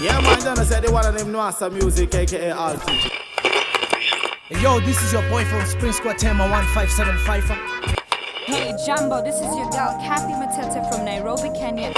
Yeah, 0.00 0.20
man, 0.20 0.40
Johnny 0.40 0.64
said 0.64 0.84
they 0.84 0.92
one 0.92 1.04
of 1.04 1.18
them 1.18 1.32
know 1.32 1.50
some 1.50 1.74
music, 1.74 2.14
aka 2.14 2.50
Altitude. 2.50 3.10
Hey, 3.42 4.62
yo, 4.62 4.78
this 4.78 5.02
is 5.02 5.12
your 5.12 5.28
boy 5.28 5.44
from 5.46 5.66
Spring 5.66 5.92
Squad 5.92 6.18
Tema 6.18 6.48
1575. 6.48 7.42
Hey 8.46 8.72
Jumbo, 8.86 9.20
this 9.24 9.34
is 9.34 9.56
your 9.56 9.68
girl 9.70 9.98
Kathy 9.98 10.34
Matete 10.34 10.88
from 10.88 11.04
Nairobi, 11.04 11.50
Kenya. 11.50 11.92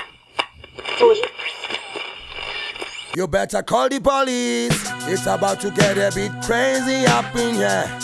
You 3.14 3.28
better 3.28 3.62
call 3.62 3.90
the 3.90 4.00
police. 4.00 4.82
It's 5.06 5.26
about 5.26 5.60
to 5.60 5.70
get 5.70 5.98
a 5.98 6.10
bit 6.14 6.32
crazy 6.42 7.04
up 7.04 7.36
in 7.36 7.54
here. 7.54 7.98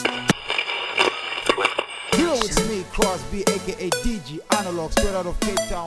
Here 2.13 2.33
with 2.33 2.69
me, 2.69 2.85
Crosby, 2.93 3.45
aka 3.49 3.89
DG 3.89 4.41
Analog, 4.59 4.93
straight 4.93 5.15
out 5.15 5.25
of 5.25 5.41
Cape 5.41 5.57
Town. 5.71 5.87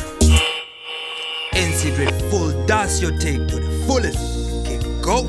NC 2.01 2.09
Dread 2.09 2.31
full 2.31 2.65
dance 2.65 3.01
your 3.01 3.11
take 3.19 3.47
to 3.47 3.55
the 3.57 3.85
fullest. 3.85 4.65
Kick 4.65 4.81
go. 5.01 5.23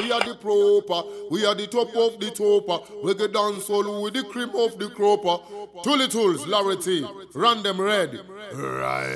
We 0.00 0.12
are 0.12 0.20
the 0.20 0.34
proper, 0.40 1.02
we 1.30 1.44
are 1.44 1.54
the 1.54 1.66
top 1.66 1.94
of 1.94 2.18
the 2.18 2.30
topper. 2.30 2.92
We 3.04 3.14
get 3.14 3.32
dance 3.32 3.68
all 3.70 4.02
with 4.02 4.14
the 4.14 4.24
cream 4.24 4.50
of 4.54 4.78
the 4.78 4.88
cropper. 4.88 5.38
Tuli 5.82 6.08
Tools, 6.08 6.46
Larity, 6.46 7.06
run 7.34 7.62
them 7.62 7.80
red. 7.80 8.18
Right. 8.54 9.14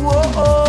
Whoa. 0.00 0.32
Ow. 0.40 0.67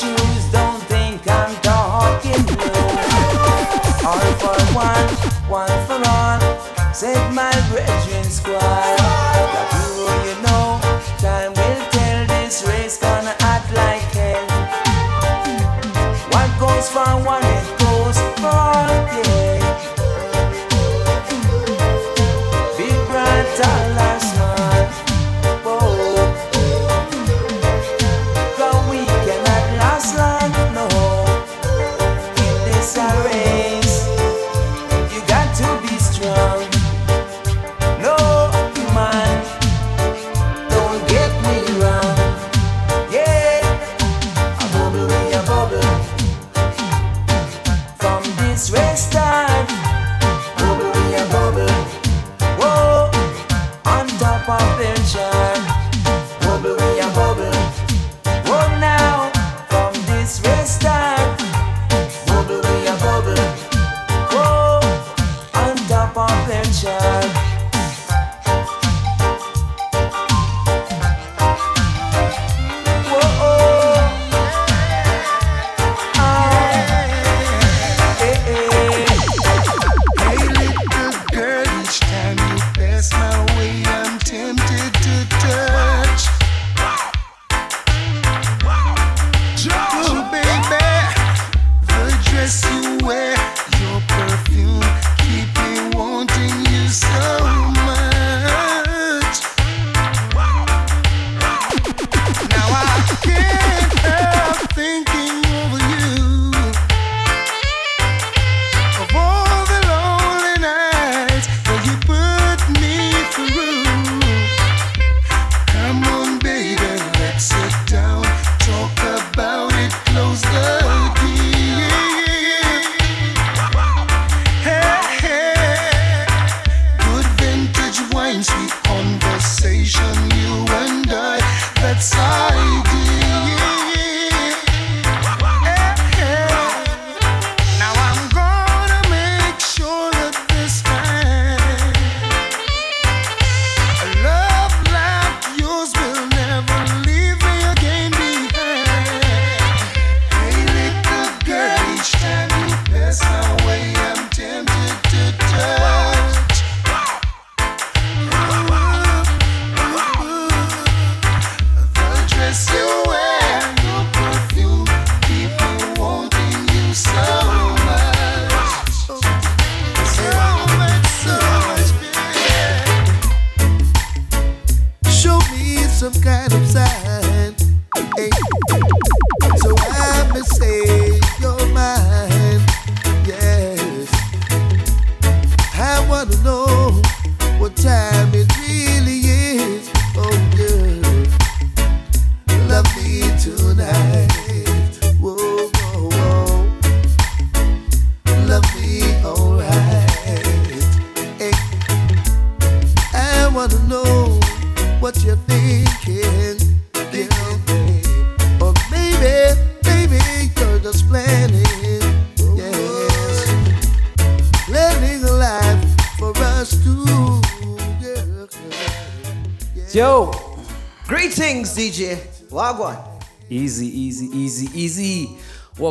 Choose. 0.00 0.44
Don't 0.50 0.82
think 0.84 1.28
I'm 1.28 1.54
talking 1.60 2.42
loose. 2.46 4.04
All 4.08 4.32
for 4.40 4.58
one, 4.72 5.08
one 5.60 5.78
for 5.86 6.00
all. 6.08 6.40
Said 6.94 7.34
my 7.34 7.52
brethren 7.70 8.24
squad. 8.24 9.09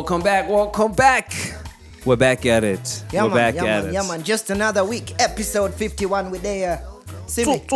Welcome 0.00 0.22
back, 0.22 0.48
welcome 0.48 0.92
back. 0.92 1.30
We're 2.06 2.16
back 2.16 2.46
at 2.46 2.64
it. 2.64 3.04
Yeah, 3.12 3.24
We're 3.24 3.28
man, 3.28 3.36
back 3.36 3.54
yeah, 3.56 3.64
at 3.64 3.82
man, 3.82 3.88
it. 3.90 3.92
yeah, 3.92 4.08
man. 4.08 4.22
Just 4.22 4.48
another 4.48 4.82
week, 4.82 5.12
episode 5.18 5.74
51 5.74 6.30
with 6.30 6.40
the 6.40 6.64
uh, 6.64 6.78
Civic. 7.26 7.68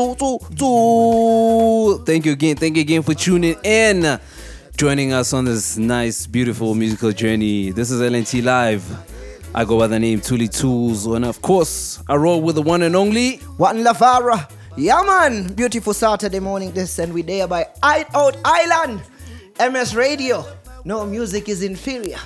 Thank 2.07 2.25
you 2.25 2.33
again. 2.33 2.57
Thank 2.57 2.77
you 2.77 2.81
again 2.81 3.03
for 3.03 3.13
tuning 3.13 3.57
in, 3.63 4.19
joining 4.75 5.13
us 5.13 5.35
on 5.35 5.45
this 5.45 5.77
nice, 5.77 6.27
beautiful 6.27 6.75
musical 6.75 7.13
journey. 7.13 7.73
This 7.73 7.91
is 7.91 8.01
LNT 8.01 8.43
Live. 8.43 8.91
I 9.55 9.67
go 9.67 9.79
by 9.79 9.87
the 9.89 10.01
name 10.01 10.23
Tuli 10.23 10.49
Tools, 10.49 11.05
and 11.05 11.27
of 11.27 11.43
course, 11.43 12.03
I 12.09 12.17
roll 12.17 12.41
with 12.41 12.55
the 12.55 12.63
one 12.63 12.81
and 12.85 12.97
only 12.97 13.37
One 13.59 13.85
Lavara. 13.85 14.51
Yeah, 14.79 15.03
man. 15.03 15.53
Beautiful 15.53 15.93
Saturday 15.93 16.41
morning. 16.41 16.73
This 16.73 16.99
and 16.99 17.13
we 17.13 17.21
there 17.21 17.47
by 17.47 17.67
Out 17.83 18.39
Island. 18.47 19.03
MS 19.61 19.95
Radio. 19.95 20.47
No 20.87 21.07
music 21.07 21.49
is 21.49 21.63
inferior. 21.63 22.19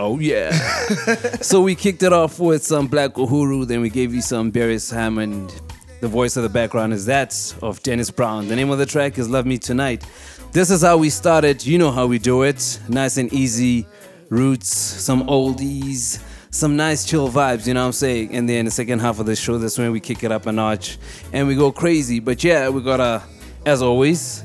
Oh 0.00 0.18
yeah. 0.18 0.50
so 1.40 1.60
we 1.60 1.76
kicked 1.76 2.02
it 2.02 2.12
off 2.12 2.40
with 2.40 2.64
some 2.64 2.88
Black 2.88 3.14
Uhuru, 3.14 3.66
then 3.66 3.80
we 3.80 3.88
gave 3.88 4.12
you 4.12 4.20
some 4.20 4.50
Beres 4.50 4.92
Hammond. 4.92 5.54
The 6.00 6.08
voice 6.08 6.36
of 6.36 6.42
the 6.42 6.48
background 6.48 6.92
is 6.92 7.06
that 7.06 7.54
of 7.62 7.82
Dennis 7.84 8.10
Brown. 8.10 8.48
The 8.48 8.56
name 8.56 8.70
of 8.70 8.78
the 8.78 8.86
track 8.86 9.16
is 9.16 9.28
Love 9.30 9.46
Me 9.46 9.58
Tonight. 9.58 10.04
This 10.50 10.70
is 10.70 10.82
how 10.82 10.96
we 10.96 11.08
started. 11.08 11.64
You 11.64 11.78
know 11.78 11.92
how 11.92 12.06
we 12.06 12.18
do 12.18 12.42
it. 12.42 12.80
Nice 12.88 13.16
and 13.16 13.32
easy. 13.32 13.86
Roots, 14.28 14.68
some 14.68 15.28
oldies, 15.28 16.20
some 16.50 16.76
nice 16.76 17.04
chill 17.04 17.28
vibes, 17.28 17.66
you 17.66 17.74
know 17.74 17.82
what 17.82 17.86
I'm 17.86 17.92
saying? 17.92 18.34
And 18.34 18.48
then 18.48 18.64
the 18.64 18.70
second 18.70 18.98
half 19.00 19.20
of 19.20 19.26
the 19.26 19.36
show, 19.36 19.58
that's 19.58 19.78
when 19.78 19.92
we 19.92 20.00
kick 20.00 20.24
it 20.24 20.32
up 20.32 20.46
a 20.46 20.52
notch 20.52 20.98
and 21.32 21.46
we 21.46 21.54
go 21.54 21.70
crazy. 21.70 22.18
But 22.18 22.42
yeah, 22.42 22.68
we 22.68 22.80
got 22.82 22.98
a, 22.98 23.22
as 23.64 23.82
always, 23.82 24.42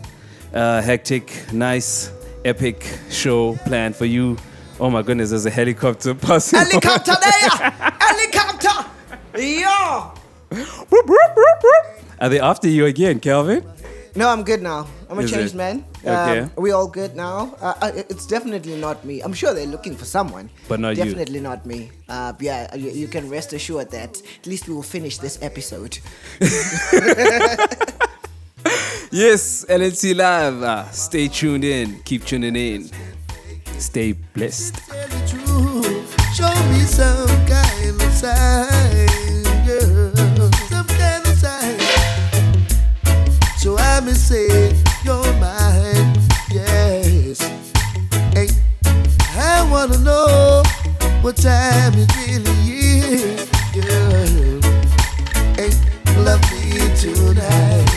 a 0.53 0.81
hectic, 0.81 1.51
nice, 1.51 2.11
epic 2.49 2.83
show 3.09 3.55
planned 3.67 3.95
for 3.95 4.05
you. 4.05 4.35
Oh 4.79 4.89
my 4.89 5.01
goodness, 5.03 5.29
there's 5.29 5.45
a 5.45 5.51
helicopter 5.51 6.15
passing. 6.27 6.57
Helicopter 6.59 7.13
there! 7.21 7.71
Helicopter! 7.99 8.89
Yo! 9.37 10.13
Are 12.19 12.29
they 12.29 12.39
after 12.39 12.67
you 12.67 12.85
again, 12.85 13.19
Calvin? 13.19 13.63
No, 14.15 14.27
I'm 14.29 14.43
good 14.43 14.63
now. 14.63 14.87
I'm 15.09 15.19
a 15.19 15.21
Is 15.21 15.31
changed 15.31 15.53
it? 15.53 15.57
man. 15.57 15.85
Okay. 15.99 16.39
Um, 16.39 16.51
we 16.57 16.71
all 16.71 16.87
good 16.87 17.15
now. 17.15 17.55
Uh, 17.61 17.73
uh, 17.81 17.91
it's 18.09 18.25
definitely 18.25 18.75
not 18.75 19.05
me. 19.05 19.21
I'm 19.21 19.33
sure 19.33 19.53
they're 19.53 19.67
looking 19.67 19.95
for 19.95 20.05
someone. 20.05 20.49
But 20.67 20.79
not 20.79 20.97
you. 20.97 21.03
definitely 21.03 21.39
not 21.39 21.65
me. 21.67 21.91
Uh, 22.09 22.33
yeah, 22.39 22.75
you, 22.75 22.89
you 22.89 23.07
can 23.07 23.29
rest 23.29 23.53
assured 23.53 23.91
that 23.91 24.19
at 24.39 24.47
least 24.47 24.67
we 24.67 24.73
will 24.73 24.81
finish 24.83 25.19
this 25.19 25.37
episode. 25.43 25.99
Yes, 29.11 29.65
LNT 29.67 30.15
Live. 30.15 30.61
Uh, 30.61 30.89
stay 30.91 31.27
tuned 31.27 31.63
in. 31.63 31.99
Keep 32.03 32.25
tuning 32.25 32.55
in. 32.55 32.89
Stay 33.79 34.11
blessed. 34.11 34.75
Show 36.35 36.53
me 36.69 36.79
some 36.85 37.27
kind 37.47 38.01
of 38.01 38.11
sign. 38.13 39.07
Some 40.69 40.87
kind 40.87 41.25
of 41.25 41.37
sign. 41.37 41.79
So 43.57 43.77
I 43.77 43.99
may 44.01 44.13
say 44.13 44.75
you're 45.03 45.33
mine. 45.39 46.13
Yes. 46.51 47.41
Hey, 48.33 48.47
I 49.35 49.67
wanna 49.71 49.97
know 49.99 50.63
what 51.21 51.35
time 51.37 51.93
it 51.95 52.09
really 52.15 52.59
is. 52.69 53.49
Hey, 55.57 55.71
love 56.23 56.41
me 56.51 56.95
tonight. 56.95 57.88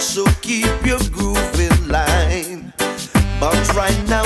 So 0.00 0.24
keep 0.42 0.86
your 0.86 1.00
groove 1.10 1.60
in 1.60 1.88
line. 1.88 2.72
But 3.40 3.74
right 3.74 4.08
now, 4.08 4.17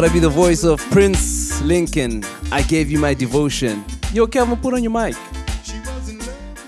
gotta 0.00 0.12
be 0.12 0.20
the 0.20 0.28
voice 0.28 0.62
of 0.62 0.78
Prince 0.92 1.60
Lincoln. 1.62 2.22
I 2.52 2.62
gave 2.62 2.88
you 2.88 3.00
my 3.00 3.14
devotion. 3.14 3.84
Yo, 4.12 4.28
Kelvin, 4.28 4.56
put 4.56 4.72
on 4.72 4.84
your 4.84 4.92
mic. 4.92 5.16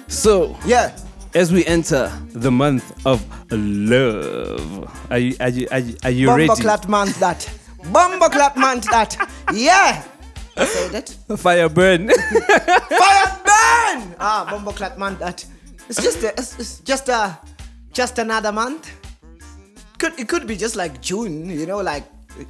So, 0.09 0.59
yeah, 0.67 0.99
as 1.33 1.53
we 1.53 1.65
enter 1.67 2.11
the 2.31 2.51
month 2.51 3.07
of 3.07 3.25
love, 3.53 4.91
are 5.13 5.19
you 5.19 5.37
are 5.39 5.49
you 5.49 5.69
are 5.71 5.79
you, 5.79 5.97
are 6.03 6.11
you 6.11 6.29
ready? 6.29 6.49
Bumbleclat 6.49 6.89
month 6.89 7.21
that. 7.21 7.49
Bumbleclat 7.93 8.57
month 8.57 8.87
that. 8.91 9.15
Yeah. 9.55 10.03
Said 10.57 10.95
it. 10.97 11.39
Fire 11.39 11.69
burn. 11.69 12.09
Fire 13.01 13.31
burn! 13.47 14.17
Ah, 14.19 14.49
Bumbleclat 14.51 14.99
month 14.99 15.21
that. 15.21 15.47
It's 15.89 16.03
just 16.03 16.25
a, 16.25 16.31
it's, 16.31 16.59
it's 16.59 16.81
just 16.81 17.09
a, 17.09 17.39
just 17.93 18.19
another 18.19 18.51
month. 18.51 18.91
Could 19.99 20.19
it 20.19 20.27
could 20.27 20.49
be 20.49 20.57
just 20.57 20.75
like 20.75 21.01
June, 21.01 21.49
you 21.49 21.67
know, 21.67 21.81
like 21.81 22.03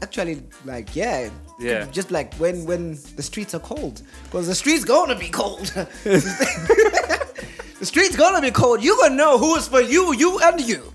Actually, 0.02 0.42
like 0.64 0.94
yeah, 0.94 1.30
Yeah. 1.58 1.86
Just 1.90 2.10
like 2.10 2.34
when 2.34 2.64
when 2.66 2.98
the 3.16 3.22
streets 3.22 3.54
are 3.54 3.60
cold, 3.60 4.02
because 4.24 4.46
the 4.46 4.54
streets 4.54 4.84
gonna 4.84 5.16
be 5.18 5.28
cold. 5.28 5.66
the 6.04 7.86
streets 7.86 8.16
gonna 8.16 8.40
be 8.40 8.50
cold. 8.50 8.82
You 8.82 8.96
gonna 9.00 9.16
know 9.16 9.38
who 9.38 9.56
is 9.56 9.68
for 9.68 9.80
you, 9.80 10.14
you 10.14 10.38
and 10.40 10.60
you. 10.60 10.92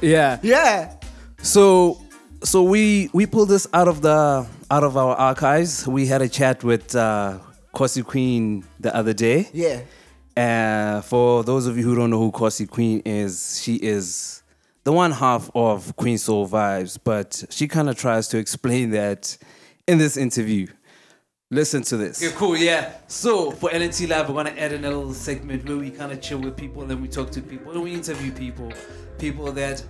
Yeah. 0.00 0.38
Yeah. 0.42 0.94
So 1.42 2.00
so 2.42 2.62
we 2.62 3.10
we 3.12 3.26
pulled 3.26 3.48
this 3.48 3.66
out 3.74 3.88
of 3.88 4.00
the 4.02 4.46
out 4.70 4.84
of 4.84 4.96
our 4.96 5.14
archives. 5.16 5.86
We 5.86 6.06
had 6.06 6.22
a 6.22 6.28
chat 6.28 6.64
with 6.64 6.94
uh 6.94 7.38
Kosi 7.74 8.04
Queen 8.04 8.64
the 8.80 8.94
other 8.94 9.12
day. 9.12 9.48
Yeah. 9.52 9.80
Uh, 10.36 11.00
for 11.00 11.42
those 11.42 11.66
of 11.66 11.76
you 11.76 11.82
who 11.82 11.96
don't 11.96 12.10
know 12.10 12.18
who 12.20 12.30
Kosi 12.30 12.68
Queen 12.68 13.02
is, 13.04 13.60
she 13.60 13.74
is 13.74 14.37
the 14.88 14.92
one 14.92 15.12
half 15.12 15.50
of 15.54 15.94
Queen 15.96 16.16
Soul 16.16 16.48
Vibes, 16.48 16.96
but 17.04 17.44
she 17.50 17.68
kind 17.68 17.90
of 17.90 17.98
tries 17.98 18.26
to 18.28 18.38
explain 18.38 18.88
that 18.92 19.36
in 19.86 19.98
this 19.98 20.16
interview. 20.16 20.66
Listen 21.50 21.82
to 21.82 21.98
this. 21.98 22.22
Okay, 22.24 22.34
cool, 22.34 22.56
yeah. 22.56 22.92
So 23.06 23.50
for 23.50 23.68
LNT 23.68 24.08
Live, 24.08 24.30
we're 24.30 24.34
gonna 24.42 24.56
add 24.58 24.72
in 24.72 24.86
a 24.86 24.88
little 24.88 25.12
segment 25.12 25.68
where 25.68 25.76
we 25.76 25.90
kind 25.90 26.10
of 26.10 26.22
chill 26.22 26.38
with 26.38 26.56
people, 26.56 26.80
and 26.80 26.90
then 26.90 27.02
we 27.02 27.08
talk 27.08 27.30
to 27.32 27.42
people, 27.42 27.72
and 27.72 27.82
we 27.82 27.92
interview 27.92 28.32
people, 28.32 28.72
people 29.18 29.52
that 29.52 29.84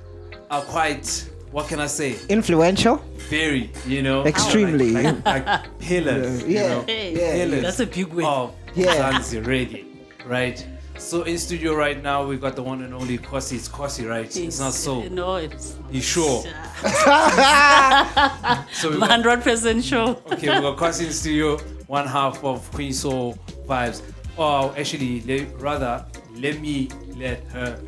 are 0.50 0.62
quite, 0.62 1.30
what 1.52 1.68
can 1.68 1.78
I 1.78 1.86
say, 1.86 2.16
Influential. 2.28 2.96
very, 3.30 3.70
you 3.86 4.02
know, 4.02 4.26
Extremely. 4.26 4.90
like, 4.90 5.24
like, 5.24 5.46
like 5.46 5.78
pillars, 5.78 6.42
you 6.42 6.54
Yeah, 6.56 6.68
know, 6.70 6.84
yeah. 6.88 7.32
pillars. 7.34 7.62
That's 7.62 7.78
a 7.78 7.86
big 7.86 8.08
word. 8.12 8.24
Of 8.24 8.52
Yeah. 8.74 9.12
Zanzi 9.12 9.44
reggae, 9.44 9.84
right? 10.26 10.58
So 10.98 11.22
in 11.22 11.38
studio 11.38 11.74
right 11.74 12.02
now, 12.02 12.26
we've 12.26 12.40
got 12.40 12.56
the 12.56 12.62
one 12.62 12.82
and 12.82 12.92
only 12.92 13.18
Kosi. 13.18 13.54
It's 13.54 13.68
Kosi, 13.68 14.08
right? 14.08 14.24
It's, 14.36 14.58
not 14.60 14.72
so. 14.72 15.02
Uh, 15.02 15.08
no, 15.08 15.36
it's. 15.36 15.76
You 15.90 16.00
sure? 16.00 16.44
Uh, 16.84 18.64
so 18.72 18.90
we 18.90 18.98
Hundred 18.98 19.42
percent 19.42 19.84
sure. 19.84 20.10
Okay, 20.32 20.48
we 20.54 20.60
got 20.60 20.76
Kosi 20.76 21.06
in 21.06 21.12
studio, 21.12 21.56
one 21.86 22.06
half 22.06 22.44
of 22.44 22.70
Queen 22.72 22.92
Soul 22.92 23.38
Vibes. 23.66 24.02
Oh, 24.36 24.74
actually, 24.76 25.22
le- 25.22 25.46
rather, 25.56 26.04
let 26.34 26.60
me 26.60 26.88
let 27.16 27.42
her 27.44 27.80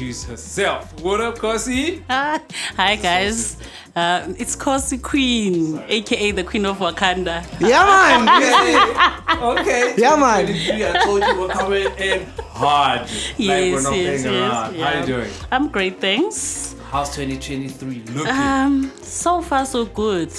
introduce 0.00 0.24
herself. 0.24 0.98
What 1.02 1.20
up, 1.20 1.36
Kosi? 1.36 2.02
Hi 2.08 2.96
guys, 2.96 3.58
uh, 3.94 4.32
it's 4.38 4.56
Kosi 4.56 4.96
Queen, 5.02 5.78
aka 5.88 6.30
the 6.30 6.42
Queen 6.42 6.64
of 6.64 6.78
Wakanda. 6.78 7.44
Yeah, 7.60 7.84
man. 7.84 9.42
okay. 9.58 9.94
Yeah, 9.98 10.16
man. 10.16 10.46
2023, 10.46 10.86
I 10.86 11.04
told 11.04 11.22
you 11.22 11.40
we're 11.40 11.48
coming 11.48 11.86
in 11.98 12.26
hard. 12.48 13.00
like 13.02 13.10
we're 13.38 13.72
Yes, 13.72 13.84
not 13.84 13.96
yes, 13.96 14.24
yes, 14.24 14.24
around. 14.24 14.64
How 14.64 14.70
yeah. 14.72 15.00
you 15.00 15.06
doing? 15.06 15.30
I'm 15.52 15.68
great, 15.68 16.00
thanks. 16.00 16.74
How's 16.90 17.14
2023 17.14 18.14
looking? 18.14 18.32
Um, 18.32 18.90
so 19.02 19.42
far 19.42 19.66
so 19.66 19.84
good. 19.84 20.32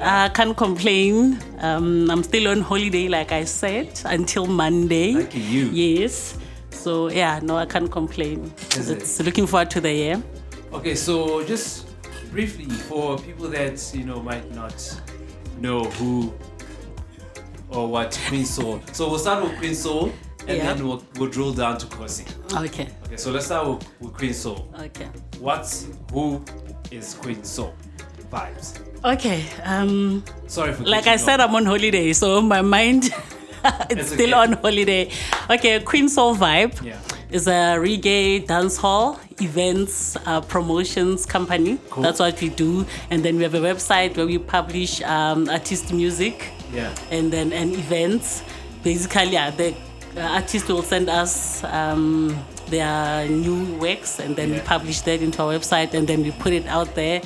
I 0.00 0.28
can't 0.28 0.56
complain. 0.56 1.40
Um, 1.58 2.08
I'm 2.12 2.22
still 2.22 2.46
on 2.46 2.60
holiday, 2.60 3.08
like 3.08 3.32
I 3.32 3.42
said, 3.42 4.00
until 4.04 4.46
Monday. 4.46 5.14
Lucky 5.14 5.40
you. 5.40 5.66
Yes. 5.66 6.38
So 6.88 7.10
yeah, 7.10 7.38
no, 7.42 7.58
I 7.58 7.66
can't 7.66 7.92
complain. 7.92 8.50
Is 8.74 8.88
it? 8.88 9.02
it's 9.02 9.20
looking 9.20 9.46
forward 9.46 9.68
to 9.72 9.80
the 9.82 9.92
year. 9.92 10.22
Okay, 10.72 10.94
so 10.94 11.44
just 11.44 11.86
briefly 12.30 12.64
for 12.88 13.18
people 13.18 13.46
that 13.48 13.76
you 13.94 14.04
know 14.04 14.22
might 14.22 14.50
not 14.54 14.72
know 15.60 15.84
who 15.84 16.32
or 17.68 17.86
what 17.88 18.18
Queen 18.28 18.46
Soul. 18.46 18.80
So 18.92 19.10
we'll 19.10 19.18
start 19.18 19.44
with 19.44 19.58
Queen 19.58 19.74
Soul 19.74 20.12
and 20.46 20.56
Yeah. 20.56 20.72
then 20.72 20.88
we'll, 20.88 21.04
we'll 21.18 21.28
drill 21.28 21.52
down 21.52 21.76
to 21.76 21.86
Kosi. 21.88 22.24
Okay. 22.64 22.88
Okay, 23.04 23.18
so 23.18 23.32
let's 23.32 23.44
start 23.44 23.68
with, 23.68 23.86
with 24.00 24.14
Queen 24.14 24.32
Soul. 24.32 24.74
Okay. 24.80 25.10
What's 25.40 25.88
who 26.10 26.42
is 26.90 27.12
Queen 27.20 27.44
Soul? 27.44 27.74
Vibes. 28.32 28.80
Okay. 29.04 29.44
Um, 29.62 30.24
Sorry 30.46 30.72
for 30.72 30.84
like 30.84 31.06
I 31.06 31.16
said. 31.16 31.38
I'm 31.40 31.54
on 31.54 31.66
holiday, 31.66 32.14
so 32.14 32.40
my 32.40 32.62
mind 32.62 33.10
it's 33.90 34.00
It's 34.00 34.12
still 34.12 34.34
on 34.34 34.52
holiday. 34.54 35.10
Okay, 35.50 35.80
Queen 35.80 36.08
Soul 36.08 36.34
Vibe 36.36 36.82
Yeah. 36.84 36.96
is 37.30 37.46
a 37.46 37.76
reggae 37.78 38.46
dance 38.46 38.76
hall 38.76 39.18
events 39.40 40.16
uh, 40.26 40.40
promotions 40.40 41.24
company. 41.26 41.78
Cool. 41.90 42.02
That's 42.02 42.20
what 42.20 42.40
we 42.40 42.48
do, 42.48 42.84
and 43.10 43.24
then 43.24 43.36
we 43.36 43.42
have 43.44 43.54
a 43.54 43.60
website 43.60 44.16
where 44.16 44.26
we 44.26 44.38
publish 44.38 45.00
um, 45.02 45.48
artist 45.48 45.92
music 45.92 46.50
Yeah. 46.72 46.90
and 47.10 47.32
then 47.32 47.52
and 47.52 47.72
events. 47.74 48.42
Basically, 48.82 49.32
yeah, 49.32 49.50
the 49.50 49.74
uh, 50.16 50.20
artist 50.38 50.68
will 50.68 50.82
send 50.82 51.08
us 51.08 51.62
um, 51.64 52.36
their 52.68 53.28
new 53.28 53.74
works, 53.78 54.20
and 54.20 54.36
then 54.36 54.50
we 54.50 54.60
publish 54.60 55.00
that 55.02 55.20
into 55.22 55.42
our 55.42 55.52
website, 55.54 55.94
and 55.94 56.06
then 56.06 56.22
we 56.22 56.30
put 56.32 56.52
it 56.52 56.66
out 56.66 56.94
there 56.94 57.20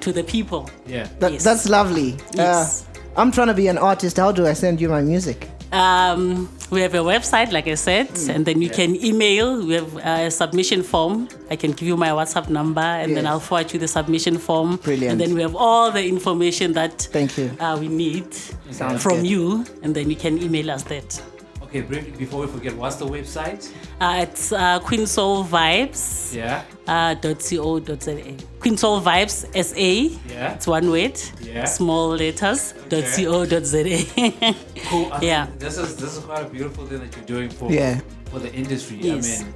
to 0.00 0.12
the 0.12 0.22
people. 0.22 0.68
Yeah. 0.86 1.08
That, 1.18 1.38
That's 1.40 1.68
lovely. 1.68 2.16
Yes. 2.34 2.84
Uh, 2.84 3.20
I'm 3.20 3.32
trying 3.32 3.48
to 3.48 3.54
be 3.54 3.66
an 3.68 3.78
artist. 3.78 4.16
How 4.16 4.32
do 4.32 4.46
I 4.46 4.52
send 4.54 4.80
you 4.80 4.88
my 4.88 5.02
music? 5.02 5.48
Um, 5.72 6.48
we 6.70 6.80
have 6.80 6.94
a 6.94 6.98
website, 6.98 7.52
like 7.52 7.66
I 7.68 7.74
said, 7.74 8.08
Mm. 8.08 8.34
and 8.34 8.46
then 8.46 8.62
you 8.62 8.68
Yeah. 8.68 8.74
can 8.80 9.04
email. 9.04 9.46
We 9.66 9.74
have 9.74 9.96
a 9.96 10.30
submission 10.30 10.82
form. 10.82 11.28
I 11.50 11.56
can 11.56 11.72
give 11.72 11.86
you 11.88 11.96
my 11.96 12.08
WhatsApp 12.10 12.48
number, 12.48 12.80
and 13.02 13.16
then 13.16 13.26
I'll 13.26 13.40
forward 13.40 13.72
you 13.72 13.78
the 13.78 13.88
submission 13.88 14.38
form. 14.38 14.76
Brilliant. 14.82 15.12
And 15.12 15.20
then 15.20 15.34
we 15.34 15.42
have 15.42 15.54
all 15.54 15.90
the 15.90 16.04
information 16.06 16.72
that 16.74 17.08
Thank 17.12 17.36
you. 17.38 17.50
uh, 17.60 17.76
we 17.80 17.88
need 17.88 18.26
Sounds 18.70 19.02
from 19.02 19.18
good. 19.22 19.26
you, 19.26 19.64
and 19.82 19.94
then 19.94 20.08
you 20.10 20.16
can 20.16 20.40
email 20.42 20.70
us 20.70 20.82
that. 20.84 21.20
Okay, 21.68 21.82
briefly 21.82 22.12
before 22.12 22.40
we 22.40 22.46
forget, 22.46 22.74
what's 22.74 22.96
the 22.96 23.04
website? 23.06 23.70
Uh, 24.00 24.20
it's 24.26 24.52
uh, 24.52 24.78
Queen 24.80 25.06
Soul 25.06 25.44
Vibes. 25.44 26.34
Yeah. 26.34 26.62
Uh, 26.86 27.14
.co.za. 27.14 28.36
Queen 28.58 28.76
Soul 28.78 29.02
Vibes 29.02 29.44
SA. 29.52 30.16
Yeah. 30.32 30.54
It's 30.54 30.66
one 30.66 30.90
word. 30.90 31.20
Yeah. 31.42 31.64
Small 31.66 32.08
letters. 32.16 32.72
.co.za. 32.88 33.84
Cool. 34.88 35.12
I 35.12 35.20
yeah. 35.20 35.44
mean, 35.46 35.58
this 35.58 35.76
is 35.76 35.96
this 35.96 36.16
is 36.16 36.24
quite 36.24 36.46
a 36.46 36.48
beautiful 36.48 36.86
thing 36.86 37.00
that 37.00 37.14
you're 37.14 37.26
doing 37.26 37.50
for 37.50 37.70
Yeah. 37.70 38.00
for 38.30 38.38
the 38.38 38.50
industry. 38.54 38.96
Yes. 39.02 39.40
I 39.40 39.44
mean, 39.44 39.54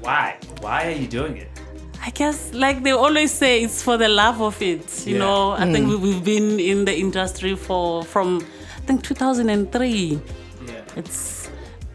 why? 0.00 0.36
Why 0.60 0.86
are 0.88 0.90
you 1.02 1.06
doing 1.08 1.38
it? 1.38 1.48
I 2.04 2.10
guess, 2.10 2.52
like 2.52 2.82
they 2.82 2.90
always 2.92 3.32
say, 3.32 3.62
it's 3.64 3.82
for 3.82 3.96
the 3.96 4.08
love 4.10 4.42
of 4.42 4.60
it. 4.60 5.06
You 5.06 5.14
Yeah. 5.14 5.18
know, 5.24 5.52
I 5.52 5.64
think 5.72 5.86
Mm. 5.86 5.90
we, 5.90 5.96
we've 5.96 6.22
been 6.24 6.60
in 6.60 6.84
the 6.84 6.94
industry 6.94 7.56
for 7.56 8.02
from 8.04 8.42
I 8.76 8.80
think 8.86 9.02
2003. 9.02 10.20
Yeah. 10.66 10.74
It's 10.96 11.35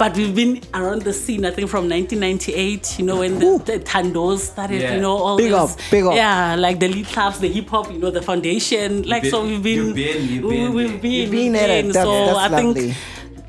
but 0.01 0.15
we've 0.17 0.33
been 0.35 0.59
around 0.73 1.03
the 1.03 1.13
scene. 1.13 1.45
I 1.45 1.51
think 1.51 1.69
from 1.69 1.87
1998. 1.87 2.97
You 2.97 3.05
know, 3.05 3.19
when 3.19 3.37
the, 3.37 3.61
the 3.63 3.79
tandos 3.79 4.39
started. 4.39 4.81
Yeah. 4.81 4.95
You 4.95 5.01
know, 5.01 5.15
all 5.15 5.37
Big 5.37 5.51
this, 5.51 5.73
up, 5.75 5.79
big 5.91 6.03
up. 6.05 6.15
Yeah, 6.15 6.55
like 6.55 6.79
the 6.79 6.87
lead 6.87 7.05
clubs, 7.05 7.39
the 7.39 7.47
hip 7.47 7.67
hop. 7.69 7.91
You 7.91 7.99
know, 7.99 8.09
the 8.09 8.21
foundation. 8.23 9.03
Like 9.03 9.25
so, 9.25 9.45
we've 9.45 9.61
been. 9.61 9.75
You've 9.85 9.95
been, 9.95 10.27
you've 10.27 10.43
we- 10.43 10.57
been 10.57 10.73
we've 10.73 11.01
been. 11.01 11.29
We've 11.29 11.31
been 11.31 11.55
at 11.55 11.67
been. 11.67 11.91
That's- 11.91 12.03
so 12.03 12.25
that's 12.25 12.39
I 12.39 12.49
think 12.57 12.75
lovely. 12.77 12.95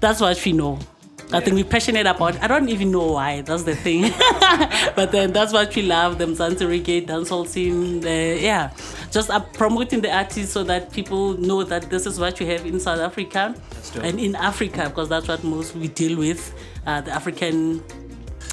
that's 0.00 0.20
what 0.20 0.44
we 0.44 0.52
know. 0.52 0.78
I 1.32 1.40
think 1.40 1.56
we're 1.56 1.64
passionate 1.64 2.06
about. 2.06 2.36
I 2.42 2.46
don't 2.46 2.68
even 2.68 2.90
know 2.90 3.12
why. 3.12 3.40
That's 3.40 3.62
the 3.62 3.74
thing. 3.74 4.02
but 4.94 5.12
then 5.12 5.32
that's 5.32 5.54
what 5.54 5.74
we 5.74 5.80
love. 5.80 6.18
Them 6.18 6.34
Zanzi 6.34 6.66
reggae 6.68 7.06
dancehall 7.06 7.46
scene. 7.48 8.00
The, 8.00 8.38
yeah, 8.38 8.70
just 9.12 9.30
uh, 9.30 9.38
promoting 9.38 10.00
the 10.00 10.10
artist 10.10 10.52
so 10.52 10.64
that 10.64 10.90
people 10.92 11.34
know 11.38 11.62
that 11.62 11.90
this 11.90 12.06
is 12.06 12.18
what 12.18 12.40
you 12.40 12.46
have 12.46 12.64
in 12.66 12.80
South 12.80 12.98
Africa 12.98 13.54
and 14.02 14.18
in 14.18 14.34
Africa 14.34 14.88
because 14.88 15.08
that's 15.10 15.28
what 15.28 15.44
most 15.44 15.76
we 15.76 15.88
deal 15.88 16.18
with. 16.18 16.52
Uh, 16.86 17.00
the 17.02 17.12
African 17.12 17.80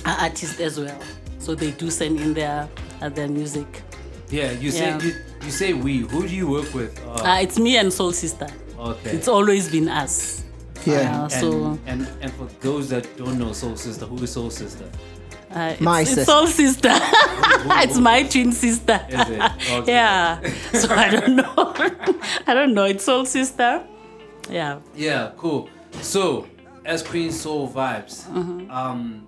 uh, 0.05 0.17
artists 0.19 0.59
as 0.59 0.79
well. 0.79 0.99
So 1.39 1.55
they 1.55 1.71
do 1.71 1.89
send 1.89 2.19
in 2.19 2.33
their 2.33 2.67
uh, 3.01 3.09
their 3.09 3.27
music. 3.29 3.81
Yeah, 4.29 4.51
you 4.51 4.69
say 4.69 4.87
Yeah. 4.89 5.01
you, 5.01 5.13
you 5.43 5.49
say 5.51 5.73
we. 5.73 5.99
Who 5.99 6.27
do 6.27 6.35
you 6.35 6.47
work 6.47 6.71
with? 6.73 6.99
Uh, 7.07 7.39
it's 7.41 7.57
me 7.57 7.77
and 7.77 7.91
Soul 7.91 8.11
Sister. 8.11 8.47
Okay. 8.77 9.11
It's 9.11 9.27
always 9.27 9.71
been 9.71 9.87
us. 9.87 10.43
Yeah. 10.85 11.23
Uh, 11.23 11.29
so. 11.29 11.79
and, 11.87 12.03
and 12.03 12.07
and 12.21 12.33
for 12.33 12.45
those 12.61 12.89
that 12.89 13.07
don't 13.17 13.39
know 13.39 13.53
Soul 13.53 13.75
Sister, 13.77 14.05
who 14.05 14.21
is 14.23 14.31
Soul 14.31 14.49
Sister? 14.49 14.87
Uh, 15.51 15.69
it's, 15.73 15.81
My 15.81 16.01
it's 16.01 16.09
sister. 16.11 16.25
soul 16.25 16.47
sister. 16.47 16.89
it's 16.93 17.97
my 17.97 18.23
twin 18.23 18.51
sister. 18.51 18.99
Is 19.09 19.29
it? 19.29 19.41
Okay. 19.71 19.91
yeah. 19.91 20.39
So 20.73 20.93
I 20.93 21.09
don't 21.09 21.35
know. 21.35 21.53
I 22.47 22.53
don't 22.53 22.73
know. 22.73 22.85
It's 22.85 23.03
soul 23.03 23.25
sister. 23.25 23.83
Yeah. 24.49 24.79
Yeah, 24.95 25.31
cool. 25.37 25.69
So, 26.01 26.47
as 26.85 27.01
Queen 27.03 27.31
Soul 27.31 27.67
vibes, 27.69 28.25
Mhm. 28.27 28.69
um, 28.71 29.27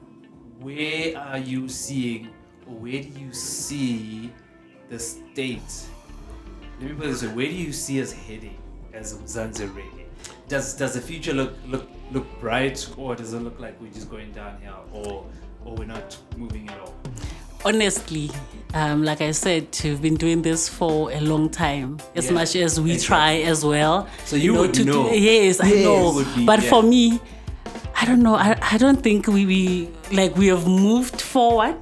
where 0.60 1.18
are 1.18 1.38
you 1.40 1.68
seeing, 1.68 2.30
where 2.68 3.02
do 3.02 3.10
you 3.20 3.34
see 3.34 4.32
the 4.90 5.00
state? 5.00 5.62
Let 6.80 6.90
me 6.92 6.96
put 6.96 7.08
this 7.08 7.24
way: 7.24 7.30
Where 7.34 7.46
do 7.48 7.54
you 7.54 7.72
see 7.74 8.02
us 8.02 8.12
heading 8.12 8.58
as 8.94 9.14
Mzansi 9.18 9.68
Reggae? 9.74 10.06
Does 10.48 10.74
does 10.76 10.94
the 10.94 11.02
future 11.02 11.34
look 11.34 11.54
look 11.68 11.88
look 12.12 12.26
bright, 12.40 12.88
or 12.98 13.16
does 13.16 13.34
it 13.34 13.40
look 13.40 13.60
like 13.60 13.80
we're 13.82 13.92
just 13.92 14.10
going 14.10 14.32
downhill, 14.32 14.86
or 14.92 15.26
or 15.66 15.76
we're 15.76 15.86
not 15.86 16.18
moving 16.38 16.70
at 16.70 16.80
all? 16.80 16.94
Honestly, 17.64 18.32
um, 18.74 19.04
like 19.04 19.22
I 19.22 19.32
said, 19.32 19.68
we've 19.84 20.02
been 20.02 20.16
doing 20.16 20.42
this 20.42 20.68
for 20.68 21.12
a 21.12 21.20
long 21.20 21.50
time. 21.50 22.00
As 22.16 22.26
Yeah, 22.26 22.32
much 22.32 22.56
as 22.56 22.80
we 22.82 22.94
exactly. 22.94 23.08
try 23.08 23.32
as 23.50 23.64
well. 23.64 24.08
So 24.26 24.36
you 24.36 24.54
would 24.56 24.74
to 24.74 24.84
do- 24.84 24.92
know. 24.92 25.12
yes, 25.12 25.60
I 25.62 25.70
know. 25.70 26.24
Be- 26.36 26.46
but 26.46 26.62
yeah. 26.64 26.70
for 26.70 26.82
me, 26.84 27.20
I 27.96 28.06
don't 28.06 28.24
know. 28.24 28.34
I, 28.36 28.58
I 28.72 28.78
don't 28.78 29.02
think 29.04 29.28
we, 29.28 29.46
we 29.46 29.90
like 30.12 30.36
we 30.36 30.48
have 30.48 30.66
moved 30.68 31.22
forward. 31.22 31.78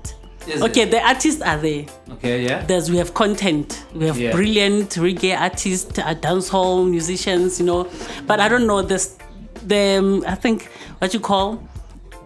Is 0.48 0.62
okay, 0.64 0.82
it? 0.82 0.92
the 0.92 1.00
artists 1.06 1.42
are 1.42 1.58
there. 1.58 1.86
Okay, 2.14 2.44
yeah. 2.44 2.66
There's 2.66 2.90
we 2.90 2.98
have 2.98 3.14
content. 3.14 3.86
We 3.94 4.06
have 4.08 4.18
Yeah. 4.20 4.32
brilliant 4.32 4.90
reggae 4.96 5.40
artists, 5.40 5.98
uh, 6.00 6.16
dancehall 6.16 6.90
musicians, 6.90 7.60
you 7.60 7.66
know. 7.68 7.88
But 8.28 8.40
I 8.42 8.50
don't 8.50 8.66
know 8.68 8.82
this. 8.82 9.18
The 9.66 9.98
um, 10.00 10.24
I 10.28 10.36
think 10.36 10.66
what 10.98 11.14
you 11.14 11.20
call 11.20 11.64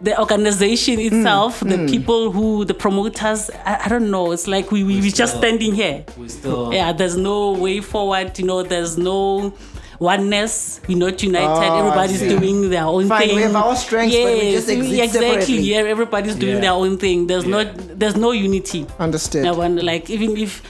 the 0.03 0.19
organization 0.19 0.95
Hmm. 0.99 1.07
itself, 1.07 1.61
the 1.61 1.79
people 1.93 2.31
who 2.31 2.65
the 2.65 2.73
promoters. 2.73 3.49
I, 3.65 3.73
I 3.85 3.87
don't 3.89 4.11
know. 4.11 4.31
It's 4.33 4.47
like 4.47 4.71
we 4.71 4.83
we 4.83 4.95
we 5.01 5.09
just 5.11 5.15
still- 5.33 5.41
standing 5.41 5.73
here. 5.73 6.03
we 6.17 6.27
still- 6.29 6.73
yeah. 6.77 6.91
There's 6.93 7.15
no 7.17 7.53
way 7.53 7.79
forward. 7.81 8.37
You 8.39 8.45
know. 8.45 8.63
There's 8.63 8.97
no. 8.97 9.53
Oneness, 9.99 10.81
we're 10.87 10.97
not 10.97 11.23
united. 11.23 11.47
Oh, 11.47 11.77
Everybody's 11.79 12.19
doing 12.19 12.69
their 12.69 12.83
own 12.83 13.07
Fine, 13.07 13.27
thing. 13.27 13.35
we 13.37 13.41
have 13.43 13.55
our 13.55 13.75
strengths, 13.75 14.15
but 14.17 14.33
we 14.33 14.51
just 14.51 14.67
exist 14.67 14.91
exactly. 14.91 15.29
separately. 15.29 15.59
Yeah, 15.59 15.77
everybody's 15.77 16.35
doing 16.35 16.55
Yeah. 16.55 16.61
their 16.61 16.71
own 16.71 16.97
thing. 16.97 17.27
There's 17.27 17.45
not. 17.45 17.67
There's 17.99 18.17
no 18.17 18.31
unity. 18.31 18.85
Understood. 18.99 19.45
I 19.45 19.51
wonder, 19.51 19.81
like, 19.81 20.09
even 20.09 20.35
if 20.35 20.61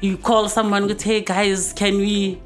you 0.00 0.16
call 0.16 0.48
someone, 0.48 0.88
go, 0.88 0.96
hey 1.00 1.20
guys, 1.20 1.72
can 1.76 1.98
we? 1.98 2.40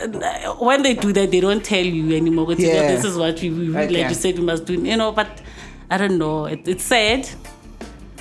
Uh, 0.00 0.54
When 0.54 0.82
they 0.82 0.94
do 0.94 1.12
that, 1.12 1.30
they 1.30 1.40
don't 1.40 1.64
tell 1.64 1.84
you 1.84 2.16
anymore. 2.16 2.46
Go, 2.46 2.52
Yeah. 2.52 2.88
This 2.94 3.04
is 3.04 3.16
what 3.16 3.40
we, 3.40 3.50
we 3.50 3.68
like 3.68 3.90
Okay. 3.90 4.08
you 4.08 4.14
said 4.14 4.38
we 4.38 4.44
must 4.44 4.64
do. 4.64 4.74
You 4.74 4.96
know, 4.96 5.12
but 5.12 5.40
I 5.90 5.98
don't 5.98 6.18
know. 6.18 6.46
It, 6.46 6.66
it's 6.66 6.84
sad. 6.84 7.28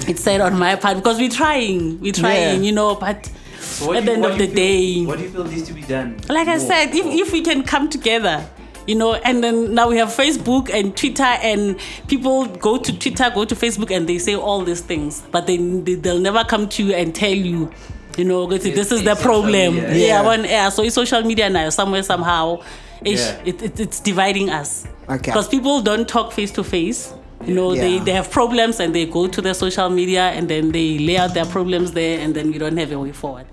It's 0.07 0.21
sad 0.21 0.41
on 0.41 0.57
my 0.57 0.75
part 0.75 0.97
because 0.97 1.17
we're 1.19 1.29
trying. 1.29 1.99
We're 2.01 2.11
trying. 2.13 2.57
Yeah. 2.61 2.67
You 2.67 2.71
know, 2.71 2.95
but 2.95 3.29
So 3.59 3.93
at 3.93 4.01
do 4.01 4.05
the 4.07 4.11
end 4.13 4.25
of 4.25 4.37
the 4.37 4.47
feel- 4.47 4.55
day, 4.55 5.05
what 5.05 5.17
do 5.19 5.23
you 5.23 5.29
feel 5.29 5.43
needs 5.45 5.67
to 5.67 5.73
be 5.73 5.81
done? 5.83 6.17
like 6.29 6.47
I 6.47 6.57
more? 6.57 6.67
said, 6.67 6.95
if, 6.95 7.05
if 7.05 7.31
we 7.31 7.41
can 7.41 7.63
come 7.63 7.87
together, 7.89 8.43
you 8.87 8.95
know, 8.95 9.13
and 9.13 9.43
then 9.43 9.75
now 9.75 9.89
we 9.89 9.97
have 9.97 10.09
Facebook 10.09 10.69
and 10.73 10.97
Twitter, 10.97 11.23
and 11.23 11.77
people 12.07 12.45
go 12.47 12.77
to 12.77 12.97
Twitter, 12.99 13.29
go 13.33 13.45
to 13.45 13.55
Facebook, 13.55 13.95
and 13.95 14.09
they 14.09 14.17
say 14.17 14.35
all 14.35 14.63
these 14.63 14.81
things, 14.81 15.21
but 15.31 15.45
then 15.45 15.83
they, 15.85 15.93
they'll 15.93 16.19
never 16.19 16.43
come 16.43 16.67
to 16.69 16.83
you 16.83 16.93
and 16.93 17.13
tell 17.15 17.31
you. 17.33 17.71
You 18.17 18.25
know, 18.25 18.45
this 18.47 18.91
is 18.91 19.03
the 19.03 19.15
problem. 19.15 19.75
media. 19.75 19.89
Yeah, 19.89 19.95
Yeah. 20.07 20.21
one 20.23 20.43
yeah. 20.43 20.69
So 20.69 20.83
it's 20.83 20.95
social 20.95 21.21
media 21.23 21.49
now, 21.49 21.69
somewhere 21.69 22.03
somehow, 22.03 22.61
Yeah. 23.03 23.41
it, 23.45 23.61
it, 23.61 23.79
it's 23.79 23.99
dividing 23.99 24.49
us. 24.49 24.85
Okay. 25.09 25.31
Because 25.31 25.47
people 25.47 25.81
don't 25.81 26.07
talk 26.07 26.31
face 26.31 26.51
to 26.51 26.63
face. 26.63 27.13
You 27.45 27.55
know, 27.55 27.73
they, 27.73 27.95
Yeah. 27.95 28.03
they 28.03 28.11
have 28.11 28.29
problems 28.29 28.79
and 28.79 28.93
they 28.93 29.05
go 29.05 29.27
to 29.27 29.41
their 29.41 29.53
social 29.55 29.89
media 29.89 30.29
and 30.29 30.47
then 30.47 30.71
they 30.71 30.99
lay 30.99 31.17
out 31.17 31.33
their 31.33 31.45
problems 31.45 31.91
there 31.93 32.19
and 32.19 32.35
then 32.35 32.51
we 32.51 32.57
don't 32.59 32.77
have 32.77 32.91
a 32.91 32.99
way 32.99 33.11
forward. 33.11 33.45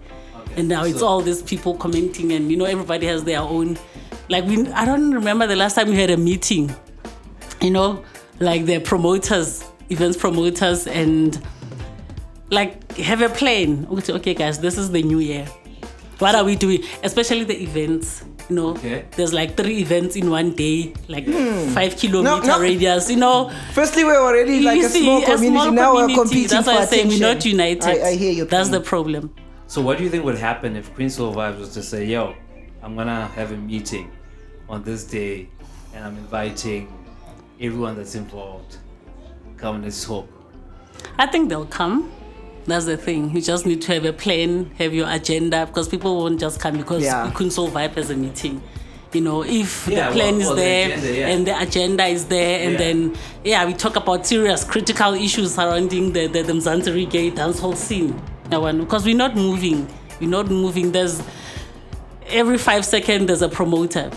okay. 0.42 0.60
And 0.60 0.68
now 0.68 0.84
it's 0.84 1.02
all 1.02 1.22
these 1.22 1.40
people 1.42 1.74
commenting 1.74 2.32
and 2.32 2.50
you 2.50 2.56
know 2.56 2.64
everybody 2.66 3.06
has 3.06 3.24
their 3.24 3.40
own 3.40 3.78
like 4.28 4.44
we 4.44 4.66
I 4.72 4.84
don't 4.84 5.12
remember 5.14 5.46
the 5.46 5.56
last 5.56 5.74
time 5.74 5.88
we 5.88 5.96
had 5.96 6.10
a 6.10 6.16
meeting. 6.18 6.74
You 7.62 7.70
know, 7.70 8.04
like 8.40 8.66
the 8.66 8.78
promoters, 8.80 9.64
events 9.88 10.16
promoters 10.18 10.86
and 10.86 11.40
like 12.50 12.96
have 12.96 13.22
a 13.22 13.28
plan. 13.28 13.86
Okay, 13.90 14.12
okay 14.14 14.34
guys, 14.34 14.58
this 14.60 14.78
is 14.78 14.90
the 14.90 15.02
new 15.02 15.18
year. 15.18 15.46
What 16.18 16.34
are 16.34 16.44
we 16.44 16.56
doing? 16.56 16.82
Especially 17.04 17.44
the 17.44 17.60
events. 17.62 18.24
You 18.50 18.56
know, 18.56 18.68
Okay. 18.70 19.04
there's 19.16 19.34
like 19.34 19.56
three 19.58 19.78
events 19.78 20.16
in 20.16 20.30
one 20.30 20.52
day, 20.54 20.94
like 21.08 21.26
Hmm. 21.26 21.68
five 21.74 21.96
kilometer 21.96 22.46
no. 22.46 22.58
radius. 22.60 23.10
You 23.10 23.16
know, 23.18 23.50
Firstly, 23.74 24.04
we're 24.04 24.18
already 24.20 24.60
like 24.60 24.78
You 24.78 24.86
a 24.86 24.88
see, 24.88 25.02
small 25.02 25.18
a 25.22 25.24
community. 25.26 25.48
small 25.64 25.70
now 25.72 25.94
we're 25.94 26.14
competing 26.14 26.48
That's 26.48 26.66
for 26.66 26.74
why 26.74 26.80
I 26.80 26.84
say 26.86 27.00
attention. 27.00 27.20
we're 27.20 27.34
not 27.34 27.44
united. 27.44 27.84
I, 27.84 28.08
I 28.08 28.14
hear 28.16 28.32
you. 28.32 28.44
That's 28.46 28.70
the 28.70 28.80
problem. 28.80 29.34
So 29.66 29.82
what 29.82 29.98
do 29.98 30.04
you 30.04 30.08
think 30.10 30.24
would 30.24 30.38
happen 30.38 30.76
if 30.76 30.92
Queen 30.94 31.10
Soul 31.10 31.34
Vibes 31.34 31.58
was 31.60 31.68
to 31.74 31.82
say, 31.82 32.06
"Yo, 32.06 32.34
I'm 32.82 32.96
gonna 32.96 33.26
have 33.36 33.52
a 33.52 33.56
meeting 33.56 34.10
on 34.68 34.82
this 34.82 35.04
day, 35.04 35.48
and 35.94 36.02
I'm 36.06 36.16
inviting 36.16 36.88
everyone 37.60 37.96
that's 37.96 38.14
involved. 38.14 38.78
Come 39.58 39.74
and 39.76 39.84
let's 39.84 40.02
talk." 40.06 40.26
I 41.18 41.26
think 41.26 41.50
they'll 41.50 41.66
come. 41.66 42.10
That's 42.68 42.84
the 42.84 42.96
thing. 42.98 43.34
You 43.34 43.40
just 43.40 43.64
need 43.66 43.80
to 43.82 43.94
have 43.94 44.04
a 44.04 44.12
plan, 44.12 44.70
have 44.78 44.92
your 44.94 45.08
agenda, 45.10 45.64
because 45.66 45.88
people 45.88 46.16
won't 46.18 46.38
just 46.38 46.60
come 46.60 46.76
because 46.76 47.02
Yeah. 47.02 47.24
you 47.26 47.32
couldn't 47.32 47.52
solve 47.52 47.72
vibe 47.72 47.96
as 47.96 48.10
a 48.10 48.16
meeting. 48.16 48.62
You 49.14 49.22
know, 49.22 49.42
if 49.42 49.88
Yeah, 49.88 50.08
the 50.10 50.14
plan 50.16 50.32
well- 50.34 50.40
is 50.42 50.46
well, 50.48 50.54
the 50.56 50.60
there 50.62 50.88
agenda, 50.92 51.18
yeah. 51.18 51.28
and 51.28 51.46
the 51.46 51.58
agenda 51.62 52.04
is 52.06 52.24
there, 52.26 52.60
and 52.64 52.72
Yeah. 52.72 52.78
then 52.78 53.14
yeah, 53.42 53.64
we 53.64 53.72
talk 53.72 53.96
about 53.96 54.26
serious 54.26 54.64
critical 54.64 55.14
issues 55.14 55.54
surrounding 55.54 56.12
the 56.12 56.26
the, 56.26 56.42
the 56.42 56.52
Mzansi 56.52 56.92
reggae 56.92 57.32
dancehall 57.34 57.74
scene. 57.74 58.14
That 58.50 58.60
one, 58.60 58.78
because 58.80 59.06
we're 59.06 59.16
not 59.16 59.34
moving. 59.34 59.88
We're 60.20 60.28
not 60.28 60.50
moving. 60.50 60.92
There's 60.92 61.22
every 62.28 62.58
five 62.58 62.84
seconds 62.84 63.26
there's 63.28 63.40
a 63.42 63.48
promoter. 63.48 64.10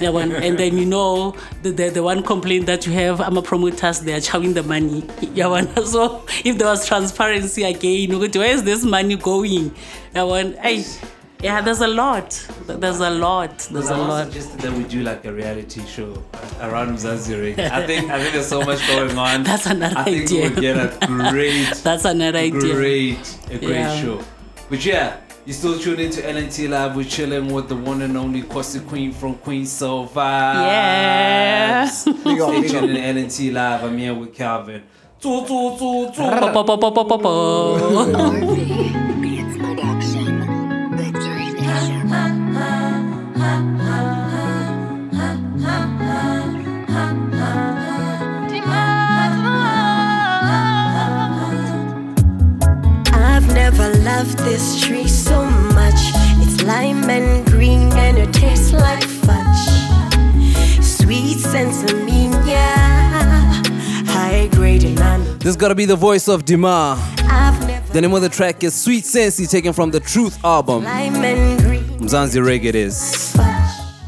That 0.00 0.12
one, 0.12 0.32
and 0.32 0.58
then 0.58 0.76
you 0.78 0.84
know 0.84 1.34
the, 1.62 1.70
the 1.70 1.88
the 1.90 2.02
one 2.02 2.22
complaint 2.22 2.66
that 2.66 2.86
you 2.86 2.92
have, 2.92 3.20
I'm 3.20 3.36
a 3.36 3.42
promoters, 3.42 4.00
they 4.00 4.12
are 4.12 4.18
chowing 4.20 4.54
the 4.54 4.62
money. 4.62 5.04
Yeah, 5.34 5.46
one. 5.48 5.68
So 5.86 6.24
if 6.44 6.58
there 6.58 6.68
was 6.68 6.86
transparency 6.86 7.64
again, 7.64 8.10
you 8.10 8.28
go, 8.28 8.38
where 8.40 8.52
is 8.54 8.62
this 8.64 8.84
money 8.84 9.16
going? 9.16 9.74
That 10.12 10.26
one, 10.26 10.54
hey, 10.54 10.84
yeah, 11.42 11.60
there's 11.62 11.80
a 11.80 11.86
lot. 11.86 12.30
There's 12.66 13.00
a 13.00 13.10
lot. 13.10 13.58
There's 13.70 13.88
a 13.90 13.96
lot. 13.96 14.26
suggested 14.26 14.60
that 14.60 14.72
we 14.72 14.84
do 14.84 15.02
like 15.02 15.24
a 15.24 15.32
reality 15.32 15.84
show 15.86 16.12
around 16.60 16.96
Mzanziri. 16.96 17.58
I 17.58 17.86
think 17.86 18.10
I 18.10 18.20
think 18.20 18.32
there's 18.34 18.48
so 18.48 18.60
much 18.62 18.86
going 18.88 19.16
on. 19.16 19.42
That's 19.50 19.66
another 19.66 19.96
I 19.98 20.04
think 20.04 20.22
idea. 20.24 20.42
we 20.42 20.48
would 20.50 20.60
get 20.60 20.76
a 20.76 21.06
great, 21.30 21.72
That's 21.82 22.04
another 22.04 22.38
idea. 22.38 22.74
great, 22.74 23.38
a 23.50 23.58
great 23.58 23.70
Yeah. 23.70 24.00
show. 24.02 24.22
But 24.68 24.84
yeah, 24.84 25.16
you 25.48 25.54
still 25.54 25.78
tune 25.78 25.98
into 25.98 26.20
LNT 26.20 26.68
Live. 26.68 26.94
We're 26.94 27.04
chilling 27.08 27.50
with 27.50 27.70
the 27.70 27.74
one 27.74 28.02
and 28.02 28.18
only 28.18 28.42
Kosi 28.42 28.86
Queen 28.86 29.12
from 29.12 29.36
Queen 29.36 29.64
Soul 29.64 30.06
Vibes. 30.06 30.16
Yeah. 30.66 31.88
Big 32.22 32.40
up, 32.42 32.50
Stay 32.50 32.60
big 32.60 32.70
up. 32.74 32.80
tuned 32.82 32.96
in 32.98 33.16
LNT 33.16 33.52
Live. 33.54 33.82
I'm 33.84 33.96
here 33.96 34.12
with 34.12 34.34
Calvin. 34.34 34.82
Loved 54.18 54.38
this 54.38 54.80
tree 54.84 55.06
so 55.06 55.44
much. 55.44 55.94
It's 56.42 56.64
lime 56.64 57.08
and 57.08 57.46
green 57.46 57.92
and 57.92 58.18
it 58.18 58.32
tastes 58.32 58.72
like 58.72 59.04
fudge. 59.04 59.68
Sweet 60.82 61.36
sensimilla, 61.36 62.42
high 64.08 64.48
grade 64.48 64.82
and 64.82 64.98
I'm 64.98 65.38
This 65.38 65.54
gotta 65.54 65.76
be 65.76 65.84
the 65.84 65.94
voice 65.94 66.26
of 66.26 66.44
Dima. 66.44 66.98
The 67.92 68.00
name 68.00 68.12
of 68.12 68.22
the 68.22 68.28
track 68.28 68.64
is 68.64 68.74
Sweet 68.74 69.04
Sensi, 69.04 69.46
taken 69.46 69.72
from 69.72 69.92
the 69.92 70.00
Truth 70.00 70.44
album. 70.44 70.82
lime 70.82 71.14
and 71.14 71.62
green 71.62 71.84
Mzansi 72.00 72.42
Reggae 72.42 72.74
is. 72.74 73.36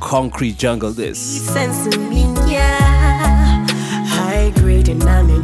Concrete 0.00 0.58
Jungle 0.58 0.90
this. 0.90 1.48
sensimilla, 1.54 2.66
high 4.08 4.50
grade 4.56 4.88
and 4.88 5.04
I'm 5.04 5.30
in 5.30 5.42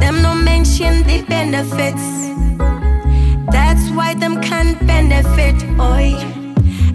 Them 0.00 0.22
no 0.22 0.34
mention 0.34 1.02
the 1.02 1.22
benefits. 1.28 2.27
Benefit, 5.22 5.80
oi. 5.80 6.14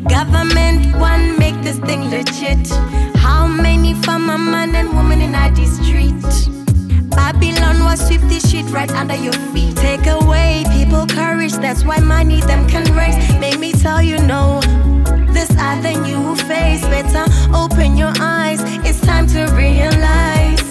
Government 0.08 0.96
one 0.98 1.38
make 1.38 1.60
this 1.62 1.78
thing 1.80 2.10
legit. 2.10 2.70
How 3.16 3.48
many 3.48 3.94
farmer 3.94 4.38
man 4.38 4.76
and 4.76 4.94
woman 4.94 5.22
in 5.22 5.32
the 5.32 5.66
street? 5.66 6.22
Babylon 7.10 7.84
was 7.84 8.06
sweep 8.08 8.22
this 8.22 8.50
shit 8.50 8.66
right 8.72 8.92
under 8.92 9.16
your 9.16 9.34
feet. 9.52 9.76
Take 9.76 10.08
away 10.08 10.64
people 10.72 11.06
courage, 11.08 11.54
that's 11.54 11.84
why 11.84 12.00
money 12.00 12.42
them 12.42 12.68
can 12.68 12.86
raise. 12.96 13.18
Make 13.40 13.60
me 13.60 13.74
tell 13.74 14.02
you 14.02 14.18
no. 14.20 14.62
This 15.34 15.50
the 15.50 15.94
new 16.04 16.36
face. 16.48 16.82
Better 16.82 17.26
open 17.54 17.98
your 17.98 18.14
eyes. 18.20 18.62
It's 18.88 19.02
time 19.02 19.28
to 19.28 19.46
realize. 19.56 20.64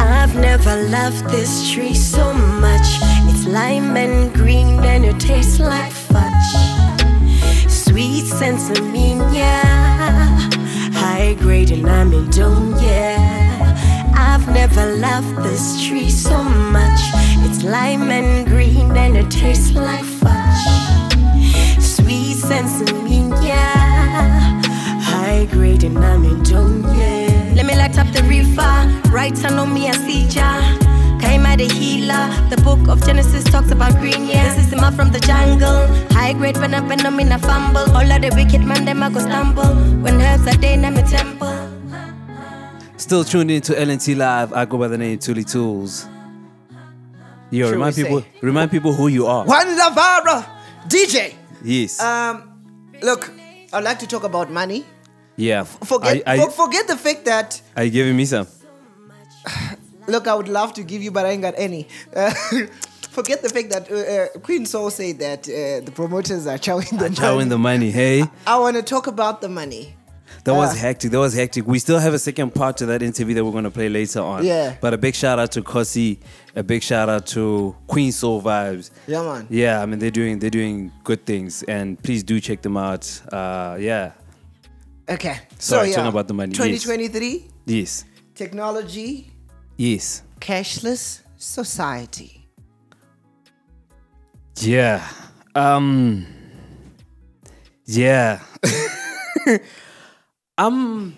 I've 0.00 0.34
never 0.34 0.74
loved 0.88 1.28
this 1.30 1.70
tree 1.70 1.94
so 1.94 2.32
much. 2.32 2.88
It's 3.30 3.46
lime 3.46 3.96
and 3.96 4.32
green 4.32 4.84
and 4.84 5.04
it 5.04 5.20
tastes 5.20 5.58
like 5.58 5.92
fudge. 8.28 9.18
Sweet 9.18 9.20
yeah. 9.32 10.50
high 10.92 11.34
grade 11.34 11.70
and 11.70 11.88
I'm 11.88 12.12
in 12.12 12.28
dome, 12.30 12.74
yeah. 12.80 13.58
I've 14.16 14.46
never 14.48 14.96
loved 14.96 15.36
this 15.42 15.86
tree 15.86 16.10
so 16.10 16.42
much. 16.42 17.00
It's 17.46 17.62
lime 17.62 18.10
and 18.10 18.46
green 18.46 18.96
and 18.96 19.16
it 19.16 19.30
tastes 19.30 19.72
like 19.72 20.04
fudge. 20.04 20.66
Sweet 21.80 22.36
sensimilla, 22.36 23.64
high 25.02 25.46
grade 25.50 25.84
and 25.84 25.98
I'm 25.98 26.24
in 26.24 26.42
dome, 26.42 26.82
yeah. 26.98 27.52
Let 27.54 27.66
me 27.66 27.76
light 27.76 27.98
up 27.98 28.08
the 28.12 28.22
river, 28.24 29.10
right 29.10 29.44
on 29.44 29.72
me, 29.72 29.88
I 29.88 29.92
see 29.92 30.22
ya. 30.26 30.87
Kaima 31.58 31.68
the 31.68 31.74
healer, 31.74 32.50
the 32.50 32.56
book 32.62 32.88
of 32.88 33.04
Genesis 33.04 33.44
talks 33.44 33.70
about 33.70 33.92
green, 33.98 34.28
yeah. 34.28 34.54
This 34.54 34.64
is 34.64 34.70
the 34.70 34.76
man 34.76 34.94
from 34.94 35.10
the 35.10 35.20
jungle. 35.20 35.86
High 36.12 36.32
grade 36.32 36.56
when 36.58 36.74
I 36.74 36.80
pen 36.80 36.98
them 36.98 37.18
in 37.18 37.32
a 37.32 37.38
fumble. 37.38 37.80
All 37.96 38.12
of 38.12 38.22
the 38.22 38.30
wicked 38.34 38.64
man, 38.64 38.84
them 38.84 39.02
I 39.02 39.10
go 39.10 39.18
stumble. 39.20 39.74
When 40.02 40.20
herbs 40.20 40.46
are 40.46 40.56
day, 40.60 40.74
in 40.74 40.82
my 40.82 41.02
temple. 41.02 41.56
Still 42.96 43.24
tuned 43.24 43.50
into 43.50 43.72
LNT 43.72 44.16
Live. 44.16 44.52
I 44.52 44.64
go 44.66 44.78
by 44.78 44.88
the 44.88 44.98
name 44.98 45.18
Tuli 45.18 45.44
Tools. 45.44 46.06
Yo, 47.50 47.66
Shall 47.66 47.72
remind 47.72 47.96
people, 47.96 48.20
say? 48.20 48.28
remind 48.42 48.70
people 48.70 48.92
who 48.92 49.08
you 49.08 49.26
are. 49.26 49.44
Juan 49.46 49.66
Navarro, 49.76 50.44
DJ. 50.86 51.34
Yes. 51.64 52.00
Um, 52.00 52.60
look, 53.02 53.32
I'd 53.72 53.84
like 53.84 53.98
to 54.00 54.06
talk 54.06 54.24
about 54.24 54.50
money. 54.50 54.84
yeah. 55.36 55.64
Forget, 55.64 56.22
I, 56.26 56.34
I, 56.44 56.48
forget 56.50 56.86
the 56.86 56.96
fact 56.96 57.24
that 57.24 57.60
are 57.74 57.84
you 57.84 57.90
giving 57.90 58.16
me 58.16 58.26
some? 58.26 58.46
Look, 60.08 60.26
I 60.26 60.34
would 60.34 60.48
love 60.48 60.72
to 60.74 60.82
give 60.82 61.02
you, 61.02 61.10
but 61.10 61.26
I 61.26 61.30
ain't 61.30 61.42
got 61.42 61.54
any. 61.56 61.86
Uh, 62.16 62.32
forget 63.10 63.42
the 63.42 63.48
fact 63.50 63.70
that 63.70 63.90
uh, 63.90 63.94
uh, 64.38 64.40
Queen 64.40 64.64
Soul 64.66 64.90
said 64.90 65.18
that 65.18 65.48
uh, 65.48 65.84
the 65.84 65.92
promoters 65.94 66.46
are 66.46 66.58
chowing 66.58 66.98
the 66.98 67.08
Chowing 67.10 67.36
money. 67.36 67.48
the 67.50 67.58
money. 67.58 67.90
Hey, 67.90 68.24
I 68.46 68.58
want 68.58 68.76
to 68.76 68.82
talk 68.82 69.06
about 69.06 69.40
the 69.40 69.48
money. 69.48 69.94
that 70.44 70.54
was 70.54 70.72
Ah. 70.74 70.78
hectic. 70.86 71.10
That 71.10 71.18
was 71.18 71.34
hectic. 71.34 71.66
We 71.66 71.78
still 71.78 71.98
have 71.98 72.14
a 72.14 72.18
second 72.18 72.54
part 72.54 72.78
to 72.78 72.86
that 72.86 73.02
interview 73.02 73.34
that 73.34 73.44
we're 73.44 73.52
going 73.52 73.64
to 73.64 73.70
play 73.70 73.88
later 73.90 74.20
on. 74.20 74.44
Yeah. 74.46 74.76
But 74.80 74.94
a 74.94 74.98
big 74.98 75.14
shout 75.14 75.38
out 75.38 75.52
to 75.52 75.62
Kosi. 75.62 76.20
A 76.56 76.62
big 76.62 76.82
shout 76.82 77.08
out 77.10 77.26
to 77.28 77.76
Queen 77.86 78.12
Soul 78.12 78.40
Vibes. 78.40 78.90
Yeah, 79.06 79.22
man. 79.22 79.46
Yeah, 79.50 79.82
I 79.82 79.86
mean 79.86 79.98
they're 79.98 80.10
doing 80.10 80.38
they're 80.38 80.48
doing 80.60 80.90
good 81.04 81.26
things, 81.26 81.62
and 81.64 82.02
please 82.02 82.22
do 82.22 82.40
check 82.40 82.62
them 82.62 82.76
out. 82.78 83.04
Uh, 83.30 83.76
yeah. 83.78 84.12
Okay. 85.10 85.36
Sorry, 85.58 85.86
so, 85.86 85.90
yeah, 85.90 85.96
talking 85.96 86.08
about 86.10 86.28
the 86.28 86.34
money, 86.34 86.50
yes. 86.54 86.82
2023, 86.84 87.46
Yes. 87.66 88.04
technology, 88.34 89.30
Yes. 89.78 90.24
cashless 90.40 91.22
society. 91.36 92.48
Yeah. 94.56 95.08
Um. 95.54 96.26
Yeah. 97.84 98.42
um. 100.58 101.16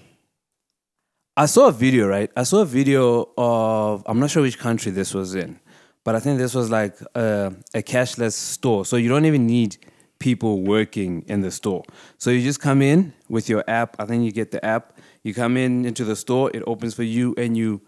I 1.38 1.46
saw 1.46 1.68
a 1.68 1.73
video, 1.73 2.07
right? 2.07 2.31
I 2.37 2.42
saw 2.42 2.61
a 2.61 2.66
video 2.66 3.31
of 3.38 4.03
I'm 4.05 4.20
not 4.20 4.29
sure 4.31 4.42
which 4.42 4.59
country 4.59 4.92
this 4.92 5.14
was 5.14 5.35
in, 5.35 5.59
but 6.05 6.14
I 6.14 6.20
think 6.20 6.38
this 6.38 6.55
was 6.55 6.70
like 6.70 7.01
a, 7.14 7.55
a 7.73 7.83
cashless 7.83 8.35
store. 8.35 8.85
So 8.85 8.96
you 8.96 9.09
don't 9.09 9.25
even 9.25 9.46
need 9.46 9.79
people 10.18 10.61
working 10.61 11.25
in 11.29 11.40
the 11.40 11.51
store. 11.51 11.83
So 12.18 12.29
you 12.29 12.42
just 12.42 12.61
come 12.61 12.83
in 12.83 13.14
with 13.31 13.49
your 13.49 13.64
app. 13.68 13.96
I 13.99 14.05
think 14.05 14.23
you 14.23 14.33
get 14.33 14.51
the 14.51 14.62
app. 14.62 14.99
You 15.23 15.33
come 15.33 15.57
in 15.57 15.87
into 15.87 16.05
the 16.05 16.14
store. 16.14 16.51
It 16.53 16.62
opens 16.66 16.92
for 16.92 17.05
you, 17.05 17.35
and 17.38 17.57
you 17.57 17.81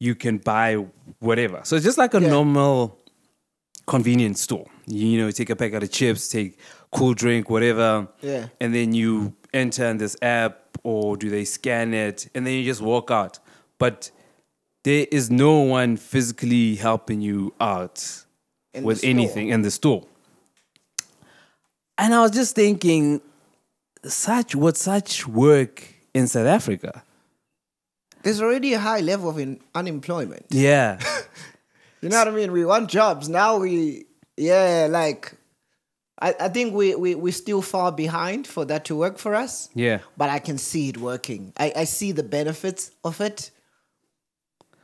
you 0.00 0.14
can 0.14 0.38
buy 0.38 0.84
whatever. 1.18 1.60
So 1.64 1.76
it's 1.76 1.84
just 1.84 1.98
like 1.98 2.14
a 2.14 2.20
normal 2.20 2.98
convenience 3.86 4.40
store. 4.40 4.66
You, 4.86 5.06
you 5.06 5.18
know, 5.18 5.30
take 5.30 5.50
a 5.50 5.56
packet 5.56 5.82
of 5.82 5.90
chips, 5.90 6.28
take 6.28 6.58
cool 6.92 7.14
drink, 7.14 7.50
whatever. 7.50 8.08
Yeah. 8.20 8.48
And 8.60 8.74
then 8.74 8.92
you 8.92 9.34
enter 9.52 9.86
in 9.86 9.98
this 9.98 10.16
app 10.22 10.78
or 10.84 11.16
do 11.16 11.30
they 11.30 11.44
scan 11.44 11.94
it 11.94 12.28
and 12.34 12.46
then 12.46 12.54
you 12.54 12.64
just 12.64 12.80
walk 12.80 13.10
out. 13.10 13.38
But 13.78 14.10
there 14.84 15.06
is 15.10 15.30
no 15.30 15.60
one 15.60 15.96
physically 15.96 16.76
helping 16.76 17.20
you 17.20 17.54
out 17.60 18.24
In 18.72 18.84
with 18.84 19.02
anything 19.02 19.48
in 19.48 19.62
the 19.62 19.70
store. 19.70 20.06
And 21.96 22.14
I 22.14 22.22
was 22.22 22.30
just 22.30 22.54
thinking, 22.54 23.20
such 24.04 24.54
what 24.54 24.76
such 24.76 25.26
work 25.26 25.94
in 26.14 26.28
South 26.28 26.46
Africa. 26.46 27.02
There's 28.22 28.40
already 28.40 28.74
a 28.74 28.78
high 28.78 29.00
level 29.00 29.30
of 29.30 29.38
in 29.38 29.60
unemployment. 29.74 30.46
Yeah. 30.50 30.98
You 32.00 32.10
know 32.10 32.18
what 32.18 32.28
I 32.28 32.30
mean? 32.30 32.52
We 32.52 32.64
want 32.64 32.88
jobs. 32.88 33.28
Now 33.28 33.56
we, 33.58 34.06
yeah, 34.36 34.86
like, 34.88 35.34
I, 36.22 36.32
I 36.38 36.48
think 36.48 36.72
we, 36.72 36.94
we, 36.94 37.16
we're 37.16 37.32
still 37.32 37.60
far 37.60 37.90
behind 37.90 38.46
for 38.46 38.64
that 38.66 38.84
to 38.84 38.94
work 38.94 39.18
for 39.18 39.34
us. 39.34 39.68
yeah. 39.74 39.98
But 40.16 40.30
I 40.30 40.38
can 40.38 40.58
see 40.58 40.90
it 40.90 40.98
working. 40.98 41.52
I, 41.58 41.72
I 41.74 41.84
see 41.84 42.12
the 42.12 42.22
benefits 42.22 42.92
of 43.02 43.20
it. 43.20 43.50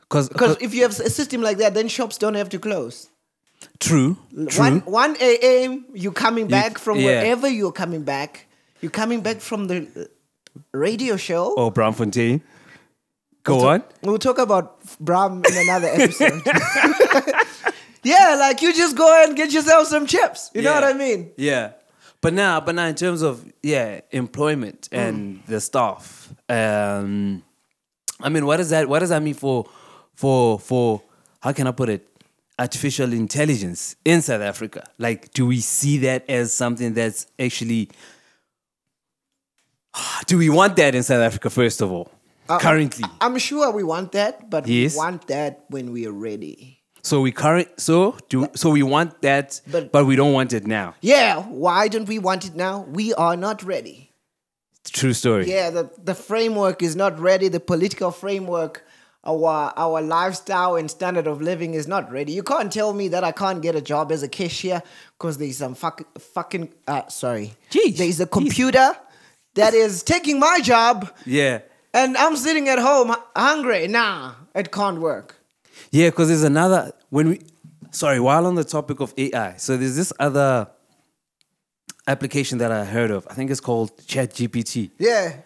Cause, 0.09 0.27
Because 0.27 0.57
if 0.59 0.73
you 0.75 0.81
have 0.81 0.91
a 0.91 1.09
system 1.09 1.41
like 1.41 1.57
that, 1.59 1.73
then 1.73 1.87
shops 1.87 2.17
don't 2.17 2.35
have 2.35 2.49
to 2.49 2.59
close. 2.59 3.09
true. 3.79 4.17
True. 4.49 4.63
One, 4.63 4.79
1 4.81 5.15
a.m., 5.21 5.85
you're 5.93 6.11
coming 6.11 6.47
back 6.47 6.77
from 6.77 6.97
yeah. 6.99 7.05
wherever 7.05 7.47
you're 7.47 7.71
coming 7.71 8.03
back. 8.03 8.45
You're 8.81 8.91
coming 8.91 9.21
back 9.21 9.39
from 9.39 9.67
the 9.67 9.87
uh, 9.95 10.03
radio 10.73 11.15
show. 11.15 11.53
or 11.55 11.71
Braamfontein. 11.71 12.41
Go 13.45 13.55
We'll 13.57 13.65
on. 13.67 13.79
talk- 13.81 13.93
We'll 14.01 14.17
talk 14.19 14.37
about 14.39 14.77
Bram 14.99 15.41
in 15.45 15.55
another 15.57 15.87
episode. 15.87 16.41
yeah, 18.03 18.35
like 18.37 18.61
you 18.61 18.73
just 18.73 18.97
go 18.97 19.23
and 19.23 19.35
get 19.37 19.53
yourself 19.53 19.87
some 19.87 20.05
chips. 20.07 20.51
You 20.53 20.61
know 20.63 20.73
what 20.73 20.83
I 20.83 20.93
mean? 20.93 21.31
Yeah. 21.37 21.71
But 22.21 22.33
now, 22.33 22.59
but 22.59 22.75
now 22.75 22.87
in 22.87 22.95
terms 22.95 23.21
of 23.21 23.45
yeah, 23.61 24.01
employment 24.11 24.89
and 24.91 25.41
the 25.47 25.61
staff, 25.61 26.33
um, 26.49 27.43
I 28.19 28.29
mean, 28.29 28.45
what 28.47 28.57
does 28.57 28.71
that 28.71 28.89
what 28.89 28.99
does 28.99 29.09
that 29.09 29.21
mean 29.21 29.35
for 29.35 29.65
for 30.15 30.59
for 30.59 31.01
how 31.39 31.51
can 31.53 31.67
I 31.67 31.71
put 31.71 31.89
it? 31.89 32.07
Artificial 32.57 33.11
intelligence 33.13 33.95
in 34.05 34.21
South 34.21 34.41
Africa. 34.41 34.83
Like, 34.97 35.31
do 35.33 35.45
we 35.45 35.59
see 35.59 35.97
that 35.99 36.27
as 36.29 36.51
something 36.53 36.93
that's 36.95 37.27
actually 37.37 37.89
do 40.25 40.37
we 40.37 40.49
want 40.49 40.75
that 40.77 40.95
in 40.95 41.03
South 41.03 41.21
Africa, 41.21 41.49
first 41.49 41.81
of 41.81 41.91
all? 41.91 42.09
Uh, 42.47 42.59
Currently. 42.59 43.05
I'm 43.21 43.37
sure 43.39 43.71
we 43.71 43.83
want 43.83 44.11
that, 44.11 44.49
but 44.49 44.67
Yes. 44.67 44.93
we 44.93 44.97
want 44.97 45.27
that 45.27 45.65
when 45.69 45.91
we 45.91 46.05
are 46.07 46.11
ready. 46.13 46.79
So 47.01 47.21
we 47.21 47.31
current 47.31 47.67
so 47.79 48.17
do 48.29 48.47
so 48.55 48.69
we 48.71 48.81
want 48.83 49.21
that, 49.21 49.61
But- 49.71 49.91
but 49.91 50.05
we 50.05 50.15
don't 50.15 50.33
want 50.33 50.53
it 50.53 50.65
now. 50.65 50.95
Yeah, 51.01 51.41
why 51.43 51.87
don't 51.87 52.07
we 52.07 52.17
want 52.19 52.45
it 52.45 52.55
now? 52.55 52.85
We 52.89 53.13
are 53.13 53.35
not 53.37 53.61
ready. 53.63 54.11
True 54.91 55.13
story. 55.13 55.49
Yeah, 55.49 55.69
the, 55.71 55.89
the 56.03 56.15
framework 56.15 56.81
is 56.81 56.95
not 56.95 57.19
ready. 57.19 57.47
The 57.47 57.59
political 57.59 58.11
framework, 58.11 58.83
our 59.23 59.71
our 59.77 60.01
lifestyle 60.01 60.75
and 60.75 60.89
standard 60.89 61.27
of 61.27 61.41
living 61.41 61.73
is 61.75 61.87
not 61.87 62.11
ready. 62.11 62.31
You 62.31 62.43
can't 62.43 62.71
tell 62.71 62.93
me 62.93 63.07
that 63.09 63.23
I 63.23 63.31
can't 63.31 63.61
get 63.61 63.75
a 63.75 63.81
job 63.81 64.11
as 64.11 64.21
a 64.23 64.27
cashier 64.27 64.81
because 65.17 65.37
there's 65.37 65.57
some 65.57 65.75
fuck, 65.75 66.01
fucking 66.19 66.69
uh, 66.87 67.07
sorry. 67.07 67.53
There's 67.71 68.19
a 68.19 68.27
computer 68.27 68.95
that 69.55 69.73
is 69.73 70.01
taking 70.03 70.39
my 70.39 70.59
job 70.61 71.11
Yeah. 71.25 71.59
And 71.95 72.17
I'm 72.17 72.35
sitting 72.35 72.69
at 72.69 72.77
home 72.77 73.15
hungry. 73.35 73.87
Nah, 73.87 74.33
it 74.53 74.71
can't 74.71 74.99
work. 74.99 75.35
Yeah, 75.91 76.09
because 76.09 76.27
there's 76.27 76.43
another 76.43 76.91
when 77.09 77.29
we 77.29 77.41
sorry, 77.91 78.19
while 78.19 78.45
on 78.45 78.55
the 78.55 78.63
topic 78.63 78.99
of 78.99 79.13
AI, 79.17 79.55
so 79.57 79.77
there's 79.77 79.95
this 79.95 80.11
other 80.19 80.67
application 82.07 82.57
that 82.59 82.71
I 82.71 82.83
heard 82.85 83.11
of. 83.11 83.27
I 83.31 83.33
think 83.33 83.49
it's 83.49 83.61
called 83.61 83.97
ChatGPT. 83.97 84.91
Yeah. 84.99 85.37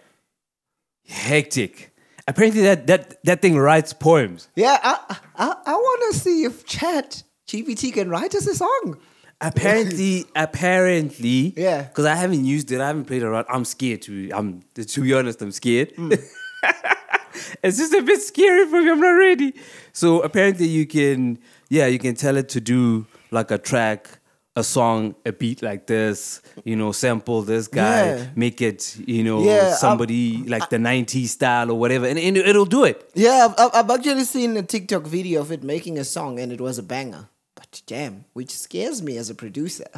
Hectic. 1.07 1.91
Apparently 2.27 2.61
that 2.61 2.87
that 2.87 3.23
that 3.23 3.41
thing 3.41 3.57
writes 3.57 3.93
poems. 3.93 4.49
Yeah, 4.55 4.77
I 4.83 5.17
I, 5.35 5.55
I 5.65 5.73
want 5.73 6.13
to 6.13 6.19
see 6.19 6.43
if 6.43 6.65
Chat 6.65 7.23
GPT 7.47 7.93
can 7.93 8.09
write 8.09 8.35
us 8.35 8.47
a 8.47 8.55
song. 8.55 8.99
Apparently, 9.41 10.25
apparently, 10.35 11.53
Yeah. 11.55 11.83
Because 11.83 12.05
I 12.05 12.15
haven't 12.15 12.43
used 12.45 12.71
it, 12.71 12.81
I 12.81 12.87
haven't 12.87 13.05
played 13.05 13.23
around. 13.23 13.45
I'm 13.49 13.65
scared 13.65 14.01
to. 14.03 14.31
I'm 14.31 14.61
to 14.75 15.01
be 15.01 15.13
honest, 15.13 15.41
I'm 15.41 15.51
scared. 15.51 15.93
Hmm. 15.95 16.11
it's 17.63 17.77
just 17.77 17.93
a 17.93 18.01
bit 18.01 18.21
scary 18.21 18.65
for 18.67 18.81
me. 18.81 18.89
I'm 18.91 18.99
not 18.99 19.11
ready. 19.11 19.53
So 19.93 20.21
apparently, 20.21 20.67
you 20.67 20.85
can, 20.85 21.39
yeah, 21.69 21.85
you 21.87 21.99
can 21.99 22.15
tell 22.15 22.37
it 22.37 22.49
to 22.49 22.61
do 22.61 23.05
like 23.31 23.51
a 23.51 23.57
track, 23.57 24.09
a 24.57 24.63
song, 24.63 25.15
a 25.25 25.31
beat 25.31 25.61
like 25.61 25.87
this. 25.87 26.41
You 26.65 26.75
know, 26.75 26.91
sample 26.91 27.41
this 27.41 27.67
guy, 27.69 28.05
Yeah. 28.07 28.25
make 28.35 28.61
it, 28.61 28.97
you 29.07 29.23
know, 29.23 29.41
Yeah, 29.43 29.73
somebody 29.75 30.43
like 30.47 30.69
the 30.69 30.77
'90s 30.77 31.27
style 31.29 31.71
or 31.71 31.79
whatever, 31.79 32.05
and, 32.07 32.19
and 32.19 32.35
it'll 32.37 32.65
do 32.65 32.83
it. 32.83 33.09
Yeah, 33.15 33.47
I've, 33.57 33.69
I've 33.73 33.89
actually 33.89 34.25
seen 34.25 34.57
a 34.57 34.63
TikTok 34.63 35.03
video 35.07 35.41
of 35.41 35.51
it 35.53 35.63
making 35.63 35.97
a 35.97 36.03
song 36.03 36.39
and 36.39 36.51
it 36.51 36.59
was 36.59 36.77
a 36.77 36.83
banger. 36.83 37.29
But 37.59 37.81
damn, 37.85 38.23
which 38.31 38.51
scares 38.51 39.01
me 39.01 39.17
as 39.17 39.29
a 39.29 39.35
producer. 39.35 39.89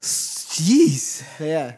Jeez. 0.00 1.24
Yeah. 1.40 1.76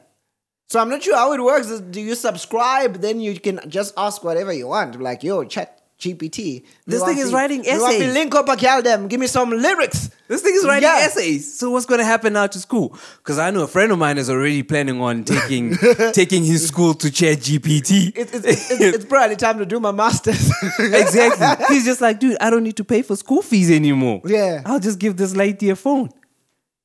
So 0.69 0.79
I'm 0.79 0.91
not 0.91 1.03
sure 1.03 1.17
how 1.17 1.33
it 1.33 1.43
works. 1.43 1.81
Do 1.81 1.99
you 1.99 2.15
subscribe? 2.15 2.97
Then 2.97 3.21
you 3.21 3.41
can 3.41 3.61
just 3.69 3.95
ask 3.97 4.23
whatever 4.23 4.53
you 4.53 4.67
want. 4.67 5.01
Like, 5.01 5.23
yo, 5.23 5.45
chat 5.45 5.80
GPT. 6.01 6.65
This 6.87 7.03
thing 7.05 7.19
is 7.19 7.33
writing 7.33 7.63
You 7.65 7.81
want 7.81 7.99
me 7.99 8.05
essays. 8.07 8.15
link 8.15 8.35
up 8.35 8.49
them. 8.83 9.07
Give 9.09 9.21
me 9.21 9.27
some 9.27 9.51
lyrics. 9.51 10.11
This 10.29 10.43
thing 10.43 10.55
is 10.55 10.65
writing 10.65 10.89
Yeah. 10.89 11.01
essays. 11.05 11.59
So 11.59 11.71
what's 11.71 11.87
going 11.87 11.99
to 12.01 12.05
happen 12.05 12.33
now 12.33 12.47
to 12.47 12.59
school? 12.59 12.97
Because 13.19 13.39
I 13.39 13.51
know 13.51 13.63
a 13.65 13.67
friend 13.69 13.93
of 13.93 13.99
mine 13.99 14.17
is 14.19 14.31
already 14.31 14.63
planning 14.63 15.01
on 15.01 15.25
taking 15.25 15.77
taking 16.13 16.45
his 16.45 16.67
school 16.67 16.95
to 16.95 17.09
ChatGPT. 17.09 18.13
It's, 18.17 18.33
it's, 18.33 18.47
it's, 18.47 18.71
it's, 18.71 18.81
it's 18.97 19.05
probably 19.05 19.37
time 19.37 19.59
to 19.59 19.67
do 19.67 19.79
my 19.79 19.93
master's. 19.93 20.51
exactly. 20.79 21.67
He's 21.75 21.85
just 21.85 22.01
like, 22.01 22.19
dude, 22.19 22.37
I 22.41 22.51
don't 22.51 22.63
need 22.65 22.77
to 22.79 22.85
pay 22.85 23.03
for 23.03 23.17
school 23.17 23.43
fees 23.43 23.71
anymore. 23.71 24.23
Yeah. 24.25 24.63
I'll 24.65 24.81
just 24.81 24.99
give 24.99 25.17
this 25.17 25.37
lady 25.37 25.71
a 25.71 25.77
phone. 25.77 26.11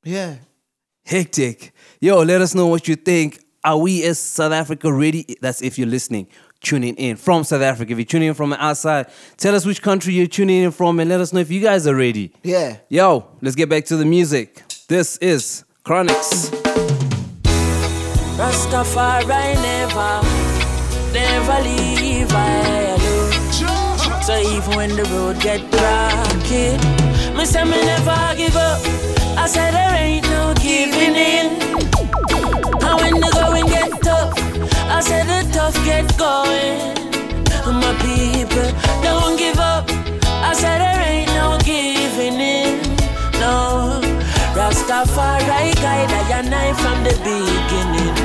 Yeah. 0.03 0.35
Hectic. 1.05 1.71
Yo, 1.99 2.21
let 2.23 2.41
us 2.41 2.55
know 2.55 2.67
what 2.67 2.87
you 2.87 2.95
think. 2.95 3.39
Are 3.63 3.77
we 3.77 4.03
as 4.03 4.19
South 4.19 4.51
Africa 4.51 4.91
ready? 4.93 5.25
That's 5.41 5.61
if 5.63 5.77
you're 5.79 5.87
listening, 5.87 6.27
tuning 6.65 6.95
in 6.95 7.15
from 7.15 7.43
South 7.45 7.61
Africa. 7.61 7.93
If 7.93 7.97
you're 7.99 8.05
tuning 8.05 8.29
in 8.29 8.33
from 8.33 8.51
outside, 8.53 9.07
tell 9.37 9.55
us 9.55 9.65
which 9.65 9.81
country 9.81 10.13
you're 10.13 10.27
tuning 10.27 10.63
in 10.63 10.71
from 10.71 10.99
and 10.99 11.09
let 11.09 11.21
us 11.21 11.31
know 11.31 11.39
if 11.39 11.51
you 11.51 11.61
guys 11.61 11.87
are 11.87 11.95
ready. 11.95 12.33
Yeah. 12.43 12.77
Yo, 12.89 13.27
let's 13.41 13.55
get 13.55 13.69
back 13.69 13.85
to 13.85 13.95
the 13.95 14.05
music. 14.05 14.63
This 14.87 15.17
is 15.17 15.63
Chronixx. 15.85 16.49
Rastafari 18.35 19.55
never, 19.71 20.21
never 21.13 21.63
leave 21.63 22.27
I 22.31 22.97
alone. 22.97 24.21
So 24.23 24.35
even 24.39 24.75
when 24.75 24.95
the 24.95 25.03
road 25.05 25.39
get 25.39 25.61
rocky, 25.71 26.77
me 27.31 27.37
me 27.37 27.45
say 27.45 27.63
me 27.63 27.77
never 27.85 28.35
give 28.35 28.55
up. 28.55 28.81
I 29.37 29.45
said 29.47 29.71
there 29.71 29.95
ain't 29.95 30.25
no 30.25 30.53
giving 30.55 31.15
in. 31.15 31.84
I 35.05 35.07
said 35.07 35.27
the 35.27 35.53
tough 35.53 35.75
get 35.85 36.17
going. 36.17 36.95
My 37.79 37.93
people, 38.01 38.71
don't 39.03 39.37
give 39.37 39.59
up. 39.59 39.85
I 40.25 40.51
said 40.55 40.79
there 40.79 40.99
ain't 40.99 41.27
no 41.35 41.59
giving 41.63 42.39
in. 42.41 42.81
No, 43.39 44.01
Rastafari 44.55 45.75
guide 45.75 46.09
I 46.09 46.39
and 46.39 46.55
I 46.55 46.73
from 46.73 47.03
the 47.03 47.13
beginning. 47.21 48.15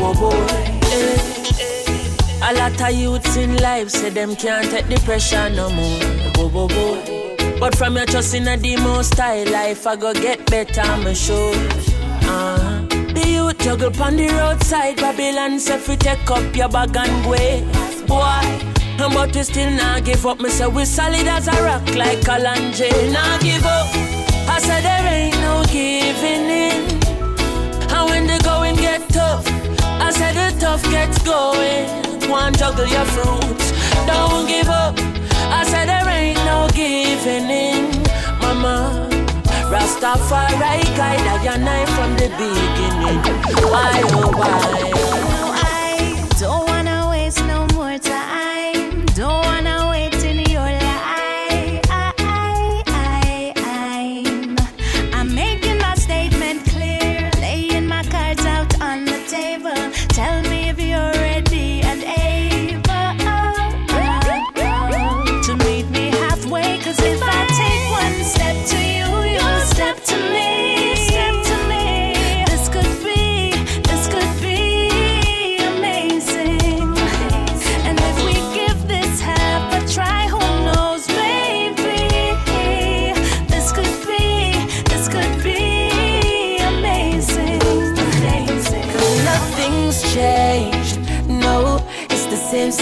Whoa, 0.00 0.14
whoa, 0.14 0.30
whoa. 0.30 0.46
Eh. 0.88 2.48
A 2.48 2.54
lot 2.54 2.80
of 2.80 2.98
youths 2.98 3.36
in 3.36 3.58
life 3.58 3.90
say 3.90 4.08
them 4.08 4.36
can't 4.36 4.70
take 4.70 4.86
the 4.86 4.98
pressure 5.04 5.50
no 5.50 5.68
more. 5.68 6.00
Whoa, 6.36 6.48
whoa, 6.48 6.68
whoa. 6.68 7.60
But 7.60 7.76
from 7.76 7.96
your 7.96 8.06
trust 8.06 8.34
in 8.34 8.48
a 8.48 8.56
demo 8.56 9.02
style 9.02 9.50
life, 9.52 9.86
I 9.86 9.96
go 9.96 10.14
get 10.14 10.50
better, 10.50 10.80
I'm 10.80 11.14
sure. 11.14 11.52
Uh, 12.22 12.86
the 12.88 12.99
juggle 13.58 14.02
on 14.02 14.16
the 14.16 14.28
roadside, 14.28 14.96
Babylon 14.96 15.58
say 15.58 15.78
fi 15.78 15.96
take 15.96 16.30
up 16.30 16.54
your 16.54 16.68
bag 16.68 16.96
and 16.96 17.24
go. 17.24 18.06
Boy, 18.06 18.70
but 18.98 19.34
we 19.34 19.42
still 19.42 19.70
not 19.70 20.04
give 20.04 20.26
up. 20.26 20.40
Me 20.40 20.50
say 20.50 20.66
we 20.66 20.84
solid 20.84 21.26
as 21.26 21.48
a 21.48 21.62
rock 21.62 21.86
like 21.94 22.20
Kalanje. 22.20 22.90
Not 23.12 23.40
give 23.40 23.64
up. 23.64 23.86
I 24.48 24.58
said 24.58 24.82
there 24.82 25.06
ain't 25.06 25.40
no 25.40 25.64
giving 25.64 26.48
in. 26.48 26.82
And 27.92 28.10
when 28.10 28.26
the 28.26 28.40
going 28.44 28.76
get 28.76 29.08
tough, 29.08 29.46
I 30.00 30.10
said 30.10 30.34
the 30.34 30.58
tough 30.60 30.82
gets 30.90 31.22
going. 31.22 31.88
One 32.28 32.52
juggle 32.54 32.86
your 32.86 33.04
fruits, 33.06 33.72
don't 34.06 34.46
give 34.46 34.68
up. 34.68 34.94
I 35.52 35.64
said 35.64 35.86
there 35.88 36.08
ain't 36.08 36.38
no 36.44 36.68
giving 36.74 37.50
in, 37.50 38.02
mama. 38.40 39.09
Rastafari 39.70 40.82
guide 40.96 41.28
I 41.30 41.46
and 41.46 41.68
I 41.68 41.86
from 41.94 42.16
the 42.16 42.28
beginning. 42.40 43.22
Why 43.70 44.02
oh 44.10 44.32
why? 44.36 45.09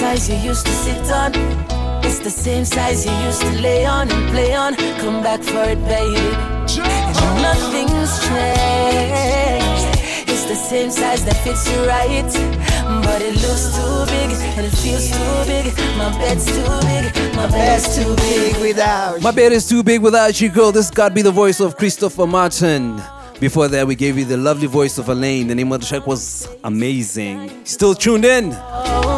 Size 0.08 0.30
you 0.30 0.36
used 0.36 0.64
to 0.64 0.72
sit 0.72 1.10
on. 1.12 1.32
It's 2.02 2.20
the 2.20 2.30
same 2.30 2.64
size 2.64 3.04
you 3.04 3.12
used 3.28 3.42
to 3.42 3.52
lay 3.60 3.84
on 3.84 4.10
and 4.10 4.30
play 4.30 4.54
on. 4.54 4.74
Come 5.02 5.22
back 5.22 5.42
for 5.42 5.64
it, 5.74 5.80
baby. 5.84 6.28
And 7.20 7.34
nothing's 7.46 8.12
changed. 8.26 9.86
It's 10.32 10.44
the 10.46 10.54
same 10.54 10.90
size 10.90 11.24
that 11.26 11.36
fits 11.44 11.70
you 11.70 11.80
right. 11.86 12.30
But 13.04 13.20
it 13.20 13.34
looks 13.44 13.64
too 13.76 13.96
big 14.14 14.30
and 14.56 14.64
it 14.66 14.76
feels 14.82 15.10
too 15.10 15.34
big. 15.50 15.64
My 15.98 16.10
bed's 16.18 16.46
too 16.46 16.68
big. 16.88 17.04
My 17.36 17.46
bed's 17.46 17.96
too 17.96 18.16
big 18.16 18.56
without 18.62 19.16
you. 19.16 19.22
My 19.22 19.30
bed 19.30 19.52
is 19.52 19.68
too 19.68 19.82
big 19.82 20.00
without 20.00 20.40
you, 20.40 20.48
girl. 20.48 20.72
This 20.72 20.90
gotta 20.90 21.14
be 21.14 21.22
the 21.22 21.36
voice 21.42 21.60
of 21.60 21.76
Christopher 21.76 22.26
Martin. 22.26 23.02
Before 23.40 23.68
that, 23.68 23.86
we 23.86 23.94
gave 23.94 24.18
you 24.18 24.24
the 24.24 24.36
lovely 24.36 24.66
voice 24.66 24.98
of 24.98 25.08
Elaine. 25.08 25.46
The 25.48 25.54
name 25.54 25.70
of 25.70 25.80
the 25.80 25.86
track 25.86 26.06
was 26.06 26.48
amazing. 26.64 27.64
Still 27.64 27.94
tuned 27.94 28.24
in? 28.24 28.52
Oh, 28.54 29.17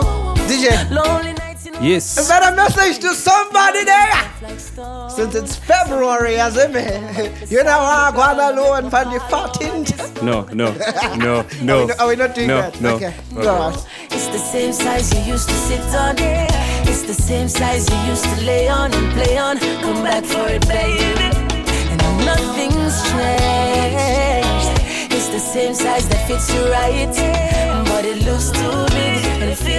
DJ. 0.50 1.80
Yes. 1.80 2.18
Is 2.18 2.28
that 2.28 2.52
a 2.52 2.56
message 2.56 2.98
to 3.00 3.14
somebody 3.14 3.84
there? 3.84 5.08
Since 5.08 5.34
it's 5.36 5.54
February, 5.54 6.36
as 6.36 6.56
it 6.56 6.72
may. 6.72 7.30
You 7.48 7.62
know, 7.62 7.78
I'm 7.80 8.14
going 8.14 8.40
alone 8.40 8.90
for 8.90 9.04
the 9.04 9.20
14th. 9.30 10.22
No, 10.22 10.42
no, 10.52 10.72
no, 10.72 10.84
Are 11.02 11.16
no. 11.16 11.80
we 11.80 11.86
not, 11.86 12.00
are 12.00 12.08
we 12.08 12.16
not 12.16 12.34
doing 12.34 12.48
no, 12.48 12.62
that? 12.62 12.80
No. 12.80 12.96
Okay. 12.96 13.14
Okay. 13.32 13.42
Go. 13.42 13.72
It's 14.10 14.26
the 14.28 14.38
same 14.38 14.72
size 14.72 15.14
you 15.14 15.20
used 15.32 15.48
to 15.48 15.54
sit 15.54 15.80
on. 15.94 16.16
It's 16.18 17.02
the 17.02 17.14
same 17.14 17.48
size 17.48 17.88
you 17.88 17.98
used 18.10 18.24
to 18.24 18.44
lay 18.44 18.68
on 18.68 18.92
and 18.92 19.12
play 19.12 19.38
on. 19.38 19.58
Come 19.58 20.02
back 20.02 20.24
for 20.24 20.48
it, 20.48 20.66
baby. 20.66 21.30
And 21.90 22.00
nothing's 22.26 22.98
changed. 23.10 24.74
It's 25.14 25.28
the 25.28 25.38
same 25.38 25.74
size 25.74 26.08
that 26.08 26.26
fits 26.26 26.52
you 26.52 26.62
right. 26.70 27.14
But 27.86 28.04
it 28.04 28.22
looks 28.24 28.50
too 28.50 28.86
big 28.94 29.19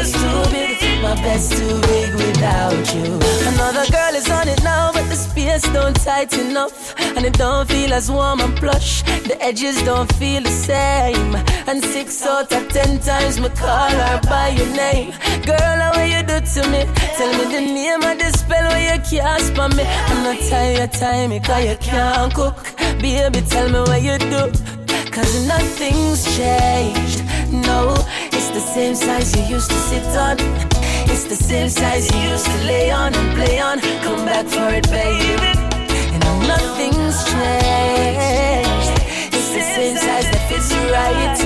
it 0.02 0.08
feels 0.08 0.14
too 0.14 0.52
big. 0.52 1.02
My 1.02 1.16
bed's 1.16 1.50
too 1.50 1.82
big 1.82 2.14
without 2.16 2.94
you. 2.94 3.20
Another 3.54 3.86
girl 3.92 4.16
is 4.16 4.30
on 4.30 4.48
it 4.48 4.64
now, 4.64 4.92
but 4.92 5.08
the 5.10 5.16
space 5.16 5.64
don't 5.74 5.96
tighten 5.96 6.58
up. 6.58 6.72
And 7.16 7.26
it 7.26 7.34
don't 7.34 7.68
feel 7.68 7.94
as 7.94 8.12
warm 8.12 8.42
and 8.42 8.56
plush. 8.58 9.04
The 9.28 9.38
edges 9.42 9.82
don't 9.84 10.12
feel 10.16 10.42
the 10.42 10.50
same. 10.50 11.36
And 11.68 11.84
six 11.84 12.26
out 12.26 12.52
of 12.52 12.70
ten 12.70 13.00
times 13.00 13.40
me 13.40 13.50
call 13.50 13.90
her 13.90 14.22
by 14.24 14.50
your 14.50 14.72
name. 14.76 15.12
Girl, 15.46 15.78
how 15.86 16.04
you 16.04 16.24
do 16.24 16.40
to 16.40 16.62
me? 16.70 16.86
Tell 17.18 17.32
me 17.38 17.46
the 17.56 17.62
name 17.62 18.04
of 18.04 18.18
the 18.18 18.30
spell 18.38 18.68
where 18.70 18.96
you 18.96 19.02
cast 19.02 19.56
for 19.56 19.70
me. 19.70 19.84
I'm 19.84 20.24
not 20.24 20.40
tired 20.50 20.94
time 20.94 21.30
because 21.32 21.66
you 21.66 21.78
can't 21.78 22.34
cook. 22.34 22.58
Baby, 23.02 23.42
tell 23.42 23.70
me 23.70 23.80
what 23.80 24.02
you 24.02 24.18
do. 24.18 24.52
Cause 25.12 25.46
nothing's 25.46 26.24
changed. 26.38 27.21
No, 27.72 27.96
it's 28.36 28.50
the 28.50 28.60
same 28.76 28.96
size 28.96 29.30
you 29.36 29.44
used 29.56 29.70
to 29.72 29.80
sit 29.90 30.06
on. 30.26 30.36
It's 31.12 31.26
the 31.34 31.40
same 31.50 31.70
size 31.70 32.04
you 32.12 32.20
used 32.32 32.48
to 32.54 32.58
lay 32.72 32.92
on 32.92 33.14
and 33.20 33.30
play 33.38 33.60
on. 33.68 33.80
Come 34.06 34.26
back 34.26 34.46
for 34.56 34.68
it, 34.80 34.88
baby. 34.90 35.52
And 36.14 36.24
nothing's 36.52 37.18
changed. 37.32 38.96
It's 39.38 39.52
the 39.58 39.64
same 39.76 39.96
size 40.06 40.28
that 40.32 40.44
fits 40.50 40.70
you 40.76 40.84
right. 41.00 41.38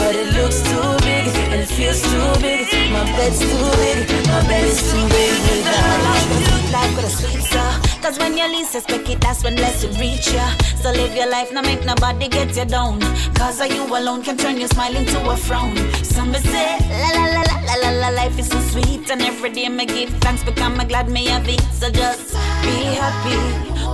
But 0.00 0.14
it 0.22 0.28
looks 0.38 0.58
too 0.70 0.88
big 1.08 1.26
and 1.52 1.60
it 1.64 1.70
feels 1.76 2.00
too 2.10 2.28
big. 2.46 2.66
My 2.96 3.04
bed's 3.16 3.40
too 3.50 3.68
big. 3.82 3.98
My 4.32 4.40
bed 4.48 4.64
is 4.72 4.80
too 4.90 5.04
big 5.14 5.34
without 5.46 6.24
you. 6.30 6.72
Life 6.72 6.96
with 6.96 7.10
a 7.10 7.14
sweet. 7.18 7.89
Cause 8.10 8.18
when 8.18 8.36
you 8.36 8.48
least 8.48 8.74
expect 8.74 9.08
it, 9.08 9.20
that's 9.20 9.44
when 9.44 9.54
blessing 9.54 9.92
reach 9.92 10.32
ya. 10.32 10.44
So 10.82 10.90
live 10.90 11.14
your 11.14 11.30
life, 11.30 11.52
now 11.52 11.62
make 11.62 11.84
nobody 11.84 12.26
get 12.26 12.56
you 12.56 12.64
down. 12.64 12.98
Cause 13.36 13.64
you 13.70 13.86
alone 13.86 14.24
can 14.24 14.36
turn 14.36 14.56
your 14.58 14.66
smile 14.66 14.96
into 14.96 15.30
a 15.30 15.36
frown. 15.36 15.76
Some 16.02 16.34
say, 16.34 16.76
la 16.90 17.10
la 17.14 17.26
la 17.30 17.42
la 17.66 17.74
la 17.76 17.90
la 18.00 18.08
life 18.08 18.36
is 18.36 18.48
so 18.48 18.58
sweet. 18.72 19.08
And 19.12 19.22
every 19.22 19.50
day 19.50 19.68
me 19.68 19.86
give 19.86 20.10
thanks 20.24 20.42
because 20.42 20.60
I'm 20.60 20.88
glad 20.88 21.08
me 21.08 21.26
have 21.26 21.48
it. 21.48 21.60
So 21.70 21.88
just 21.88 22.32
be 22.62 22.82
happy, 22.98 23.38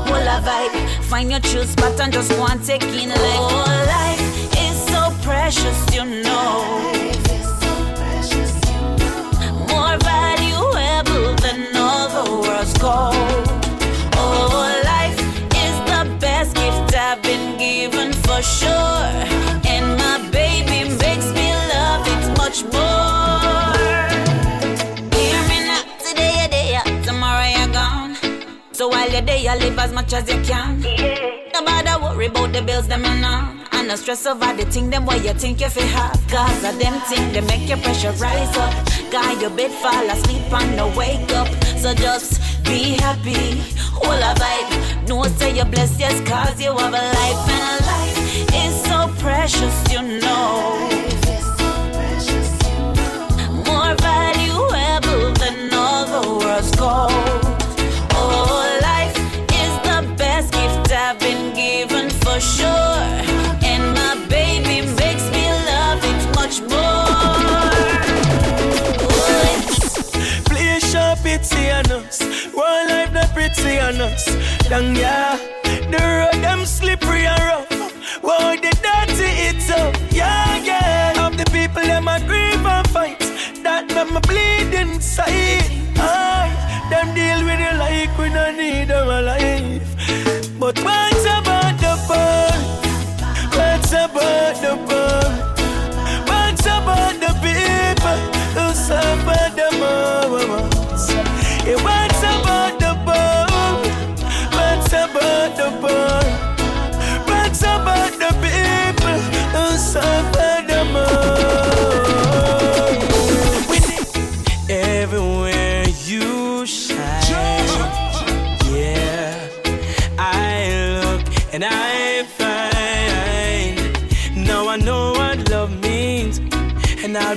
full 0.08 0.28
of 0.34 0.44
vibe. 0.44 1.04
Find 1.10 1.30
your 1.30 1.40
true 1.40 1.64
spot 1.64 2.00
and 2.00 2.10
just 2.10 2.30
go 2.30 2.46
and 2.46 2.64
take 2.64 2.84
in 2.84 3.10
life. 3.10 3.20
Oh, 3.20 3.66
life 3.86 4.56
is 4.56 4.78
so 4.88 5.12
precious, 5.28 5.94
you 5.94 6.22
know. 6.22 6.95
So 29.16 29.22
while 29.22 29.28
you're 29.28 29.42
there, 29.42 29.54
you 29.54 29.60
live 29.60 29.78
as 29.78 29.92
much 29.92 30.12
as 30.12 30.28
you 30.28 30.40
can. 30.42 30.80
No 31.54 31.64
bother 31.64 32.02
worry 32.02 32.26
about 32.26 32.52
the 32.52 32.60
bills 32.60 32.86
them 32.86 33.02
uh, 33.02 33.08
and 33.08 33.24
on. 33.24 33.66
And 33.72 33.88
no 33.88 33.96
stress 33.96 34.26
over 34.26 34.52
the 34.52 34.66
thing 34.70 34.90
them 34.90 35.06
what 35.06 35.24
you 35.24 35.32
think 35.32 35.60
you 35.60 35.70
fi 35.70 35.80
have. 35.82 36.20
Cause 36.28 36.64
of 36.64 36.78
them 36.78 37.00
thing 37.08 37.32
they 37.32 37.40
make 37.40 37.66
your 37.66 37.78
pressure 37.78 38.12
rise 38.12 38.54
up. 38.58 38.74
Guy 39.10 39.40
your 39.40 39.50
bed 39.50 39.70
fall 39.80 40.10
asleep 40.10 40.52
and 40.52 40.76
no 40.76 40.88
wake 40.94 41.32
up. 41.32 41.48
So 41.78 41.94
just 41.94 42.62
be 42.64 42.96
happy, 43.00 43.62
all 44.02 44.12
a 44.12 44.34
vibe. 44.34 45.08
No 45.08 45.16
one 45.16 45.30
say 45.38 45.56
you're 45.56 45.64
blessed, 45.64 45.98
yes, 45.98 46.20
cause 46.28 46.60
you 46.60 46.76
have 46.76 46.92
a 46.92 47.04
life 47.18 47.48
and 47.56 47.62
a 47.72 47.86
life 47.86 48.18
is 48.66 48.82
so 48.84 49.08
precious, 49.18 49.92
you 49.92 50.02
know. 50.20 50.76
More 53.64 53.94
valuable 53.96 55.32
than 55.40 55.72
all 55.72 56.04
the 56.04 56.44
world's 56.44 56.70
gold. 56.76 57.25
us. 71.96 72.46
One 72.54 72.88
life 72.88 73.12
not 73.12 73.30
pretty 73.34 73.78
on 73.78 74.00
us. 74.00 74.24
Down 74.68 74.94
yeah, 74.94 75.36
the 75.92 76.00
road 76.18 76.42
them 76.42 76.64
slippery 76.64 77.26
and 77.26 77.42
rough. 77.48 77.72
Whoa, 78.22 78.56
the 78.56 78.72
dirty 78.86 79.30
it's 79.48 79.70
up. 79.70 79.94
Yeah, 80.10 80.56
yeah. 80.70 81.26
Of 81.26 81.36
the 81.36 81.44
people 81.56 81.82
them 81.82 82.08
a 82.08 82.18
grieve 82.20 82.66
and 82.66 82.88
fight. 82.88 83.20
That 83.62 83.88
them 83.88 84.16
a 84.16 84.20
bleed 84.20 84.72
inside. 84.74 85.70
Aye, 85.98 86.54
them 86.90 87.14
deal 87.14 87.40
with 87.44 87.58
the 87.58 87.78
life. 87.78 87.85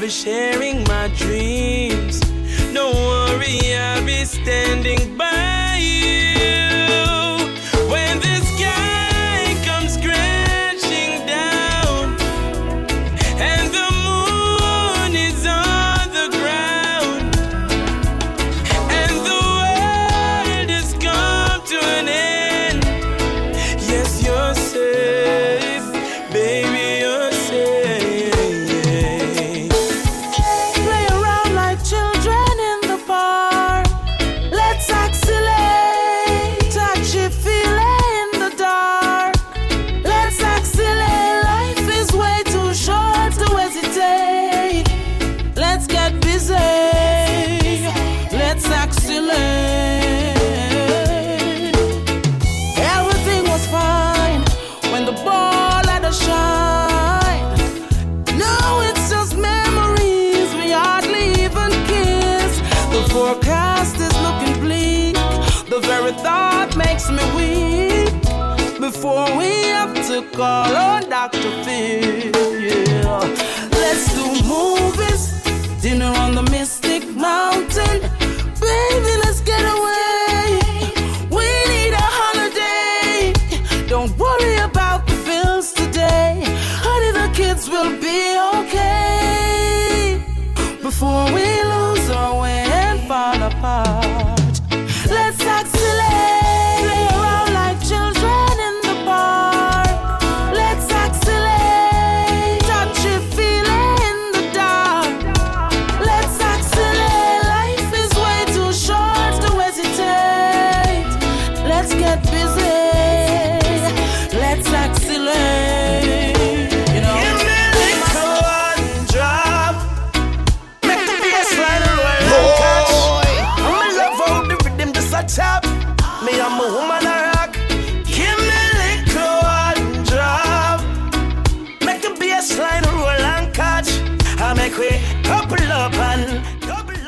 And 0.09 0.13
sharing 0.13 0.83
my 0.85 1.07
dreams. 1.09 2.19
Don't 2.73 2.95
worry, 2.95 3.75
I'll 3.75 4.03
be 4.03 4.25
standing 4.25 5.15
by 5.15 5.77
you 5.79 6.18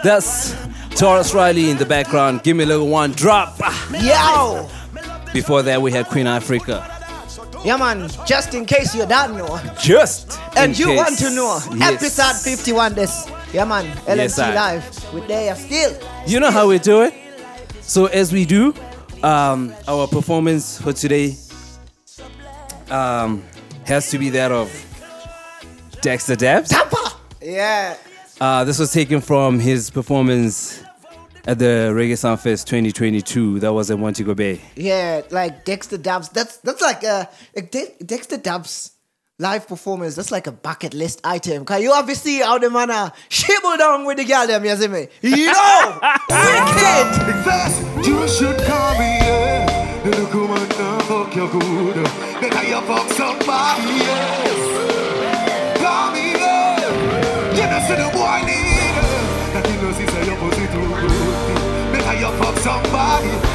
That's 0.03 0.53
Tarrus 0.95 1.33
Riley 1.33 1.69
in 1.69 1.77
the 1.77 1.85
background. 1.85 2.43
Give 2.43 2.57
me 2.57 2.63
a 2.63 2.67
little 2.67 2.87
one 2.87 3.11
drop. 3.11 3.59
Yo! 4.01 4.69
Before 5.33 5.61
that, 5.63 5.81
we 5.81 5.91
had 5.91 6.07
Queen 6.07 6.25
Ifrica. 6.25 6.87
Yeah, 7.63 7.77
man, 7.77 8.09
just 8.25 8.55
in 8.55 8.65
case 8.65 8.95
you 8.95 9.05
don't 9.05 9.37
know. 9.37 9.61
Just. 9.79 10.39
And 10.57 10.77
you 10.77 10.87
case. 10.87 10.97
want 10.97 11.17
to 11.19 11.29
know. 11.29 11.59
Yes. 11.75 11.93
Episode 11.93 12.35
51 12.51 12.95
this. 12.95 13.29
Yeah, 13.53 13.65
man, 13.65 13.85
LMC 14.07 14.17
Yes, 14.17 14.39
I- 14.39 14.55
Live. 14.55 15.13
With 15.13 15.27
there 15.27 15.55
still. 15.55 15.97
You 16.25 16.39
know 16.39 16.49
how 16.51 16.67
we 16.67 16.79
do 16.79 17.01
it? 17.03 17.13
So, 17.81 18.05
as 18.07 18.31
we 18.31 18.45
do, 18.45 18.73
um, 19.21 19.73
our 19.87 20.07
performance 20.07 20.81
for 20.81 20.93
today 20.93 21.35
um, 22.89 23.43
has 23.85 24.09
to 24.11 24.17
be 24.17 24.29
that 24.31 24.51
of 24.51 24.69
Dexta 26.01 26.35
Daps. 26.35 26.71
Yeah. 27.41 27.95
Uh, 28.41 28.63
this 28.63 28.79
was 28.79 28.91
taken 28.91 29.21
from 29.21 29.59
his 29.59 29.91
performance 29.91 30.83
at 31.45 31.59
the 31.59 31.91
Reggae 31.93 32.13
Sumfest 32.17 32.65
2022. 32.65 33.59
That 33.59 33.71
was 33.71 33.91
at 33.91 33.99
Montego 33.99 34.33
Bay. 34.33 34.59
Yeah, 34.75 35.21
like 35.29 35.63
Dexta 35.63 35.99
Daps. 35.99 36.33
That's 36.33 36.57
that's 36.57 36.81
like 36.81 37.03
a, 37.03 37.29
a 37.55 37.61
De- 37.61 37.93
Dexta 38.03 38.39
Daps 38.41 38.93
live 39.37 39.67
performance. 39.67 40.15
That's 40.15 40.31
like 40.31 40.47
a 40.47 40.51
bucket 40.51 40.95
list 40.95 41.21
item. 41.23 41.65
Cause 41.65 41.83
you 41.83 41.91
obviously 41.93 42.37
how 42.39 42.57
the 42.57 42.71
man 42.71 42.89
a 42.89 43.13
shibble 43.29 43.77
down 43.77 44.05
with 44.05 44.17
the 44.17 44.25
girl 44.25 44.47
them, 44.47 44.65
you 44.65 44.75
see 44.75 44.87
me? 44.87 45.07
You 45.21 45.45
know, 45.53 45.99
wicked. 46.01 47.43
First, 47.45 48.07
you 48.07 48.27
should 48.27 48.57
call 48.65 48.97
me, 48.97 49.19
yeah. 49.21 50.01
The 50.03 50.09
look 50.17 50.33
woman 50.33 50.67
now 50.67 50.99
fuck 51.01 51.35
you 51.35 51.47
good. 51.47 52.03
Better 52.41 52.67
you 52.67 52.81
fuck 52.89 53.07
somebody, 53.11 54.50
see 57.91 58.03
the 58.03 58.09
boy 58.11 58.41
need. 58.45 58.95
That 59.53 59.67
you 59.69 59.81
know 59.81 59.91
see 59.91 60.07
say 60.07 60.25
your 60.25 60.37
pussy 60.37 60.65
too 60.67 60.87
good. 61.01 61.91
Better 61.91 62.19
you 62.19 62.31
fuck 62.39 62.57
somebody. 62.57 63.50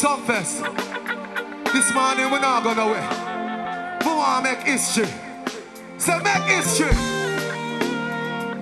Police. 0.00 0.62
This 1.74 1.92
morning 1.92 2.30
we're 2.30 2.40
not 2.40 2.64
gonna 2.64 2.80
away. 2.80 3.06
We 4.00 4.06
wanna 4.06 4.42
make 4.44 4.60
history. 4.60 5.04
Say 5.98 6.18
make 6.20 6.42
history. 6.44 6.86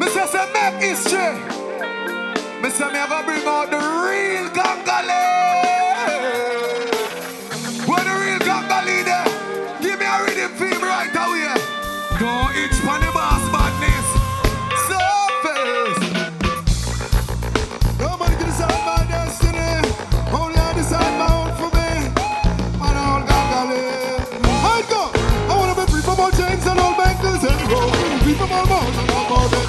Me 0.00 0.08
say 0.08 0.26
say 0.26 0.52
make 0.52 0.82
history. 0.82 1.34
Me 2.60 2.70
say 2.70 2.86
me 2.88 2.98
gonna 3.08 3.24
bring 3.24 3.46
out 3.46 3.70
the 3.70 3.78
real 3.78 4.50
Gangalee. 4.50 5.37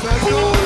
All 0.06 0.10
borders 0.12 0.24
and 0.24 0.30
go. 0.30 0.59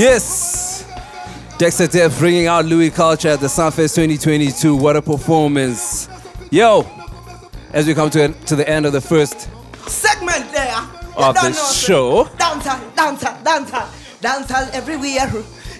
Yes. 0.00 0.86
Dexta 1.58 1.86
Daps 1.86 2.18
bringing 2.18 2.46
out 2.46 2.64
Louie 2.64 2.88
Culture 2.88 3.28
at 3.28 3.40
the 3.40 3.48
Sumfest 3.48 3.96
2022. 3.96 4.74
What 4.74 4.96
a 4.96 5.02
performance. 5.02 6.08
Yo, 6.50 6.86
as 7.74 7.86
we 7.86 7.92
come 7.92 8.08
to, 8.08 8.28
to 8.32 8.56
the 8.56 8.66
end 8.66 8.86
of 8.86 8.94
the 8.94 9.00
first 9.02 9.50
Segment 9.86 10.50
there. 10.52 10.74
Of 11.18 11.34
the 11.34 11.52
show. 11.52 12.24
Dancehall, 12.38 12.80
dancehall, 12.94 13.42
dancehall, 13.42 13.88
dancehall 14.22 14.70
everywhere. 14.72 15.28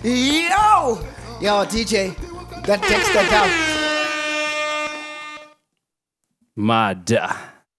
Yo, 0.05 1.01
yo, 1.41 1.65
DJ, 1.65 2.15
that 2.67 2.83
Dexter 2.83 3.25
down. 3.31 3.49
Mad. 6.57 7.11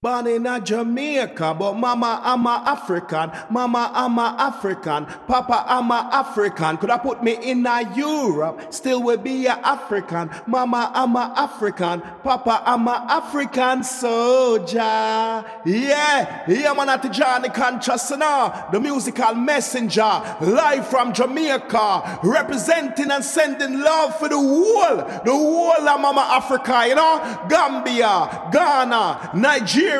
Born 0.04 0.26
in 0.26 0.48
a 0.48 0.60
Jamaica, 0.60 1.56
but 1.60 1.74
mama 1.74 2.20
I'm 2.24 2.48
a 2.48 2.64
African, 2.66 3.32
mama 3.52 3.92
I'm 3.94 4.18
a 4.18 4.36
African, 4.40 5.06
papa 5.06 5.64
I'm 5.68 5.92
a 5.92 6.10
African. 6.12 6.78
Could 6.78 6.90
I 6.90 6.98
put 6.98 7.24
me 7.24 7.34
in 7.34 7.64
a 7.68 7.84
Europe? 7.96 8.74
Still 8.74 9.04
will 9.04 9.18
be 9.18 9.46
a 9.46 9.52
African, 9.52 10.32
mama 10.48 10.92
I'm 10.96 11.16
a 11.16 11.32
African, 11.38 12.02
papa 12.24 12.64
I'm 12.66 12.88
a 12.88 13.06
African 13.10 13.84
soldier. 13.84 14.80
Yeah, 14.80 16.46
yeah 16.48 16.74
man 16.74 16.90
at 16.90 17.04
the 17.04 17.10
Johnny 17.10 17.50
Conscious 17.50 18.08
the 18.10 18.80
musical 18.82 19.36
messenger, 19.36 20.24
live 20.42 20.88
from 20.88 21.14
Jamaica, 21.14 22.22
representing 22.24 23.12
and 23.12 23.24
sending 23.24 23.80
love 23.82 24.18
for 24.18 24.30
the 24.30 24.36
whole, 24.36 24.96
the 24.96 25.32
whole 25.32 25.88
of 25.88 26.02
mama 26.02 26.22
Africa, 26.28 26.86
you 26.88 26.96
know, 26.96 27.46
Gambia, 27.48 28.50
Ghana, 28.52 29.30
Nigeria. 29.36 29.91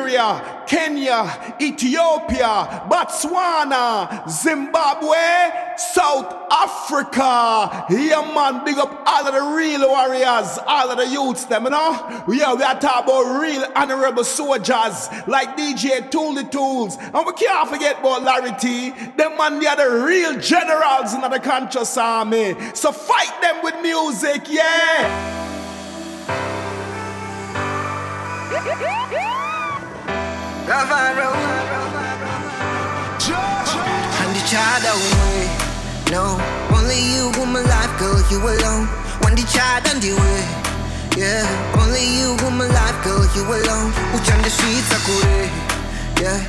Kenya, 0.66 1.54
Ethiopia, 1.60 2.82
Botswana, 2.88 4.28
Zimbabwe, 4.28 5.76
South 5.76 6.34
Africa. 6.50 7.84
Yeah, 7.90 8.32
man, 8.34 8.64
big 8.64 8.78
up 8.78 9.02
all 9.06 9.26
of 9.26 9.34
the 9.34 9.56
real 9.56 9.86
warriors, 9.88 10.58
all 10.66 10.90
of 10.90 10.96
the 10.96 11.06
youths, 11.06 11.44
them, 11.44 11.64
you 11.64 11.70
know? 11.70 12.24
Yeah, 12.28 12.54
we 12.54 12.62
are 12.62 12.80
talking 12.80 13.04
about 13.04 13.40
real 13.40 13.66
honorable 13.76 14.24
soldiers 14.24 15.08
like 15.26 15.56
DJ 15.56 16.10
Tool 16.10 16.34
the 16.34 16.44
Tools. 16.44 16.96
And 16.96 17.26
we 17.26 17.32
can't 17.34 17.68
forget 17.68 18.00
about 18.00 18.22
Larry 18.22 18.52
T. 18.58 18.90
Them 19.16 19.36
man, 19.36 19.60
they 19.60 19.66
are 19.66 19.76
the 19.76 20.04
real 20.06 20.38
generals 20.40 21.14
in 21.14 21.20
the 21.20 21.38
conscious 21.38 21.96
army. 21.98 22.56
So 22.74 22.92
fight 22.92 23.40
them 23.42 23.62
with 23.62 23.80
music, 23.82 24.44
yeah. 24.48 25.51
And 30.72 30.80
the 34.32 34.40
child 34.48 34.84
away. 34.88 35.52
No, 36.10 36.40
only 36.72 36.96
you 36.96 37.28
who 37.36 37.44
my 37.44 37.60
life, 37.60 37.92
girl, 38.00 38.16
you 38.30 38.40
alone. 38.40 38.88
When 39.20 39.34
the 39.34 39.44
child 39.52 39.84
on 39.92 40.00
the 40.00 40.16
way. 40.16 40.42
Yeah, 41.20 41.44
only 41.76 42.00
you 42.00 42.36
who 42.40 42.48
my 42.50 42.64
life, 42.66 43.04
girl, 43.04 43.20
you 43.36 43.44
alone. 43.44 43.92
Which 44.16 44.32
on 44.32 44.40
the 44.40 44.48
streets 44.48 44.88
I 44.88 44.98
could 45.04 45.52
Yeah, 46.22 46.40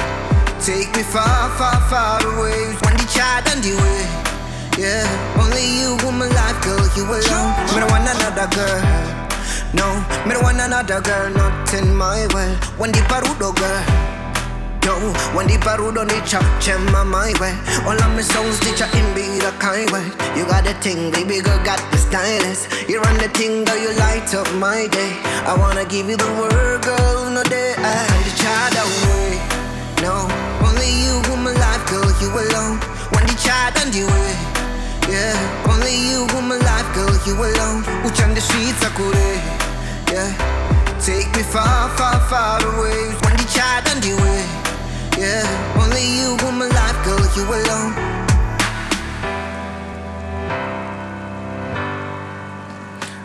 take 0.63 0.95
me 0.95 1.03
far, 1.03 1.51
far, 1.59 1.81
far 1.91 2.23
away. 2.23 2.71
When 2.79 2.95
the 2.95 3.03
child 3.11 3.43
on 3.51 3.59
the 3.59 3.75
way. 3.75 4.07
Yeah, 4.79 5.03
only 5.35 5.67
you 5.83 5.97
who 5.97 6.11
my 6.13 6.27
life, 6.27 6.63
girl, 6.63 6.79
you 6.95 7.03
alone. 7.03 7.51
Me 7.75 7.79
don't 7.83 7.91
want 7.91 8.07
another 8.07 8.47
girl. 8.55 8.81
No, 9.73 9.99
me 10.25 10.33
don't 10.33 10.43
want 10.43 10.61
another 10.61 11.01
girl, 11.01 11.29
not 11.29 11.73
in 11.73 11.93
my 11.93 12.25
way. 12.33 12.55
When 12.77 12.93
the 12.93 12.99
parudo 13.11 13.53
girl. 13.53 14.12
No, 14.85 14.99
when 15.35 15.47
the 15.47 15.55
parudo 15.63 16.03
ni 16.03 16.19
chop 16.27 16.43
chema 16.59 16.91
my 16.91 17.03
mind 17.03 17.37
way. 17.39 17.55
All 17.87 17.95
of 17.95 18.11
my 18.15 18.21
songs 18.21 18.59
teach 18.59 18.83
you 18.83 18.99
in 18.99 19.07
be 19.15 19.39
the 19.39 19.51
kind 19.57 19.89
way. 19.91 20.03
You 20.35 20.43
got 20.45 20.65
the 20.65 20.73
thing, 20.83 21.11
baby 21.11 21.39
girl, 21.39 21.57
got 21.63 21.79
the 21.91 21.97
stylist. 21.97 22.67
You 22.89 22.99
run 22.99 23.17
the 23.17 23.29
thing, 23.29 23.63
girl, 23.63 23.79
you 23.79 23.91
light 23.95 24.33
up 24.35 24.51
my 24.55 24.87
day. 24.87 25.15
I 25.47 25.55
wanna 25.57 25.85
give 25.85 26.09
you 26.09 26.17
the 26.17 26.31
word, 26.35 26.83
girl, 26.83 27.31
no 27.31 27.43
day. 27.43 27.75
I 27.79 27.95
the 28.27 28.33
child 28.35 28.75
away. 28.83 29.39
No, 30.03 30.27
only 30.67 30.91
you 30.91 31.15
who 31.31 31.37
my 31.39 31.55
life, 31.55 31.83
girl, 31.87 32.11
you 32.19 32.27
alone. 32.27 32.75
When 33.15 33.23
the 33.23 33.35
child 33.39 33.79
on 33.79 33.87
the 33.87 34.03
way. 34.03 34.35
Yeah, 35.07 35.35
only 35.71 35.95
you 35.95 36.27
who 36.27 36.41
my 36.41 36.57
life, 36.57 36.89
girl, 36.93 37.15
you 37.25 37.35
alone. 37.39 37.83
On 38.23 38.33
the 38.33 38.41
streets 38.41 38.83
could 38.95 39.15
Yeah, 40.11 40.31
take 40.99 41.29
me 41.35 41.43
far, 41.43 41.89
far, 41.97 42.19
far 42.27 42.59
away. 42.59 43.15
When 43.23 43.35
the 43.37 43.47
child 43.47 43.87
on 43.87 44.01
the 44.01 44.13
way. 44.21 44.72
Yeah, 45.17 45.45
only 45.81 46.03
you 46.17 46.35
who 46.37 46.51
my 46.51 46.67
life, 46.67 46.97
girl, 47.05 47.21
you 47.37 47.43
alone. 47.45 47.93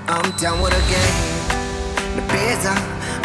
I'm 0.07 0.31
down 0.37 0.61
with 0.61 0.75
a 0.75 0.83
game. 0.93 1.17
The 2.17 2.23
pizza, 2.29 2.75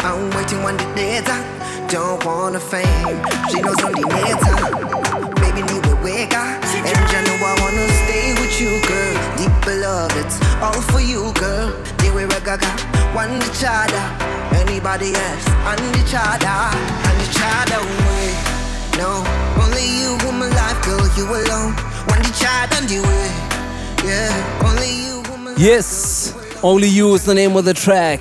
I'm 0.00 0.30
waiting 0.30 0.62
when 0.62 0.76
the 0.76 0.84
days 0.94 1.28
are. 1.28 1.44
Don't 1.88 2.24
want 2.24 2.56
a 2.56 2.60
fame. 2.60 3.20
She 3.50 3.60
knows 3.60 3.82
on 3.84 3.92
the 3.92 4.06
later. 4.08 4.56
Baby, 5.40 5.62
need 5.70 5.86
a 5.86 5.96
wake 6.02 6.34
up. 6.34 6.64
And 6.88 6.96
I 6.96 7.20
know 7.26 7.36
I 7.44 7.54
wanna 7.60 7.86
stay 8.04 8.32
with 8.40 8.60
you, 8.60 8.80
girl. 8.88 9.36
Deep 9.36 9.66
love, 9.82 10.10
it's 10.16 10.40
all 10.62 10.80
for 10.90 11.00
you, 11.00 11.32
girl. 11.34 11.70
The 11.98 12.10
way 12.14 12.26
we 12.26 12.40
gaga, 12.40 12.93
one 13.14 13.38
the 13.38 13.46
chada. 13.60 14.02
Anybody 14.60 15.14
else, 15.14 15.46
on 15.70 15.76
the 15.76 16.02
chada. 16.10 16.74
And 17.06 17.16
the 17.20 17.26
chada 17.38 17.78
way. 18.06 18.34
No, 18.98 19.22
only 19.62 19.86
you 20.00 20.18
who 20.18 20.32
my 20.32 20.48
life, 20.48 20.84
girl, 20.84 21.06
you 21.16 21.24
alone. 21.24 21.72
When 22.08 22.20
the 22.22 22.32
chada 22.34 22.78
and 22.78 22.88
the 22.88 23.00
way. 23.00 23.30
Yeah, 24.04 24.66
only 24.66 24.90
you 25.06 25.22
who 25.22 25.36
my 25.38 25.54
Yes, 25.56 26.34
Only 26.62 26.88
You 26.88 27.14
is 27.14 27.24
the 27.24 27.34
name 27.34 27.56
of 27.56 27.64
the 27.64 27.74
track. 27.74 28.20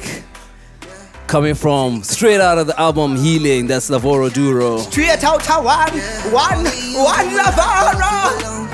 Coming 1.28 1.56
from 1.56 2.04
straight 2.04 2.40
out 2.40 2.58
of 2.58 2.68
the 2.68 2.80
album 2.80 3.16
Healing, 3.16 3.66
that's 3.68 3.90
Lavoro 3.90 4.32
Duro. 4.32 4.78
Straight 4.78 5.24
out 5.24 5.50
of 5.50 5.66
one, 5.66 5.92
one, 6.32 6.64
one 6.64 7.30
Lavara. 7.40 8.74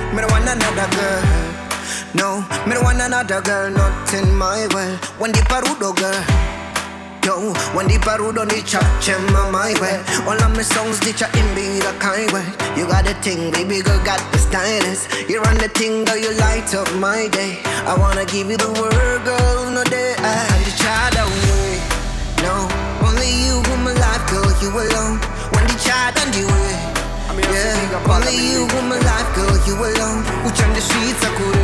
No, 2.15 2.41
me 2.65 2.73
don't 2.73 2.83
want 2.83 2.99
another 2.99 3.39
girl, 3.41 3.69
not 3.69 4.13
in 4.15 4.33
my 4.33 4.65
way. 4.73 4.97
When 5.19 5.31
the 5.31 5.45
parudo 5.45 5.89
oh 5.89 5.93
girl. 5.93 6.17
Yo, 7.21 7.53
when 7.77 7.85
the 7.87 8.01
parudo 8.01 8.49
ni 8.49 8.63
chop 8.63 8.81
chema 8.97 9.51
my 9.51 9.77
way. 9.79 10.01
All 10.25 10.33
of 10.33 10.51
my 10.57 10.63
songs 10.63 10.99
teach 10.99 11.21
you 11.21 11.27
in 11.37 11.45
be 11.53 11.77
the 11.77 11.93
kind 11.99 12.31
way. 12.31 12.45
You 12.75 12.87
got 12.87 13.05
the 13.05 13.13
thing, 13.21 13.51
baby 13.51 13.83
girl, 13.83 14.03
got 14.03 14.19
the 14.31 14.39
stylist. 14.39 15.29
You 15.29 15.39
run 15.41 15.59
the 15.59 15.69
thing, 15.69 16.03
girl, 16.03 16.17
you 16.17 16.33
light 16.41 16.73
up 16.73 16.89
my 16.95 17.27
day. 17.27 17.61
I 17.85 17.93
wanna 17.93 18.25
give 18.25 18.49
you 18.49 18.57
the 18.57 18.71
word, 18.73 19.23
girl, 19.23 19.69
no 19.69 19.83
day. 19.83 20.15
And 20.17 20.65
the 20.65 20.73
child 20.81 21.13
away. 21.13 21.77
No, 22.41 22.65
only 23.05 23.29
you 23.45 23.61
who 23.69 23.77
my 23.85 23.93
life, 23.93 24.25
girl, 24.33 24.49
you 24.65 24.73
alone. 24.73 25.21
When 25.53 25.61
the 25.69 25.77
child 25.77 26.17
and 26.25 26.33
you 26.33 26.47
way. 26.47 26.98
Yeah, 27.47 28.11
Only 28.11 28.35
you 28.35 28.67
who 28.67 28.79
my 28.89 28.99
life, 28.99 29.29
girl, 29.35 29.55
you 29.67 29.75
alone. 29.79 30.23
Which 30.45 30.59
on 30.61 30.73
the 30.73 30.81
streets 30.81 31.21
I 31.23 31.31
could 31.37 31.55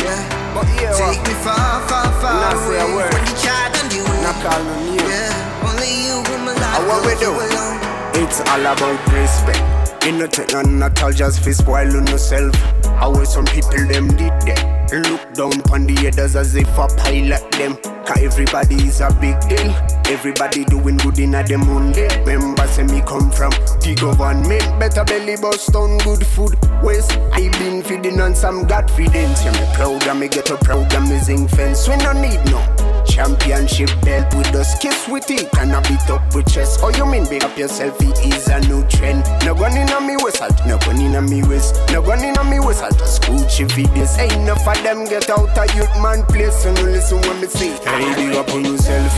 yeah. 0.00 0.22
But 0.54 0.66
yeah, 0.80 0.96
Take 0.96 1.22
me 1.28 1.34
far, 1.44 1.80
far, 1.86 2.08
far 2.20 2.34
Not 2.40 2.56
say 2.66 2.80
a 2.80 2.84
away 2.90 3.08
from 3.10 3.24
the 3.24 3.36
child 3.38 3.72
and 3.78 3.88
the 3.92 4.00
way. 4.02 4.18
Not 4.24 4.36
call 4.42 4.60
no. 4.64 4.74
Yeah, 5.06 5.68
only 5.68 5.90
you 6.06 6.16
who 6.26 6.34
my 6.44 6.54
life, 6.56 6.82
girl, 6.82 7.02
we 7.04 7.14
do? 7.20 7.30
you 7.30 7.32
alone. 7.36 7.78
It's 8.22 8.40
all 8.40 8.60
about 8.60 8.98
respect. 9.12 9.62
You 10.04 10.12
know 10.12 10.26
take 10.26 10.52
none 10.52 10.82
at 10.82 11.02
all, 11.02 11.12
just 11.12 11.44
fi 11.44 11.52
spoil 11.52 11.96
on 11.96 12.06
yourself. 12.06 12.54
How 13.00 13.24
some 13.24 13.46
people 13.46 13.86
them 13.88 14.08
did 14.08 14.36
that. 14.44 14.92
Look 14.92 15.32
down 15.32 15.56
on 15.72 15.86
the 15.86 16.08
others 16.08 16.36
as 16.36 16.54
if 16.54 16.68
a 16.76 16.86
pilot 16.86 17.50
them. 17.52 17.76
Cause 18.04 18.20
everybody 18.20 18.74
is 18.74 19.00
a 19.00 19.08
big 19.18 19.40
deal. 19.48 19.72
Everybody 20.04 20.66
doing 20.66 20.98
good 20.98 21.18
in 21.18 21.34
a 21.34 21.42
them 21.42 21.62
own 21.70 21.92
day. 21.92 22.10
Remember 22.26 22.66
say 22.68 22.82
me 22.82 23.00
come 23.00 23.30
from 23.30 23.52
the 23.80 23.96
government. 23.98 24.78
Better 24.78 25.04
belly 25.04 25.36
bust 25.40 25.74
on 25.74 25.96
good 26.04 26.26
food. 26.26 26.58
Waste 26.82 27.12
I 27.32 27.48
been 27.58 27.82
feeding 27.82 28.20
on 28.20 28.34
some 28.34 28.68
confidence. 28.68 29.44
Yeah, 29.44 29.52
me 29.52 29.74
proud 29.74 30.06
and 30.06 30.20
me 30.20 30.28
get 30.28 30.50
a 30.50 30.58
proud 30.58 30.92
amazing 30.92 31.48
fence. 31.48 31.88
We 31.88 31.96
no 31.96 32.12
need 32.12 32.44
no 32.50 32.79
championship 33.10 33.90
belt 34.02 34.32
with 34.34 34.54
us. 34.54 34.78
Kiss 34.78 35.08
with 35.08 35.30
it 35.30 35.48
and 35.58 35.72
a 35.72 35.80
beat 35.82 36.08
up 36.08 36.22
with 36.34 36.46
chest. 36.46 36.80
Oh 36.82 36.90
you 36.90 37.04
mean 37.04 37.28
big 37.28 37.42
up 37.42 37.56
yourself? 37.58 38.00
It 38.00 38.18
is 38.24 38.46
a 38.48 38.60
new 38.60 38.86
trend. 38.86 39.24
No 39.44 39.54
gun 39.54 39.76
in 39.76 39.88
a 39.90 40.00
me 40.00 40.16
whistle, 40.22 40.48
no 40.66 40.78
gun 40.78 41.00
in 41.00 41.16
a 41.16 41.20
me 41.20 41.42
waist, 41.42 41.74
no 41.90 42.00
gun 42.00 42.24
in 42.24 42.36
a 42.36 42.44
me 42.44 42.60
whistle. 42.60 42.90
Just 42.96 43.22
Gucci 43.22 43.66
videos. 43.68 44.18
Ain't 44.18 44.32
enough 44.32 44.66
of 44.66 44.80
them 44.82 45.04
get 45.04 45.28
out 45.28 45.58
of 45.58 45.74
youth 45.74 45.94
man 46.00 46.24
place. 46.26 46.62
So 46.62 46.72
no 46.72 46.82
listen 46.82 47.20
when 47.22 47.40
me 47.40 47.48
say. 47.48 47.76
Hey, 47.84 48.14
big 48.14 48.36
up 48.36 48.48
on 48.54 48.64
yourself. 48.64 49.12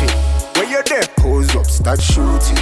When 0.57 0.71
you're 0.71 0.83
there, 0.85 1.05
pose 1.19 1.55
up, 1.55 1.67
start 1.67 2.01
shooting. 2.01 2.59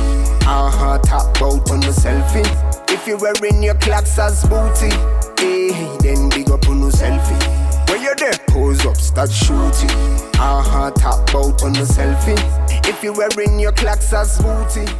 Uh-huh, 0.47 0.99
talk 0.99 1.37
about 1.37 1.70
on 1.70 1.81
the 1.81 1.95
selfie. 1.95 2.45
If 2.91 3.07
you're 3.07 3.18
wearing 3.18 3.62
your 3.62 3.74
clocks 3.76 4.18
as 4.18 4.43
booty, 4.49 4.91
hey, 5.39 5.97
then 6.01 6.28
big 6.28 6.51
up 6.51 6.68
on 6.68 6.81
the 6.81 7.59
selfie. 7.91 7.93
When 7.93 8.03
you're 8.03 8.14
there, 8.14 8.32
pose 8.49 8.86
up, 8.86 8.97
start 8.97 9.30
shooting. 9.30 9.91
Uh-huh, 10.38 10.91
talk 10.93 11.28
about 11.30 11.62
on 11.62 11.72
the 11.72 11.80
selfie. 11.80 12.88
If 12.88 13.03
you're 13.03 13.14
wearing 13.16 13.59
your 13.61 13.72
clocks 13.72 14.12
as 14.12 14.38
booty. 14.41 14.91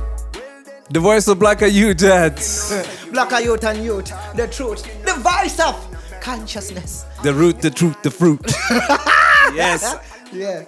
The 0.91 1.01
voice 1.01 1.29
of 1.29 1.39
Black 1.39 1.61
Youth, 1.61 1.99
Dad. 1.99 2.35
Black 3.13 3.45
youth 3.45 3.65
and 3.65 3.85
youth, 3.85 4.13
the 4.35 4.49
truth, 4.49 4.83
the 5.05 5.15
voice 5.15 5.61
of 5.61 5.77
consciousness. 6.21 7.05
The 7.23 7.33
root, 7.33 7.61
the 7.61 7.71
truth, 7.71 8.03
the 8.03 8.11
fruit. 8.11 8.41
yes. 9.55 9.97
Yeah. 10.33 10.65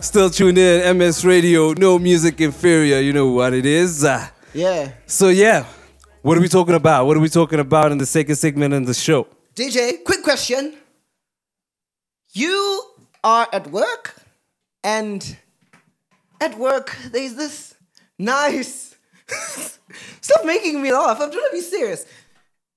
Still 0.00 0.28
tuned 0.30 0.58
in, 0.58 0.98
MS 0.98 1.24
Radio, 1.24 1.72
no 1.72 1.98
music 1.98 2.40
inferior. 2.40 3.00
You 3.00 3.12
know 3.14 3.28
what 3.30 3.54
it 3.54 3.64
is. 3.66 4.04
Uh, 4.04 4.26
Yeah. 4.52 4.92
so, 5.06 5.28
yeah, 5.28 5.64
what 6.22 6.36
are 6.36 6.40
we 6.40 6.48
talking 6.48 6.74
about? 6.74 7.06
What 7.06 7.16
are 7.16 7.20
we 7.20 7.28
talking 7.28 7.60
about 7.60 7.92
in 7.92 7.98
the 7.98 8.06
second 8.06 8.36
segment 8.36 8.72
of 8.74 8.86
the 8.86 8.94
show? 8.94 9.26
DJ, 9.54 10.02
quick 10.04 10.22
question. 10.22 10.74
You 12.36 12.82
are 13.24 13.48
at 13.50 13.70
work, 13.70 14.14
and 14.84 15.36
at 16.40 16.58
work, 16.58 16.94
there's 17.10 17.34
this 17.34 17.74
nice. 18.18 18.94
Stop 20.20 20.44
making 20.44 20.82
me 20.82 20.92
laugh. 20.92 21.18
I'm 21.20 21.30
trying 21.30 21.44
to 21.50 21.52
be 21.52 21.60
serious. 21.62 22.04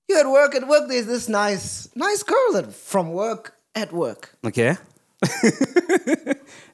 You're 0.08 0.20
at 0.20 0.30
work, 0.30 0.54
at 0.54 0.66
work, 0.66 0.88
there's 0.88 1.06
this 1.06 1.28
nice, 1.28 1.88
nice 1.94 2.22
girl 2.22 2.52
that, 2.54 2.72
from 2.72 3.12
work, 3.12 3.54
at 3.74 3.92
work. 3.92 4.34
Okay. 4.44 4.76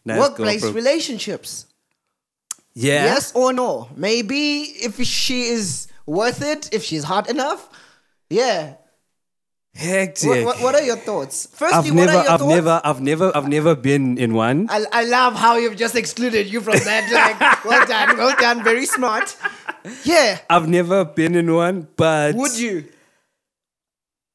Nice 0.05 0.21
Workplace 0.21 0.61
from- 0.65 0.75
relationships. 0.75 1.67
Yeah. 2.75 3.07
Yes 3.07 3.33
or 3.35 3.53
no? 3.53 3.89
Maybe 3.97 4.61
if 4.61 5.03
she 5.03 5.43
is 5.49 5.89
worth 6.07 6.41
it, 6.43 6.69
if 6.73 6.85
she's 6.85 7.03
hot 7.03 7.29
enough. 7.29 7.69
Yeah. 8.31 8.75
Hectic. 9.77 10.29
What, 10.29 10.45
what, 10.45 10.61
what 10.63 10.75
are 10.75 10.83
your 10.83 10.97
thoughts? 10.97 11.49
Firstly, 11.53 11.77
I've 11.79 11.85
what 11.87 11.95
never, 11.95 12.11
are 12.13 12.23
your 12.25 12.31
I've 12.33 12.41
thoughts? 12.41 12.55
never, 12.55 12.81
I've 12.85 13.01
never, 13.01 13.37
I've 13.37 13.49
never 13.49 13.75
been 13.75 14.17
in 14.19 14.33
one. 14.35 14.69
I, 14.71 14.85
I 14.91 15.05
love 15.05 15.35
how 15.35 15.57
you've 15.57 15.77
just 15.77 15.95
excluded 15.97 16.47
you 16.51 16.61
from 16.61 16.79
that. 16.79 17.13
Like, 17.13 17.65
well 17.65 17.87
done, 17.87 18.17
well 18.17 18.35
done, 18.39 18.65
very 18.65 18.87
smart. 18.87 19.37
Yeah. 20.05 20.39
I've 20.49 20.69
never 20.69 21.05
been 21.05 21.35
in 21.35 21.53
one, 21.55 21.89
but 21.97 22.35
Would 22.35 22.59
you? 22.59 22.85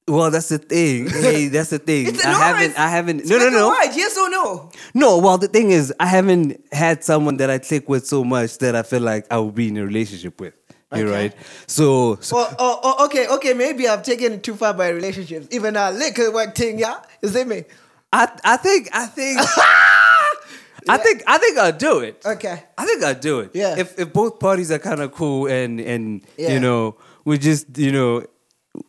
Well, 0.08 0.30
that's 0.32 0.50
the 0.50 0.58
thing. 0.58 1.10
Hey, 1.10 1.48
that's 1.48 1.70
the 1.70 1.80
thing. 1.80 2.08
It's- 2.08 2.26
I 2.26 2.32
no, 2.32 2.38
haven't, 2.40 2.62
it's- 2.64 2.80
I 2.80 2.88
haven't. 2.90 3.26
No, 3.26 3.38
no, 3.38 3.50
no, 3.50 3.68
white, 3.70 3.92
yes 3.96 4.18
or 4.18 4.30
no? 4.30 4.70
no. 4.94 5.18
Well, 5.20 5.38
the 5.38 5.48
thing 5.48 5.72
is, 5.72 5.94
I 6.00 6.06
haven't 6.08 6.60
had 6.72 7.04
someone 7.04 7.38
that 7.38 7.50
I 7.50 7.60
click 7.60 7.88
with 7.88 8.06
so 8.06 8.24
much 8.24 8.58
that 8.60 8.76
I 8.76 8.84
feel 8.84 9.02
like 9.02 9.26
I 9.32 9.38
would 9.40 9.56
be 9.56 9.70
in 9.70 9.78
a 9.78 9.86
relationship 9.86 10.40
with. 10.40 10.54
Okay. 10.94 11.04
right? 11.04 11.34
So, 11.68 12.18
so 12.22 12.38
Oh, 12.38 12.56
oh, 12.60 12.80
oh, 12.84 13.06
okay, 13.06 13.28
okay. 13.28 13.54
Maybe 13.54 13.88
I've 13.88 14.04
taken 14.04 14.34
it 14.34 14.44
too 14.44 14.56
far 14.56 14.74
by 14.74 14.90
relationships. 14.90 15.48
Even 15.52 15.76
a 15.78 15.92
little 15.92 16.34
work 16.34 16.54
thing, 16.56 16.80
yeah. 16.80 17.00
Is 17.22 17.36
it 17.36 17.48
me? 17.48 17.64
I, 18.12 18.28
I 18.44 18.58
think, 18.58 18.90
I 18.94 19.06
think, 19.06 19.40
I 20.90 20.98
think, 20.98 21.24
I 21.28 21.38
think 21.38 21.58
I'll 21.58 21.72
do 21.72 22.00
it. 22.00 22.22
Okay. 22.26 22.64
I 22.78 22.86
think 22.86 23.04
I'll 23.04 23.14
do 23.16 23.40
it. 23.42 23.52
Yeah. 23.54 23.76
If 23.78 23.98
if 24.00 24.12
both 24.12 24.40
parties 24.40 24.72
are 24.72 24.80
kind 24.80 25.00
of 25.00 25.12
cool 25.14 25.46
and 25.48 25.80
and 25.80 26.22
Yeah. 26.38 26.54
you 26.54 26.60
know 26.60 26.98
we 27.24 27.38
just 27.38 27.78
you 27.78 27.92
know 27.92 28.26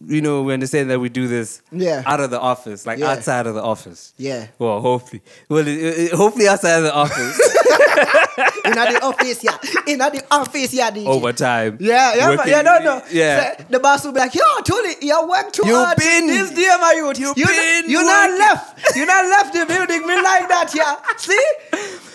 you 0.06 0.22
know 0.22 0.42
we 0.42 0.54
understand 0.54 0.90
that 0.90 0.98
we 1.00 1.08
do 1.10 1.28
this 1.28 1.60
Yeah. 1.70 2.02
out 2.06 2.20
of 2.20 2.30
the 2.30 2.40
office, 2.40 2.86
like 2.86 2.98
Yeah. 2.98 3.10
outside 3.12 3.46
of 3.46 3.54
the 3.54 3.62
office. 3.62 4.14
Yeah. 4.16 4.46
Well, 4.58 4.80
hopefully. 4.80 5.22
Well, 5.50 5.66
it, 5.68 5.68
it- 5.78 6.12
hopefully 6.12 6.48
outside 6.48 6.78
of 6.78 6.84
the 6.84 6.94
office 6.94 7.38
In 8.64 8.72
the 8.72 9.00
office, 9.02 9.42
yeah. 9.44 9.58
In 9.86 9.98
the 9.98 10.24
office, 10.30 10.72
yeah, 10.74 10.90
DJ. 10.90 11.06
over 11.06 11.32
time. 11.32 11.76
Yeah, 11.80 12.14
yeah. 12.14 12.28
Working- 12.30 12.50
yeah, 12.52 12.62
no, 12.62 12.78
no. 12.78 13.02
Yeah. 13.10 13.56
Say, 13.56 13.64
the 13.70 13.80
boss 13.80 14.04
will 14.04 14.12
be 14.12 14.20
like, 14.20 14.34
yo, 14.34 14.42
Tony, 14.64 14.94
you 15.00 15.26
work 15.28 15.52
too 15.52 15.66
You 15.66 15.76
hard. 15.76 15.98
been- 15.98 16.26
this 16.26 16.50
day, 16.50 16.74
my 16.80 16.92
youth. 16.96 17.18
You, 17.18 17.34
you, 17.36 17.46
been 17.46 17.90
you 17.90 18.02
not 18.02 18.30
left. 18.38 18.96
You 18.96 19.06
not 19.06 19.24
left 19.26 19.52
the 19.54 19.66
building. 19.66 20.06
Me 20.06 20.14
like 20.16 20.48
that, 20.48 20.72
yeah. 20.74 20.96
See? 21.16 21.38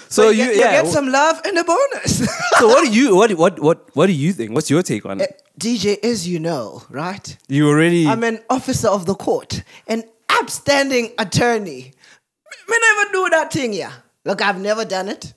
So 0.10 0.30
you, 0.30 0.44
you- 0.46 0.54
get- 0.54 0.58
yeah. 0.58 0.82
get 0.84 0.88
some 0.92 1.10
love 1.10 1.42
and 1.46 1.58
a 1.58 1.64
bonus. 1.64 2.26
so 2.60 2.68
what 2.68 2.86
do 2.86 2.92
you 2.98 3.16
what 3.16 3.34
what 3.34 3.60
what 3.60 3.90
what 3.96 4.08
do 4.08 4.14
you 4.14 4.32
think? 4.34 4.52
What's 4.54 4.70
your 4.70 4.82
take 4.84 5.06
on 5.06 5.20
it? 5.22 5.30
Eh, 5.30 5.44
DJ, 5.60 6.04
as 6.04 6.28
you 6.28 6.40
know, 6.40 6.84
right? 6.90 7.38
You 7.50 7.68
already 7.70 8.08
I'm 8.08 8.24
an 8.24 8.40
officer 8.50 8.88
of 8.88 9.06
the 9.06 9.16
court, 9.16 9.64
an 9.88 10.04
upstanding 10.30 11.12
attorney. 11.18 11.94
Me 12.70 12.78
never 12.90 13.12
do 13.12 13.30
that 13.32 13.52
thing, 13.52 13.74
yeah. 13.74 13.92
Look, 14.26 14.42
I've 14.42 14.60
never 14.60 14.84
done 14.86 15.08
it, 15.10 15.34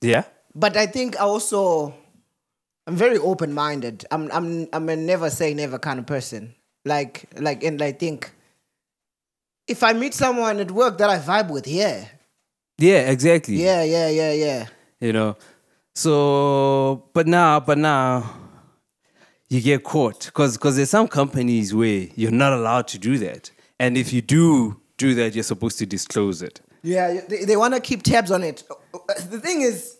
yeah. 0.00 0.24
but 0.54 0.76
I 0.76 0.86
think 0.86 1.16
I 1.16 1.24
also 1.24 1.94
I'm 2.86 2.96
very 2.96 3.18
open 3.18 3.52
minded. 3.52 4.04
I'm 4.10 4.30
I'm 4.32 4.68
I'm 4.72 4.88
a 4.88 4.96
never 4.96 5.30
say 5.30 5.54
never 5.54 5.78
kind 5.78 5.98
of 5.98 6.06
person. 6.06 6.54
Like 6.84 7.24
like 7.38 7.64
and 7.64 7.82
I 7.82 7.92
think 7.92 8.30
if 9.66 9.82
I 9.82 9.92
meet 9.92 10.14
someone 10.14 10.60
at 10.60 10.70
work 10.70 10.98
that 10.98 11.10
I 11.10 11.18
vibe 11.18 11.50
with, 11.50 11.66
yeah, 11.66 12.06
Yeah, 12.78 13.10
exactly. 13.10 13.56
yeah, 13.56 13.82
yeah, 13.82 14.08
yeah, 14.08 14.32
yeah. 14.32 14.66
You 15.00 15.12
know. 15.12 15.36
So 15.94 17.08
but 17.12 17.26
now 17.26 17.58
but 17.60 17.78
now 17.78 18.34
you 19.48 19.60
get 19.60 19.82
caught 19.82 20.26
because 20.26 20.56
because 20.56 20.76
there's 20.76 20.90
some 20.90 21.08
companies 21.08 21.74
where 21.74 22.06
you're 22.14 22.30
not 22.30 22.52
allowed 22.52 22.86
to 22.88 22.98
do 22.98 23.18
that. 23.18 23.50
And 23.80 23.96
if 23.98 24.12
you 24.12 24.22
do 24.22 24.80
do 24.96 25.14
that, 25.14 25.34
you're 25.34 25.44
supposed 25.44 25.78
to 25.78 25.86
disclose 25.86 26.40
it. 26.42 26.60
Yeah, 26.86 27.20
they, 27.28 27.44
they 27.44 27.56
want 27.56 27.74
to 27.74 27.80
keep 27.80 28.02
tabs 28.04 28.30
on 28.30 28.42
it. 28.44 28.62
The 29.30 29.40
thing 29.40 29.62
is, 29.62 29.96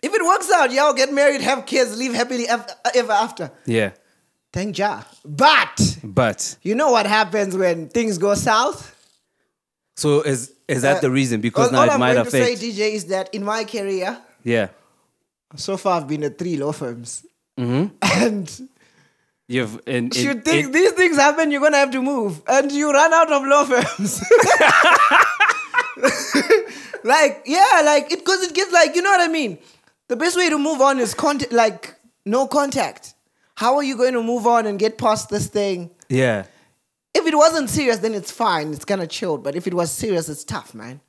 if 0.00 0.14
it 0.14 0.22
works 0.24 0.48
out, 0.52 0.70
y'all 0.72 0.92
get 0.94 1.12
married, 1.12 1.40
have 1.40 1.66
kids, 1.66 1.98
live 1.98 2.14
happily 2.14 2.46
ever 2.48 3.12
after. 3.12 3.50
Yeah. 3.66 3.90
Thank 4.52 4.76
Jah. 4.76 5.04
But 5.24 5.98
But 6.04 6.56
you 6.62 6.74
know 6.76 6.90
what 6.92 7.06
happens 7.06 7.56
when 7.56 7.88
things 7.88 8.16
go 8.18 8.34
south? 8.34 8.94
so 9.96 10.20
is 10.22 10.52
is 10.68 10.82
that 10.82 10.98
Uh, 10.98 11.00
the 11.00 11.10
reason? 11.10 11.40
Because 11.40 11.66
all, 11.66 11.72
now 11.72 11.80
all 11.80 11.88
it 11.88 11.92
I'm 11.94 12.00
might 12.00 12.14
going 12.14 12.26
to 12.26 12.30
say. 12.30 12.54
DJ, 12.54 12.94
is 12.94 13.06
that 13.06 13.34
in 13.34 13.42
my 13.44 13.64
career, 13.64 14.16
yeah. 14.44 14.68
so 15.56 15.76
far 15.76 16.00
I've 16.00 16.06
been 16.08 16.22
at 16.24 16.38
three 16.38 16.56
law 16.56 16.72
firms. 16.72 17.26
Mm-hmm. 17.58 17.86
And 18.22 18.68
You've 19.50 19.80
and, 19.86 20.12
think 20.12 20.44
and- 20.66 20.74
these 20.74 20.92
things 20.92 21.16
happen, 21.16 21.50
you're 21.50 21.60
going 21.60 21.72
to 21.72 21.78
have 21.78 21.90
to 21.92 22.02
move. 22.02 22.42
And 22.46 22.70
you 22.70 22.92
run 22.92 23.12
out 23.14 23.32
of 23.32 23.42
law 23.46 23.64
firms. 23.64 24.22
like, 27.04 27.42
yeah, 27.46 27.82
like, 27.84 28.10
it 28.12 28.20
because 28.20 28.42
it 28.42 28.54
gets 28.54 28.72
like, 28.72 28.94
you 28.94 29.02
know 29.02 29.10
what 29.10 29.20
I 29.20 29.32
mean? 29.32 29.58
The 30.08 30.16
best 30.16 30.36
way 30.36 30.48
to 30.48 30.58
move 30.58 30.80
on 30.80 30.98
is 30.98 31.14
contact, 31.14 31.52
like, 31.52 31.94
no 32.24 32.46
contact. 32.46 33.14
How 33.56 33.76
are 33.76 33.82
you 33.82 33.96
going 33.96 34.14
to 34.14 34.22
move 34.22 34.46
on 34.46 34.66
and 34.66 34.78
get 34.78 34.98
past 34.98 35.28
this 35.30 35.48
thing? 35.48 35.90
yeah. 36.08 36.46
If 37.14 37.26
it 37.26 37.34
wasn't 37.36 37.68
serious, 37.68 37.98
then 37.98 38.14
it's 38.14 38.30
fine. 38.30 38.72
It's 38.72 38.84
kind 38.84 39.00
of 39.00 39.08
chilled. 39.08 39.42
But 39.42 39.56
if 39.56 39.66
it 39.66 39.74
was 39.74 39.90
serious, 39.90 40.28
it's 40.28 40.44
tough, 40.44 40.72
man. 40.72 41.00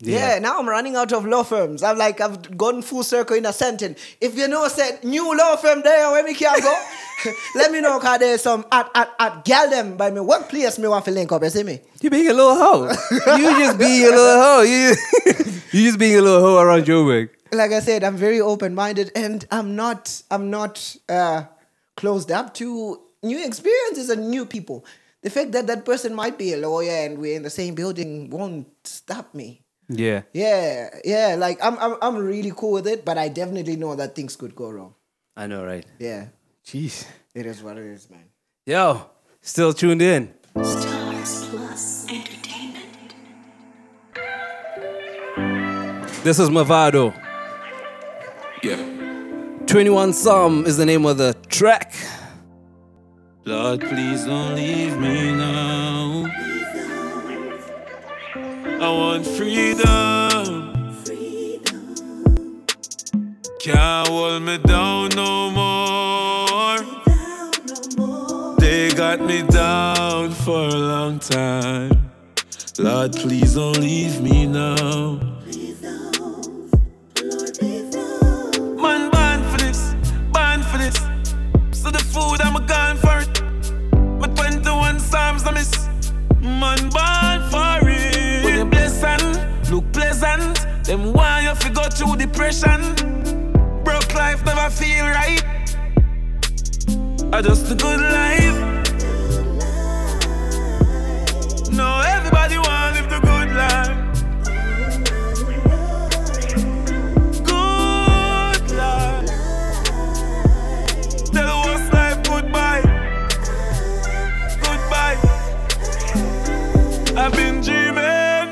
Yeah. 0.00 0.34
Yeah. 0.34 0.38
now 0.38 0.60
I'm 0.60 0.68
running 0.68 0.94
out 0.94 1.12
of 1.12 1.24
law 1.26 1.42
firms. 1.42 1.82
I'm 1.82 1.98
like, 1.98 2.20
I've 2.20 2.56
gone 2.56 2.82
full 2.82 3.02
circle 3.02 3.36
in 3.36 3.44
a 3.46 3.52
sentence. 3.52 3.98
If 4.20 4.38
you 4.38 4.46
know, 4.46 4.68
said 4.68 5.02
new 5.02 5.36
law 5.36 5.56
firm 5.56 5.82
there 5.82 6.10
where 6.12 6.22
me 6.22 6.34
can 6.34 6.60
go, 6.60 6.84
let 7.56 7.72
me 7.72 7.80
know, 7.80 7.98
cause 7.98 8.20
there's 8.20 8.42
some 8.42 8.64
at 8.70 8.88
at 8.94 9.10
at 9.18 9.44
gal 9.44 9.68
them 9.68 9.96
by 9.96 10.10
me 10.12 10.20
workplace. 10.20 10.78
Me 10.78 10.86
want 10.86 11.04
to 11.06 11.10
link 11.10 11.32
up. 11.32 11.42
You 11.42 11.50
see 11.50 11.64
me? 11.64 11.80
You 12.00 12.10
being 12.10 12.28
a 12.28 12.32
little 12.32 12.54
hoe. 12.54 12.84
you 13.36 13.58
just 13.58 13.78
being 13.78 14.06
a 14.06 14.10
little 14.10 14.42
hoe. 14.42 14.62
You 14.62 14.94
you 15.72 15.86
just 15.86 15.98
being 15.98 16.16
a 16.16 16.22
little 16.22 16.42
hoe 16.42 16.62
around 16.62 16.86
your 16.86 17.04
work. 17.04 17.36
Like 17.50 17.72
I 17.72 17.80
said, 17.80 18.04
I'm 18.04 18.16
very 18.16 18.40
open 18.40 18.76
minded, 18.76 19.10
and 19.16 19.44
I'm 19.50 19.74
not 19.74 20.22
I'm 20.30 20.48
not 20.48 20.96
uh, 21.08 21.44
closed 21.96 22.30
up 22.30 22.54
to 22.54 23.00
new 23.24 23.44
experiences 23.44 24.10
and 24.10 24.30
new 24.30 24.46
people. 24.46 24.84
The 25.22 25.30
fact 25.30 25.50
that 25.52 25.66
that 25.66 25.84
person 25.84 26.14
might 26.14 26.38
be 26.38 26.52
a 26.52 26.56
lawyer 26.56 26.92
and 26.92 27.18
we're 27.18 27.34
in 27.34 27.42
the 27.42 27.50
same 27.50 27.74
building 27.74 28.30
won't 28.30 28.68
stop 28.84 29.34
me. 29.34 29.62
Yeah. 29.88 30.22
Yeah, 30.32 30.90
yeah. 31.04 31.36
Like 31.38 31.58
I'm, 31.64 31.78
I'm, 31.78 31.96
I'm 32.02 32.16
really 32.16 32.52
cool 32.54 32.72
with 32.72 32.86
it, 32.86 33.04
but 33.04 33.16
I 33.18 33.28
definitely 33.28 33.76
know 33.76 33.94
that 33.94 34.14
things 34.14 34.36
could 34.36 34.54
go 34.54 34.70
wrong. 34.70 34.94
I 35.36 35.46
know, 35.46 35.64
right? 35.64 35.86
Yeah, 35.98 36.26
Jeez. 36.66 37.06
it 37.34 37.46
is 37.46 37.62
what 37.62 37.78
it 37.78 37.86
is, 37.86 38.10
man. 38.10 38.24
Yo, 38.66 39.06
still 39.40 39.72
tuned 39.72 40.02
in. 40.02 40.34
Stars 40.62 41.48
Plus 41.48 42.06
Entertainment. 42.10 43.14
This 46.24 46.38
is 46.38 46.50
Mavado. 46.50 47.14
Yeah. 48.62 48.84
21 49.66 50.12
Psalm 50.12 50.66
is 50.66 50.76
the 50.76 50.84
name 50.84 51.06
of 51.06 51.16
the 51.18 51.34
track. 51.48 51.94
Lord, 53.44 53.80
please 53.80 54.24
don't 54.24 54.54
leave 54.56 54.98
me 54.98 55.32
now. 55.32 56.26
I 58.80 58.90
want 58.90 59.26
freedom. 59.26 60.72
Can't 63.60 64.06
hold 64.06 64.42
me 64.42 64.58
down 64.58 65.08
no 65.16 65.50
more. 65.50 66.78
They 68.60 68.90
got 68.94 69.20
me 69.20 69.42
down 69.42 70.30
for 70.30 70.68
a 70.68 70.76
long 70.76 71.18
time. 71.18 72.10
Lord, 72.78 73.14
please 73.14 73.54
don't 73.56 73.80
leave 73.80 74.20
me 74.20 74.46
now. 74.46 75.16
Man, 78.80 79.10
for 79.50 79.58
this, 79.58 79.94
for 80.62 80.78
this. 80.78 80.96
So 81.72 81.90
the 81.90 81.98
food 81.98 82.40
I'm 82.42 82.54
for 82.98 83.18
it. 83.18 83.42
My 84.20 84.28
21 84.28 85.00
Psalms 85.00 85.44
I 85.44 85.50
miss. 85.50 85.88
Man, 86.40 86.78
born 86.90 87.50
for 87.50 87.88
it. 87.90 87.97
Them 90.88 91.12
why 91.12 91.42
you 91.42 91.54
fi 91.54 91.68
go 91.68 91.82
through 91.90 92.16
depression. 92.16 92.80
Broke 93.84 94.14
life 94.14 94.42
never 94.46 94.70
feel 94.70 95.04
right. 95.04 95.44
I 97.30 97.42
just 97.42 97.70
a 97.70 97.74
good 97.74 98.00
life. 98.00 98.58
No, 101.70 102.00
everybody 102.16 102.56
want 102.56 102.96
live 102.96 103.10
the 103.10 103.27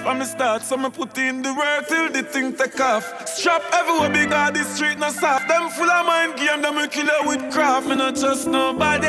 dreaming 0.06 0.18
from 0.18 0.18
the 0.18 0.24
start, 0.24 0.62
so 0.62 0.76
me 0.76 0.90
put 0.90 1.16
in 1.18 1.42
the 1.42 1.52
work 1.54 1.88
till 1.88 2.10
the 2.10 2.22
thing 2.22 2.52
take 2.54 2.80
off. 2.80 3.28
Strap 3.28 3.62
everywhere 3.72 4.10
big 4.10 4.32
on 4.32 4.52
the 4.52 4.64
street, 4.64 4.98
no 4.98 5.10
soft. 5.10 5.48
Them 5.48 5.68
full 5.70 5.90
of 5.90 6.06
mind 6.06 6.36
game, 6.36 6.62
them 6.62 6.76
will 6.76 6.88
kill 6.88 7.06
you 7.06 7.28
with 7.28 7.52
craft. 7.52 7.88
Me 7.88 7.96
not 7.96 8.16
trust 8.16 8.46
nobody. 8.46 9.06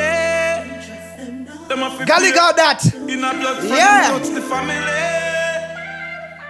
Them 1.68 1.82
a 1.82 1.90
fi 1.90 2.04
Gully 2.04 2.32
got 2.32 2.56
that. 2.56 2.84
In 2.94 3.24
a 3.24 3.32
blood 3.34 3.58
from 3.58 3.68
Yeah. 3.68 4.18
touch 4.18 4.28
the 4.34 4.42
family. 4.42 4.94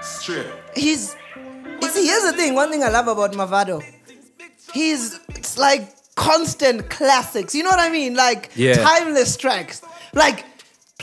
Straight. 0.02 0.46
He's. 0.74 1.16
You 1.82 1.88
see, 1.88 2.06
here's 2.06 2.24
the 2.24 2.32
thing. 2.32 2.54
One 2.54 2.70
thing 2.70 2.82
I 2.82 2.88
love 2.88 3.08
about 3.08 3.32
Mavado, 3.32 3.82
he's 4.72 5.18
it's 5.30 5.56
like 5.58 5.92
constant 6.14 6.88
classics. 6.90 7.54
You 7.54 7.62
know 7.62 7.70
what 7.70 7.80
I 7.80 7.90
mean? 7.90 8.14
Like 8.14 8.50
Yeah. 8.54 8.74
timeless 8.74 9.36
tracks. 9.36 9.82
Like 10.12 10.44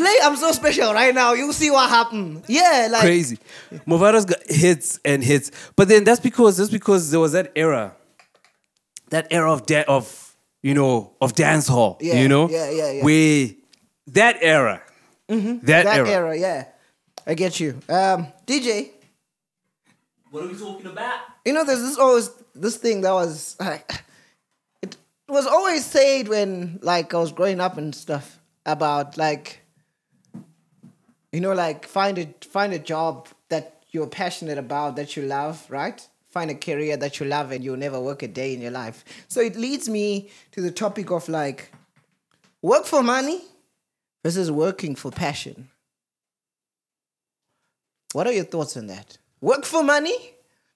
play 0.05 0.15
"I'm 0.23 0.35
So 0.37 0.51
Special" 0.51 0.93
right 0.93 1.13
now. 1.13 1.33
You'll 1.33 1.53
see 1.53 1.71
what 1.71 1.89
happened. 1.89 2.43
Yeah, 2.47 2.87
like 2.91 3.01
Crazy. 3.01 3.37
Mavado's 3.87 4.25
got 4.25 4.39
hits 4.47 4.99
and 5.03 5.23
hits. 5.23 5.51
But 5.75 5.87
then 5.87 6.03
that's 6.03 6.19
because 6.19 6.57
that's 6.57 6.69
because 6.71 7.11
there 7.11 7.19
was 7.19 7.31
that 7.33 7.51
era. 7.55 7.93
That 9.09 9.27
era 9.31 9.51
of 9.51 9.65
da- 9.65 9.85
of 9.87 10.35
you 10.63 10.73
know 10.73 11.13
of 11.21 11.33
dance 11.33 11.67
hall. 11.67 11.97
Yeah, 12.01 12.19
you 12.21 12.27
know? 12.27 12.49
yeah, 12.49 12.69
yeah, 12.69 12.91
yeah. 12.91 13.03
Where 13.03 13.49
that 14.07 14.37
era. 14.41 14.81
Mhm. 15.29 15.61
That 15.63 15.85
era. 16.07 16.37
Yeah, 16.37 16.65
I 17.25 17.33
get 17.33 17.59
you. 17.59 17.79
Um, 17.89 18.27
DJ, 18.45 18.91
What 20.31 20.43
are 20.43 20.47
we 20.47 20.55
talking 20.57 20.87
about? 20.87 21.19
you 21.45 21.53
know, 21.53 21.63
there's 21.63 21.81
this 21.81 21.97
always 21.97 22.29
this 22.55 22.77
thing 22.77 23.01
that 23.01 23.11
was 23.13 23.55
like, 23.59 24.03
it 24.81 24.95
was 25.29 25.45
always 25.47 25.85
said 25.85 26.27
when 26.27 26.79
like 26.81 27.13
I 27.13 27.17
was 27.19 27.31
growing 27.31 27.59
up 27.59 27.77
and 27.77 27.93
stuff 27.93 28.39
about 28.65 29.17
like, 29.17 29.64
you 31.35 31.41
know, 31.41 31.51
like 31.51 31.85
find 31.85 32.17
a 32.17 32.27
find 32.45 32.71
a 32.71 32.79
job 32.79 33.27
that 33.49 33.83
you're 33.91 34.07
passionate 34.07 34.57
about 34.57 34.95
that 34.95 35.17
you 35.17 35.23
love, 35.23 35.65
right? 35.69 36.07
Find 36.29 36.49
a 36.49 36.55
career 36.55 36.95
that 36.95 37.19
you 37.19 37.25
love 37.25 37.51
and 37.51 37.61
you'll 37.61 37.75
never 37.75 37.99
work 37.99 38.23
a 38.23 38.29
day 38.29 38.53
in 38.53 38.61
your 38.61 38.71
life. 38.71 39.03
So 39.27 39.41
it 39.41 39.57
leads 39.57 39.89
me 39.89 40.29
to 40.53 40.61
the 40.61 40.71
topic 40.71 41.11
of 41.11 41.27
like 41.27 41.73
work 42.61 42.85
for 42.85 43.03
money 43.03 43.41
versus 44.23 44.49
working 44.49 44.95
for 44.95 45.11
passion. 45.11 45.69
What 48.13 48.27
are 48.27 48.33
your 48.33 48.45
thoughts 48.45 48.77
on 48.77 48.87
that? 48.87 49.17
Work 49.41 49.65
for 49.65 49.83
money 49.83 50.17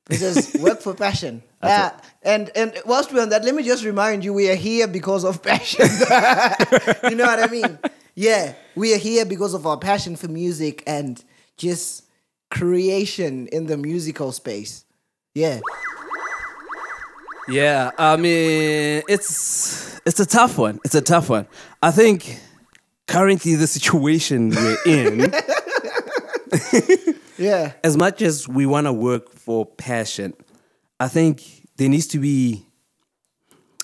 versus 0.09 0.53
work 0.61 0.81
for 0.81 0.93
passion. 0.93 1.41
Uh, 1.61 1.91
and 2.21 2.51
and 2.53 2.77
whilst 2.85 3.13
we're 3.13 3.21
on 3.21 3.29
that, 3.29 3.45
let 3.45 3.55
me 3.55 3.63
just 3.63 3.85
remind 3.85 4.25
you, 4.25 4.33
we 4.33 4.49
are 4.51 4.55
here 4.55 4.89
because 4.89 5.23
of 5.23 5.41
passion. 5.41 5.85
you 7.09 7.15
know 7.15 7.27
what 7.27 7.39
I 7.39 7.47
mean? 7.49 7.79
Yeah, 8.19 8.55
we 8.75 8.93
are 8.93 8.97
here 8.97 9.23
because 9.23 9.53
of 9.53 9.65
our 9.65 9.77
passion 9.77 10.17
for 10.17 10.27
music 10.27 10.83
and 10.85 11.23
just 11.55 12.03
creation 12.51 13.47
in 13.47 13.67
the 13.67 13.77
musical 13.77 14.33
space. 14.33 14.83
Yeah. 15.33 15.61
Yeah, 17.47 17.91
I 17.97 18.17
mean 18.17 19.03
it's 19.07 20.01
it's 20.05 20.19
a 20.19 20.25
tough 20.25 20.57
one. 20.57 20.81
It's 20.83 20.95
a 20.95 21.01
tough 21.01 21.29
one. 21.29 21.47
I 21.81 21.91
think 21.91 22.37
currently 23.07 23.55
the 23.55 23.67
situation 23.67 24.49
we're 24.49 24.77
in, 24.85 25.31
Yeah. 27.37 27.71
as 27.85 27.95
much 27.95 28.21
as 28.21 28.49
we 28.49 28.65
want 28.65 28.87
to 28.87 28.91
work 28.91 29.31
for 29.31 29.65
passion, 29.65 30.33
I 30.99 31.07
think 31.07 31.69
there 31.77 31.87
needs 31.87 32.07
to 32.07 32.19
be. 32.19 32.65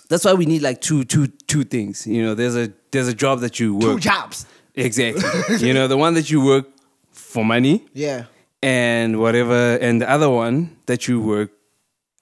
That's 0.10 0.26
why 0.26 0.34
we 0.34 0.46
need 0.46 0.62
like 0.62 0.82
two 0.82 1.06
two 1.06 1.28
two 1.48 1.64
things. 1.64 2.06
You 2.06 2.22
know, 2.22 2.36
there's 2.36 2.58
a 2.58 2.74
there's 2.96 3.08
a 3.08 3.14
job 3.26 3.40
that 3.42 3.60
you 3.60 3.76
work. 3.76 3.96
Two 3.96 4.00
jobs. 4.00 4.46
Exactly. 4.74 5.24
you 5.68 5.74
know, 5.74 5.88
the 5.88 5.98
one 5.98 6.14
that 6.16 6.30
you 6.32 6.40
work 6.44 6.66
for 7.12 7.44
money. 7.46 7.86
Yeah. 7.94 8.26
and 8.64 9.20
whatever, 9.20 9.78
and 9.86 10.02
the 10.02 10.10
other 10.10 10.30
one 10.30 10.58
that 10.88 11.08
you 11.08 11.22
work 11.22 11.52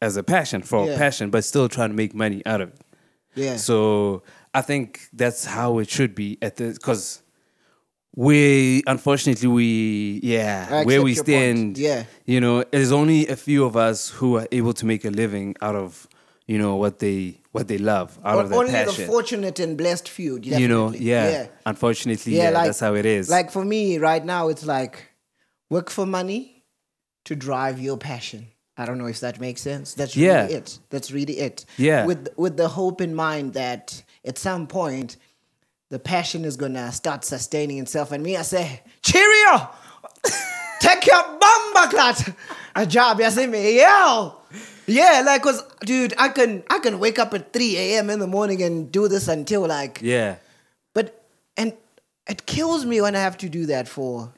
as 0.02 0.18
a 0.18 0.24
passion 0.24 0.62
for 0.62 0.86
Yeah. 0.88 0.98
passion, 0.98 1.30
but 1.30 1.42
still 1.46 1.70
trying 1.70 1.92
to 1.94 1.96
make 1.96 2.14
money 2.14 2.42
out 2.46 2.60
of 2.62 2.70
it. 2.70 2.82
Yeah. 3.36 3.56
So 3.58 4.24
I 4.54 4.62
think 4.62 5.08
that's 5.14 5.46
how 5.46 5.80
it 5.82 5.90
should 5.90 6.14
be 6.16 6.38
at 6.42 6.58
the 6.58 6.68
because 6.74 7.22
we 8.16 8.84
unfortunately 8.86 9.48
we 9.48 10.20
yeah 10.22 10.84
where 10.84 11.02
we 11.02 11.14
your 11.14 11.24
point. 11.24 11.28
stand 11.28 11.78
Yeah. 11.78 12.04
you 12.26 12.40
know 12.40 12.64
there's 12.72 12.92
only 12.92 13.28
a 13.28 13.36
few 13.36 13.66
of 13.66 13.76
us 13.76 14.10
who 14.10 14.38
are 14.38 14.48
able 14.52 14.74
to 14.74 14.86
make 14.86 15.04
a 15.04 15.10
living 15.10 15.56
out 15.62 15.76
of 15.76 16.08
you 16.48 16.58
know 16.58 16.76
what 16.76 17.00
they 17.00 17.40
what 17.52 17.68
they 17.68 17.78
love 17.78 18.18
out 18.26 18.40
of 18.40 18.50
their 18.50 18.60
Only 18.60 18.72
the 18.74 19.06
fortunate 19.08 19.60
and 19.60 19.78
blessed 19.78 20.10
few. 20.10 20.40
you 20.42 20.68
know 20.68 20.92
yeah, 20.92 21.30
yeah. 21.30 21.48
unfortunately 21.66 22.36
yeah, 22.36 22.52
that's 22.52 22.80
how 22.80 22.96
it 22.96 23.06
is 23.06 23.30
Like 23.30 23.52
for 23.52 23.64
me 23.64 23.98
right 23.98 24.24
now, 24.26 24.50
it's 24.50 24.66
like 24.66 25.10
work 25.70 25.90
for 25.90 26.06
money 26.06 26.64
to 27.26 27.36
drive 27.36 27.80
your 27.80 27.98
passion. 27.98 28.48
I 28.76 28.86
don't 28.86 28.98
know 28.98 29.06
if 29.06 29.20
that 29.20 29.40
makes 29.40 29.62
sense. 29.62 29.94
That's 29.94 30.16
really 30.16 30.28
Yeah. 30.28 30.48
it. 30.48 30.80
That's 30.90 31.12
really 31.12 31.38
it. 31.40 31.66
Yeah. 31.78 32.06
With 32.06 32.30
with 32.38 32.58
the 32.58 32.68
hope 32.68 33.02
in 33.02 33.14
mind 33.16 33.54
that 33.54 34.04
at 34.26 34.38
some 34.38 34.68
point 34.68 35.18
the 35.90 36.00
passion 36.00 36.44
is 36.44 36.58
gonna 36.58 36.92
start 36.92 37.24
sustaining 37.24 37.78
itself. 37.78 38.12
And 38.12 38.24
me, 38.24 38.36
I 38.36 38.42
say, 38.42 38.82
cheerio! 39.04 39.70
Take 40.80 41.06
your 41.06 41.24
bumba 41.40 41.90
clat! 41.92 42.36
A 42.76 42.86
job, 42.88 43.20
you 43.20 43.30
see 43.30 43.46
me? 43.48 43.80
Yo! 43.80 44.36
Yeah, 44.86 45.24
like 45.26 45.42
cause 45.44 45.64
dude, 45.86 46.14
I 46.18 46.30
can 46.30 46.64
I 46.70 46.80
can 46.80 47.00
wake 47.00 47.18
up 47.20 47.34
at 47.34 47.54
3 47.54 47.78
a.m. 47.78 48.10
in 48.10 48.20
the 48.20 48.28
morning 48.28 48.62
and 48.62 48.92
do 48.92 49.08
this 49.08 49.28
until 49.28 49.66
like 49.68 50.00
yeah 50.02 50.36
but 50.94 51.24
and 51.58 51.74
it 52.28 52.46
kills 52.46 52.86
me 52.86 53.00
when 53.02 53.16
I 53.16 53.20
have 53.20 53.38
to 53.40 53.50
do 53.50 53.66
that 53.68 53.88
for 53.88 54.32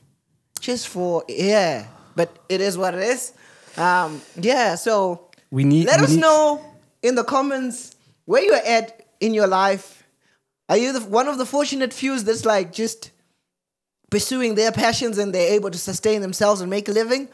just 0.59 0.87
for 0.87 1.23
yeah. 1.27 1.87
But 2.15 2.29
it 2.47 2.61
is 2.61 2.77
what 2.77 2.93
it 2.93 3.01
is. 3.03 3.33
Um, 3.77 4.21
yeah. 4.39 4.75
So 4.75 5.27
we 5.51 5.63
need 5.63 5.87
let 5.87 5.99
we 5.99 6.05
us 6.05 6.11
need- 6.11 6.21
know 6.21 6.61
in 7.01 7.15
the 7.15 7.23
comments 7.23 7.95
where 8.25 8.41
you're 8.43 8.55
at 8.65 9.05
in 9.19 9.33
your 9.33 9.47
life. 9.47 10.03
Are 10.69 10.77
you 10.77 10.93
the, 10.93 11.01
one 11.01 11.27
of 11.27 11.37
the 11.37 11.45
fortunate 11.45 11.93
few 11.93 12.19
that's 12.19 12.45
like 12.45 12.71
just 12.71 13.11
pursuing 14.09 14.55
their 14.55 14.71
passions 14.71 15.17
and 15.17 15.33
they're 15.33 15.53
able 15.53 15.69
to 15.71 15.77
sustain 15.77 16.21
themselves 16.21 16.61
and 16.61 16.69
make 16.69 16.87
a 16.87 16.91
living? 16.91 17.27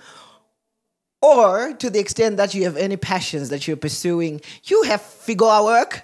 Or 1.21 1.73
to 1.73 1.89
the 1.89 1.99
extent 1.99 2.37
that 2.37 2.53
you 2.55 2.63
have 2.63 2.77
any 2.77 2.97
passions 2.97 3.49
that 3.49 3.67
you're 3.67 3.77
pursuing, 3.77 4.41
you 4.63 4.83
have 4.83 5.01
figure 5.01 5.47
out 5.47 5.65
work 5.65 6.03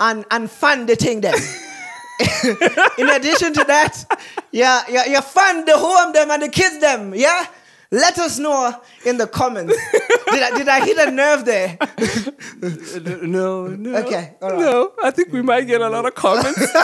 and, 0.00 0.24
and 0.30 0.50
fund 0.50 0.88
the 0.88 0.96
thing 0.96 1.20
then. 1.20 1.34
in 2.98 3.08
addition 3.10 3.52
to 3.52 3.64
that, 3.64 4.04
yeah, 4.52 4.82
yeah, 4.88 5.04
you 5.06 5.20
fund 5.20 5.66
the 5.68 5.76
home 5.76 6.12
them 6.12 6.30
and 6.30 6.42
the 6.42 6.48
kids 6.48 6.80
them, 6.80 7.14
yeah. 7.14 7.46
Let 7.90 8.18
us 8.18 8.40
know 8.40 8.74
in 9.04 9.18
the 9.18 9.26
comments. 9.28 9.76
did 10.30 10.42
I 10.42 10.58
did 10.58 10.68
I 10.68 10.84
hit 10.84 10.98
a 10.98 11.12
nerve 11.12 11.44
there? 11.44 11.78
no, 13.22 13.68
no. 13.68 13.96
Okay, 13.98 14.34
right. 14.40 14.58
No, 14.58 14.92
I 15.00 15.12
think 15.12 15.32
we 15.32 15.42
might 15.42 15.68
get 15.68 15.80
a 15.80 15.88
lot 15.88 16.04
of 16.04 16.14
comments. 16.16 16.58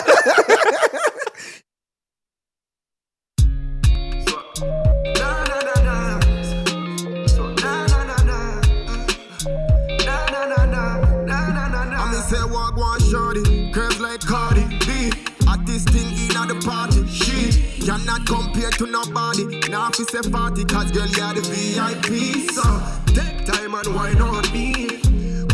like 14.10 14.26
Cardi 14.26 14.66
B. 14.86 15.12
At 15.46 15.64
this 15.66 15.84
thing 15.84 16.10
in 16.18 16.36
at 16.36 16.48
the 16.48 16.58
party, 16.66 17.06
she 17.06 17.86
cannot 17.86 18.26
compare 18.26 18.70
to 18.70 18.86
nobody. 18.86 19.60
Now 19.68 19.88
if 19.88 20.08
say 20.08 20.22
40, 20.22 20.64
cause 20.64 20.90
girl 20.90 21.06
you 21.06 21.22
are 21.22 21.34
the 21.34 21.42
VIP. 21.42 22.50
So 22.50 22.64
take 23.14 23.44
time 23.46 23.74
and 23.74 23.94
wine 23.94 24.20
on 24.20 24.42
me. 24.52 24.98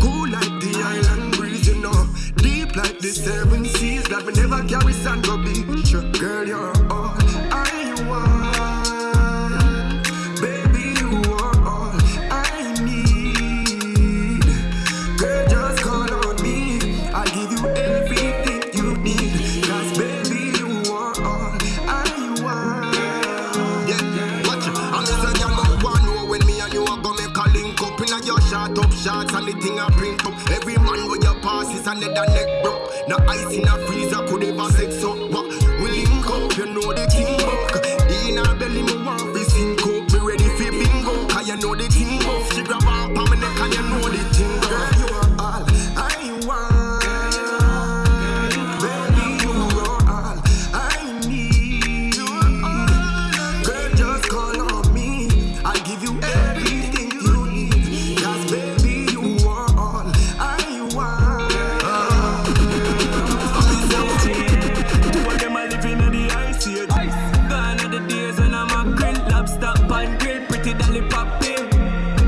Cool 0.01 0.29
like 0.29 0.53
the 0.63 0.73
island 0.83 1.37
breeze, 1.37 1.67
you 1.67 1.75
know. 1.81 2.07
Deep 2.37 2.75
like 2.75 2.97
the 2.99 3.09
seven 3.09 3.65
seas 3.65 4.05
that 4.09 4.23
we 4.25 4.33
never 4.33 4.63
carry 4.67 4.93
sand 4.93 5.23
go 5.23 5.37
beach. 5.37 5.93
Girl, 6.19 6.47
you're 6.47 6.91
all 6.91 7.26
is 32.07 32.33
neck 32.33 32.63
broke. 32.63 33.07
No 33.07 33.17
ice 33.27 33.53
in 33.53 33.67
a 33.67 33.77
freezer 33.85 33.96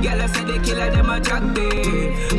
Girl, 0.02 0.22
I 0.22 0.28
said 0.28 0.48
they 0.48 0.60
killer 0.60 0.90
them 0.92 1.10
a 1.10 1.20
jack 1.20 1.44
day. 1.54 2.39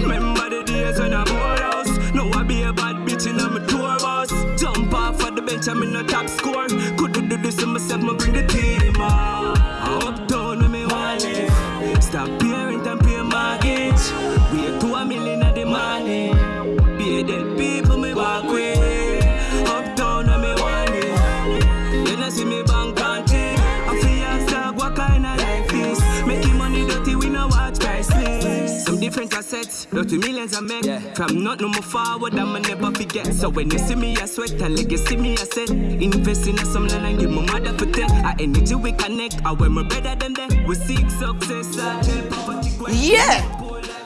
Priceless. 29.10 29.30
Some 29.30 29.30
different 29.30 29.34
assets, 29.34 29.86
dirty 29.86 30.18
millions 30.18 30.56
I 30.56 30.60
make. 30.60 31.16
From 31.16 31.42
not 31.42 31.60
no 31.60 31.68
more 31.68 31.82
forward, 31.82 32.34
I'ma 32.34 32.58
never 32.58 32.90
forget. 32.92 33.26
So 33.34 33.48
when 33.48 33.70
you 33.70 33.78
see 33.78 33.94
me, 33.94 34.16
I 34.16 34.26
sweat, 34.26 34.52
and 34.52 34.76
like 34.76 34.90
you 34.90 34.98
see 34.98 35.16
me, 35.16 35.32
I 35.32 35.36
said, 35.36 35.70
invest 35.70 36.46
in 36.46 36.56
some 36.58 36.86
land 36.88 37.06
and 37.06 37.18
give 37.18 37.30
my 37.30 37.42
mother 37.42 37.72
for 37.78 37.86
ten. 37.86 38.10
I 38.24 38.34
energy 38.38 38.74
we 38.74 38.92
connect, 38.92 39.44
I 39.44 39.52
wear 39.52 39.70
my 39.70 39.82
better 39.82 40.14
than 40.16 40.34
them. 40.34 40.64
We 40.66 40.74
seek 40.74 41.08
success, 41.10 41.78
I 41.78 42.00
tell 42.02 42.26
poverty. 42.28 42.70
Yeah. 42.96 43.56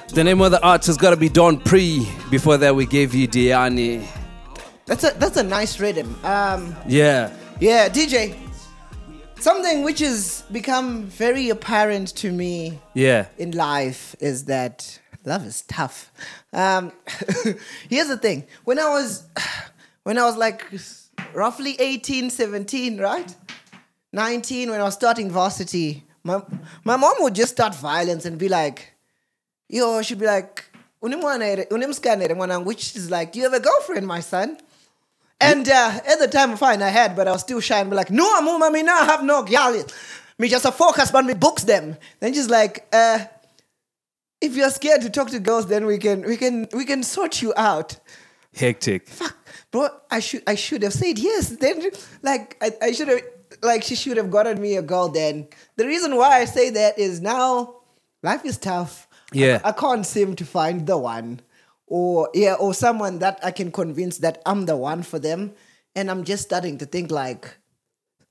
the 0.09 0.22
name 0.24 0.40
of 0.40 0.50
the 0.50 0.62
artist 0.62 1.00
gotta 1.00 1.16
be 1.16 1.28
Don 1.28 1.59
Pre. 1.61 2.07
Before 2.30 2.57
that, 2.57 2.74
we 2.74 2.86
gave 2.86 3.14
you 3.14 3.26
Diani. 3.28 4.07
That's 4.86 5.05
a 5.05 5.11
that's 5.18 5.36
a 5.38 5.42
nice 5.42 5.80
rhythm. 5.80 6.14
Um, 6.24 6.74
Yeah. 6.86 7.30
yeah, 7.61 7.88
DJ. 7.88 8.34
Something 9.45 9.82
which 9.82 9.99
has 9.99 10.42
become 10.51 11.03
very 11.05 11.51
apparent 11.51 12.09
to 12.16 12.32
me 12.32 12.80
Yeah. 12.95 13.26
in 13.36 13.51
life 13.51 14.16
is 14.18 14.47
that 14.47 14.99
love 15.26 15.45
is 15.45 15.61
tough. 15.68 16.11
Um, 16.55 16.92
here's 17.90 18.09
the 18.09 18.16
thing: 18.16 18.47
when 18.64 18.78
I 18.78 18.88
was 18.88 19.24
when 20.05 20.16
I 20.16 20.24
was 20.24 20.38
like 20.38 20.64
roughly 21.34 21.76
18, 21.78 22.30
17, 22.30 22.99
right? 22.99 23.36
19, 24.14 24.70
when 24.70 24.80
I 24.80 24.84
was 24.84 24.95
starting 24.95 25.30
varsity, 25.30 26.05
my 26.22 26.40
my 26.84 26.97
mom 26.97 27.16
would 27.20 27.34
just 27.34 27.53
start 27.53 27.74
violence 27.74 28.24
and 28.24 28.38
be 28.38 28.49
like, 28.49 28.95
yo, 29.68 30.01
she'd 30.01 30.20
be 30.20 30.24
like, 30.26 30.64
"Unimwana- 31.03 31.68
unimscanner, 31.68 32.28
mwanangu," 32.34 32.64
which 32.64 32.97
is 32.97 33.11
like, 33.11 33.32
do 33.32 33.40
you 33.40 33.45
have 33.45 33.53
a 33.53 33.61
girlfriend, 33.61 34.07
my 34.07 34.20
son? 34.20 34.57
And 35.41 35.68
uh, 35.68 36.01
at 36.07 36.18
the 36.18 36.28
time, 36.28 36.57
fine, 36.57 36.80
I 36.82 36.89
had, 36.89 37.16
but 37.16 37.28
I 37.28 37.32
was 37.32 37.43
still 37.43 37.61
shy 37.61 37.80
and 37.80 37.91
be 37.91 37.97
like, 37.97 38.11
no, 38.11 38.41
mama, 38.41 38.70
me 38.70 38.82
now 38.82 39.01
I 39.01 39.05
have 39.05 39.22
no 39.22 39.43
girl. 39.43 39.85
Me 40.39 40.49
just 40.49 40.64
a 40.64 40.72
focus, 40.72 41.11
but 41.11 41.24
me 41.24 41.35
books 41.35 41.64
them. 41.64 41.97
Then 42.20 42.35
she's 42.35 42.49
like, 42.49 42.87
uh, 42.93 43.18
if 44.41 44.57
you're 44.57 44.70
scared 44.70 45.03
to 45.03 45.11
talk 45.11 45.30
to 45.30 45.41
girls, 45.41 45.66
then 45.66 45.87
we 45.87 45.99
can 45.99 46.22
we 46.22 46.37
can 46.37 46.68
we 46.72 46.85
can 46.85 47.03
sort 47.03 47.41
you 47.41 47.53
out. 47.57 47.99
Hectic. 48.55 49.09
Fuck, 49.09 49.37
bro, 49.70 49.89
I 50.11 50.20
should 50.20 50.43
I 50.47 50.55
should 50.55 50.82
have 50.82 50.93
said 50.93 51.18
yes. 51.18 51.51
Then 51.51 51.82
like 52.22 52.57
I, 52.61 52.72
I 52.82 52.93
should 52.93 53.09
have 53.09 53.22
like 53.62 53.82
she 53.82 53.95
should 53.95 54.16
have 54.16 54.30
gotten 54.30 54.61
me 54.61 54.76
a 54.76 54.82
girl 54.82 55.09
then. 55.09 55.49
The 55.76 55.87
reason 55.87 56.16
why 56.16 56.41
I 56.41 56.45
say 56.45 56.70
that 56.70 56.99
is 56.99 57.20
now 57.20 57.76
life 58.22 58.45
is 58.45 58.59
tough. 58.59 59.09
Yeah. 59.32 59.61
I, 59.64 59.70
I 59.70 59.72
can't 59.72 60.07
seem 60.07 60.37
to 60.37 60.45
find 60.45 60.87
the 60.87 60.99
one. 60.99 61.41
Or 61.95 62.26
yeah, 62.34 62.55
or 62.59 62.74
someone 62.74 63.20
that 63.22 63.38
I 63.47 63.53
can 63.55 63.70
convince 63.70 64.18
that 64.18 64.42
I'm 64.45 64.66
the 64.66 64.74
one 64.74 65.05
for 65.07 65.20
them. 65.22 65.55
And 65.95 66.11
I'm 66.11 66.24
just 66.26 66.42
starting 66.42 66.74
to 66.82 66.86
think 66.90 67.12
like 67.14 67.55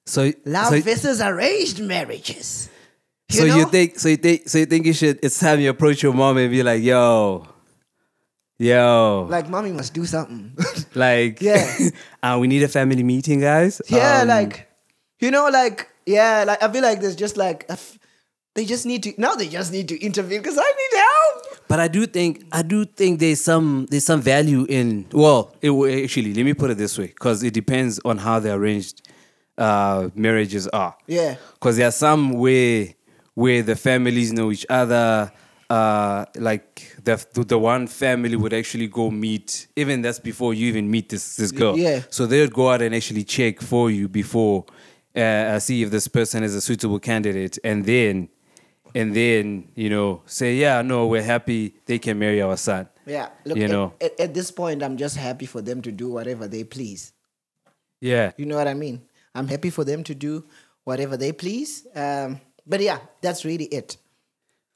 So 0.06 0.34
love 0.44 0.74
so, 0.76 0.82
versus 0.84 1.22
arranged 1.24 1.80
marriages. 1.80 2.68
You 3.32 3.40
so 3.40 3.46
know? 3.48 3.56
you 3.64 3.66
think 3.72 3.96
so 3.98 4.10
you 4.12 4.18
think 4.20 4.50
so 4.52 4.58
you 4.60 4.68
think 4.68 4.84
you 4.86 4.92
should 4.92 5.16
it's 5.24 5.40
time 5.40 5.64
you 5.64 5.70
approach 5.72 6.04
your 6.04 6.12
mom 6.12 6.36
and 6.44 6.52
be 6.52 6.60
like, 6.62 6.84
yo, 6.84 7.48
yo, 8.60 9.28
like 9.30 9.48
mommy 9.48 9.72
must 9.72 9.94
do 9.94 10.04
something. 10.06 10.52
like 10.94 11.40
Yeah. 11.42 11.64
uh, 12.24 12.38
we 12.40 12.48
need 12.48 12.64
a 12.64 12.68
family 12.68 13.04
meeting, 13.04 13.40
guys. 13.40 13.82
Yeah, 13.88 14.22
Um, 14.22 14.28
like 14.28 14.68
you 15.20 15.32
know, 15.32 15.48
like 15.48 15.88
yeah, 16.06 16.44
like 16.46 16.62
I 16.62 16.68
feel 16.72 16.84
like 16.84 17.00
there's 17.00 17.16
just 17.16 17.38
like 17.38 17.64
a 17.70 17.80
f- 17.80 17.98
they 18.56 18.66
just 18.66 18.86
need 18.86 19.04
to 19.04 19.14
now 19.18 19.36
they 19.36 19.48
just 19.48 19.72
need 19.72 19.88
to 19.88 19.96
intervene 20.04 20.42
because 20.42 20.58
I 20.60 20.68
need 20.68 20.94
help. 21.00 21.53
But 21.74 21.80
I 21.80 21.88
do 21.88 22.06
think 22.06 22.46
I 22.52 22.62
do 22.62 22.86
think 22.86 23.20
there's 23.20 23.42
some 23.42 23.88
there's 23.90 24.06
some 24.06 24.22
value 24.22 24.68
in 24.70 25.08
well 25.12 25.56
it, 25.60 25.72
actually 26.04 26.32
let 26.32 26.46
me 26.46 26.54
put 26.54 26.70
it 26.70 26.78
this 26.78 27.00
way 27.00 27.08
because 27.08 27.42
it 27.42 27.52
depends 27.56 28.00
on 28.06 28.20
how 28.20 28.38
the 28.38 28.54
arranged 28.54 29.02
uh, 29.58 30.10
marriages 30.14 30.68
are. 30.68 30.96
Yeah. 31.08 31.38
Because 31.54 31.78
there 31.78 31.88
are 31.88 31.98
some 32.08 32.34
where 32.34 32.90
where 33.34 33.64
the 33.64 33.76
families 33.76 34.32
know 34.32 34.52
each 34.52 34.68
other. 34.70 35.32
Uh, 35.68 36.26
like 36.36 36.96
the 37.04 37.16
the 37.34 37.58
one 37.58 37.88
family 37.88 38.36
would 38.36 38.54
actually 38.54 38.88
go 38.88 39.10
meet. 39.10 39.66
Even 39.76 40.04
that's 40.04 40.20
before 40.20 40.54
you 40.54 40.68
even 40.68 40.92
meet 40.92 41.10
this 41.10 41.38
this 41.38 41.52
girl. 41.52 41.76
Yeah. 41.76 42.04
So 42.12 42.28
they 42.28 42.42
would 42.42 42.54
go 42.54 42.70
out 42.70 42.84
and 42.84 42.94
actually 42.94 43.24
check 43.24 43.62
for 43.62 43.90
you 43.90 44.08
before 44.08 44.66
uh, 45.16 45.58
see 45.58 45.82
if 45.82 45.90
this 45.90 46.08
person 46.08 46.44
is 46.44 46.54
a 46.54 46.62
suitable 46.62 47.00
candidate, 47.00 47.58
and 47.64 47.84
then 47.84 48.30
and 48.96 49.16
then 49.16 49.68
you 49.76 49.90
know 49.90 50.22
say 50.26 50.56
yeah 50.56 50.82
no 50.82 51.08
we're 51.08 51.24
happy 51.24 51.74
they 51.86 52.00
can 52.00 52.18
marry 52.20 52.42
our 52.42 52.58
son. 52.58 52.88
Yeah, 53.06 53.30
look, 53.46 53.58
you 53.58 53.66
at- 53.66 53.70
know 53.72 53.94
at, 54.00 54.20
at 54.20 54.34
this 54.34 54.52
point, 54.52 54.82
I'm 54.84 54.96
just 54.98 55.18
happy 55.18 55.46
for 55.46 55.62
them 55.62 55.82
to 55.82 55.92
do 55.92 56.10
whatever 56.10 56.48
they 56.48 56.64
please. 56.64 57.12
yeah 58.02 58.32
You 58.38 58.46
know 58.46 58.56
what 58.56 58.68
I 58.68 58.74
mean? 58.74 59.02
I'm 59.36 59.48
happy 59.48 59.70
for 59.72 59.84
them 59.84 60.04
to 60.06 60.16
do 60.16 60.46
whatever 60.86 61.18
they 61.18 61.32
please. 61.34 61.86
Um, 61.96 62.40
but 62.66 62.80
yeah, 62.82 63.00
that's 63.22 63.44
really 63.46 63.66
it. 63.66 63.98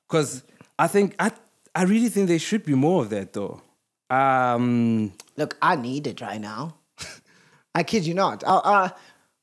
because 0.08 0.44
I 0.80 0.88
think 0.88 1.16
I 1.20 1.32
I 1.76 1.84
really 1.84 2.10
think 2.10 2.28
there 2.28 2.40
should 2.40 2.66
be 2.66 2.76
more 2.76 3.04
of 3.04 3.10
that 3.12 3.34
though. 3.34 3.62
Um, 4.10 5.14
Look, 5.38 5.56
I 5.62 5.76
need 5.76 6.08
it 6.08 6.22
right 6.22 6.42
now. 6.42 6.76
I 7.76 7.84
kid 7.84 8.06
you 8.06 8.14
not. 8.14 8.44
I, 8.48 8.56
I, 8.64 8.92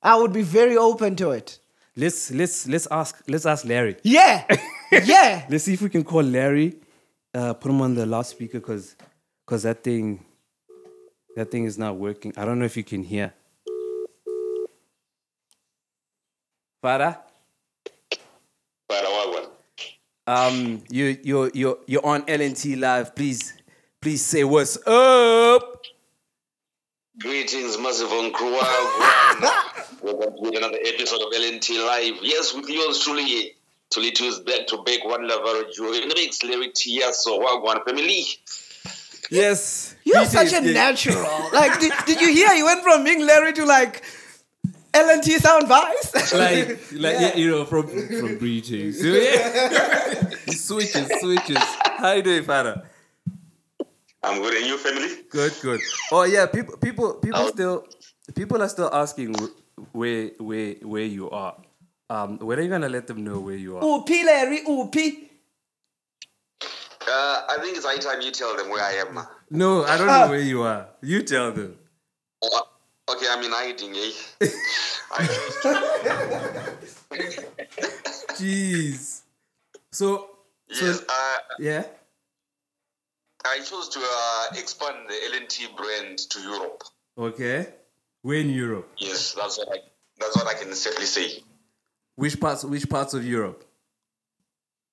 I 0.02 0.16
would 0.16 0.32
be 0.32 0.42
very 0.42 0.76
open 0.76 1.16
to 1.16 1.30
it. 1.30 1.58
Let's 1.96 2.30
let's 2.32 2.66
let's 2.66 2.86
ask 2.90 3.22
let's 3.28 3.46
ask 3.46 3.64
Larry. 3.64 3.96
Yeah, 4.02 4.44
yeah. 4.90 5.46
Let's 5.48 5.64
see 5.64 5.74
if 5.74 5.82
we 5.82 5.88
can 5.88 6.02
call 6.02 6.22
Larry. 6.22 6.74
Uh, 7.32 7.54
put 7.54 7.70
him 7.70 7.80
on 7.80 7.94
the 7.94 8.04
loudspeaker 8.04 8.58
because 8.58 8.96
because 9.46 9.62
that 9.62 9.84
thing 9.84 10.24
that 11.36 11.50
thing 11.52 11.64
is 11.64 11.78
not 11.78 11.96
working. 11.96 12.32
I 12.36 12.44
don't 12.44 12.58
know 12.58 12.64
if 12.64 12.76
you 12.76 12.82
can 12.84 13.04
hear. 13.04 13.32
Farah, 16.84 17.16
Para 18.88 19.08
wagwan. 19.08 19.46
um, 20.26 20.82
you 20.90 21.16
you 21.22 21.50
you 21.54 21.78
you're 21.86 22.04
on 22.04 22.22
LNT 22.26 22.78
live. 22.78 23.14
Please 23.14 23.54
please 24.02 24.22
say 24.24 24.42
what's 24.44 24.76
up. 24.86 25.80
Greetings, 27.16 27.78
massive 27.78 28.10
on 28.10 28.32
crew. 28.32 28.58
Wagwan. 28.58 30.02
Welcome 30.02 30.50
to 30.50 30.56
another 30.58 30.78
episode 30.84 31.22
of 31.22 31.32
LNT 31.32 31.86
Live. 31.86 32.18
Yes, 32.22 32.52
with 32.52 32.68
yours 32.68 33.04
truly. 33.04 33.54
Tuli 33.90 34.08
is 34.08 34.40
back 34.40 34.66
to 34.66 34.82
back 34.82 35.04
one 35.04 35.28
lover 35.28 35.62
Joe 35.72 35.92
in 35.92 36.08
the 36.08 36.14
mix, 36.16 36.42
Larry 36.42 36.70
Tiaso, 36.70 37.38
Wagwan 37.38 37.84
family. 37.84 38.24
Yes. 39.30 39.94
You're 40.02 40.24
such 40.24 40.54
a 40.54 40.60
natural. 40.60 41.22
like, 41.52 41.78
did, 41.78 41.92
did 42.04 42.20
you 42.20 42.30
hear? 42.30 42.52
You 42.52 42.64
went 42.64 42.82
from 42.82 43.04
being 43.04 43.24
Larry 43.24 43.52
to 43.52 43.64
like 43.64 44.02
LNT 44.92 45.38
sound 45.38 45.66
vibes. 45.66 46.36
like 46.36 46.68
like 46.94 47.20
yeah. 47.20 47.36
you 47.36 47.48
know 47.48 47.64
from 47.64 47.86
from 47.86 48.38
greetings. 48.38 49.00
So, 49.00 49.06
yeah. 49.06 50.30
he 50.46 50.52
switches 50.52 51.08
switches. 51.20 51.58
How 51.58 52.14
you 52.14 52.22
doing, 52.22 52.42
Farah? 52.42 52.84
I'm 54.24 54.40
good, 54.40 54.54
and 54.54 54.66
you 54.66 54.78
family? 54.78 55.08
Good, 55.28 55.52
good. 55.60 55.80
Oh 56.10 56.24
yeah, 56.24 56.46
people, 56.46 56.76
people, 56.78 57.14
people 57.14 57.48
still, 57.48 57.86
people 58.34 58.62
are 58.62 58.68
still 58.68 58.88
asking 58.92 59.34
where, 59.92 60.30
where, 60.38 60.74
where 60.82 61.04
you 61.04 61.30
are. 61.30 61.56
Um, 62.08 62.38
when 62.38 62.58
are 62.58 62.62
you 62.62 62.70
gonna 62.70 62.88
let 62.88 63.06
them 63.06 63.22
know 63.22 63.38
where 63.40 63.56
you 63.56 63.76
are? 63.76 63.82
Upi, 63.82 64.24
Larry, 64.24 64.60
upi. 64.66 65.28
Uh, 67.06 67.42
I 67.50 67.58
think 67.60 67.76
it's 67.76 67.84
high 67.84 67.98
time 67.98 68.22
you 68.22 68.30
tell 68.30 68.56
them 68.56 68.70
where 68.70 68.82
I 68.82 68.92
am. 68.92 69.18
Uh, 69.18 69.24
No, 69.50 69.84
I 69.84 69.98
don't 69.98 70.06
know 70.06 70.28
where 70.28 70.40
you 70.40 70.62
are. 70.62 70.88
You 71.02 71.22
tell 71.22 71.52
them. 71.52 71.76
okay, 72.42 73.26
I'm 73.28 73.44
in 73.44 73.50
hiding, 73.52 73.94
eh? 73.94 74.12
I 75.12 75.26
chose 75.26 75.56
Jeez. 78.40 79.20
So, 79.92 80.30
so 80.70 80.86
yes, 80.86 81.02
uh, 81.08 81.38
yeah. 81.58 81.84
I 83.46 83.60
chose 83.60 83.88
to 83.90 84.00
uh, 84.00 84.46
expand 84.58 85.08
the 85.08 85.14
LNT 85.14 85.76
brand 85.76 86.18
to 86.18 86.40
Europe. 86.40 86.82
Okay. 87.16 87.68
We're 88.22 88.40
in 88.40 88.50
Europe. 88.50 88.90
Yes, 88.98 89.34
that's 89.34 89.58
what 89.58 89.68
I, 89.70 89.80
that's 90.18 90.36
what 90.36 90.46
I 90.46 90.54
can 90.54 90.74
safely 90.74 91.04
say. 91.04 91.42
Which 92.16 92.40
parts? 92.40 92.64
Which 92.64 92.88
parts 92.88 93.12
of 93.12 93.24
Europe? 93.26 93.64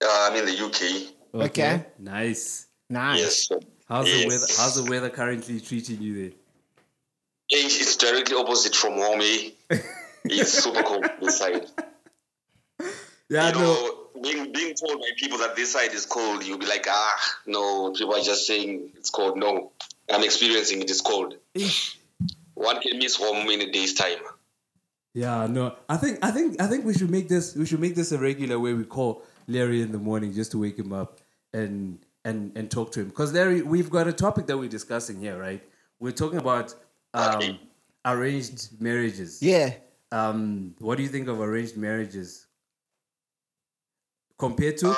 Uh, 0.03 0.07
I'm 0.09 0.35
in 0.35 0.45
the 0.45 0.65
UK. 0.65 1.13
Okay. 1.45 1.85
Nice. 1.97 2.67
Nice. 2.89 3.49
Yes. 3.49 3.61
How's 3.87 4.05
the 4.05 4.27
weather? 4.27 4.45
How's 4.57 4.83
the 4.83 4.89
weather 4.89 5.09
currently 5.09 5.61
treating 5.61 6.01
you 6.01 6.13
there? 6.15 6.31
Yeah, 7.49 7.65
It's 7.65 7.95
directly 7.97 8.35
opposite 8.35 8.75
from 8.75 8.93
home. 8.93 9.21
Eh? 9.21 9.51
It's 10.25 10.63
super 10.63 10.83
cold 10.83 11.05
this 11.19 11.39
side. 11.39 11.65
Yeah, 13.29 13.47
you 13.47 13.53
no. 13.55 13.59
know, 13.59 14.00
being, 14.21 14.51
being 14.51 14.73
told 14.75 14.99
by 14.99 15.09
people 15.17 15.37
that 15.39 15.55
this 15.55 15.73
side 15.73 15.93
is 15.93 16.05
cold, 16.05 16.45
you'll 16.45 16.57
be 16.57 16.65
like, 16.65 16.85
ah, 16.89 17.19
no, 17.45 17.91
people 17.91 18.15
are 18.15 18.21
just 18.21 18.47
saying 18.47 18.91
it's 18.95 19.09
cold. 19.09 19.37
No, 19.37 19.71
I'm 20.11 20.23
experiencing 20.23 20.81
it 20.81 20.89
is 20.89 21.01
cold. 21.01 21.35
One 22.53 22.79
can 22.81 22.99
miss 22.99 23.15
home 23.15 23.49
in 23.49 23.61
a 23.61 23.71
day's 23.71 23.93
time. 23.93 24.19
Yeah, 25.13 25.47
no. 25.47 25.75
I 25.89 25.97
think 25.97 26.19
I 26.23 26.31
think 26.31 26.61
I 26.61 26.67
think 26.67 26.85
we 26.85 26.93
should 26.93 27.09
make 27.09 27.27
this 27.27 27.55
we 27.55 27.65
should 27.65 27.79
make 27.79 27.95
this 27.95 28.11
a 28.11 28.19
regular 28.19 28.59
way 28.59 28.73
we 28.73 28.85
call 28.85 29.23
Larry 29.47 29.81
in 29.81 29.91
the 29.91 29.97
morning 29.97 30.33
just 30.33 30.51
to 30.51 30.59
wake 30.59 30.77
him 30.77 30.93
up 30.93 31.19
and 31.53 31.99
and 32.23 32.55
and 32.55 32.71
talk 32.71 32.91
to 32.93 33.01
him. 33.01 33.07
Because 33.07 33.33
Larry, 33.33 33.61
we've 33.61 33.89
got 33.89 34.07
a 34.07 34.13
topic 34.13 34.45
that 34.47 34.57
we're 34.57 34.69
discussing 34.69 35.19
here, 35.19 35.37
right? 35.37 35.61
We're 35.99 36.13
talking 36.13 36.39
about 36.39 36.73
um, 37.13 37.59
arranged 38.05 38.81
marriages. 38.81 39.41
Yeah. 39.41 39.73
Um, 40.11 40.75
what 40.79 40.97
do 40.97 41.03
you 41.03 41.09
think 41.09 41.27
of 41.27 41.39
arranged 41.39 41.77
marriages 41.77 42.47
compared 44.41 44.75
to? 44.75 44.97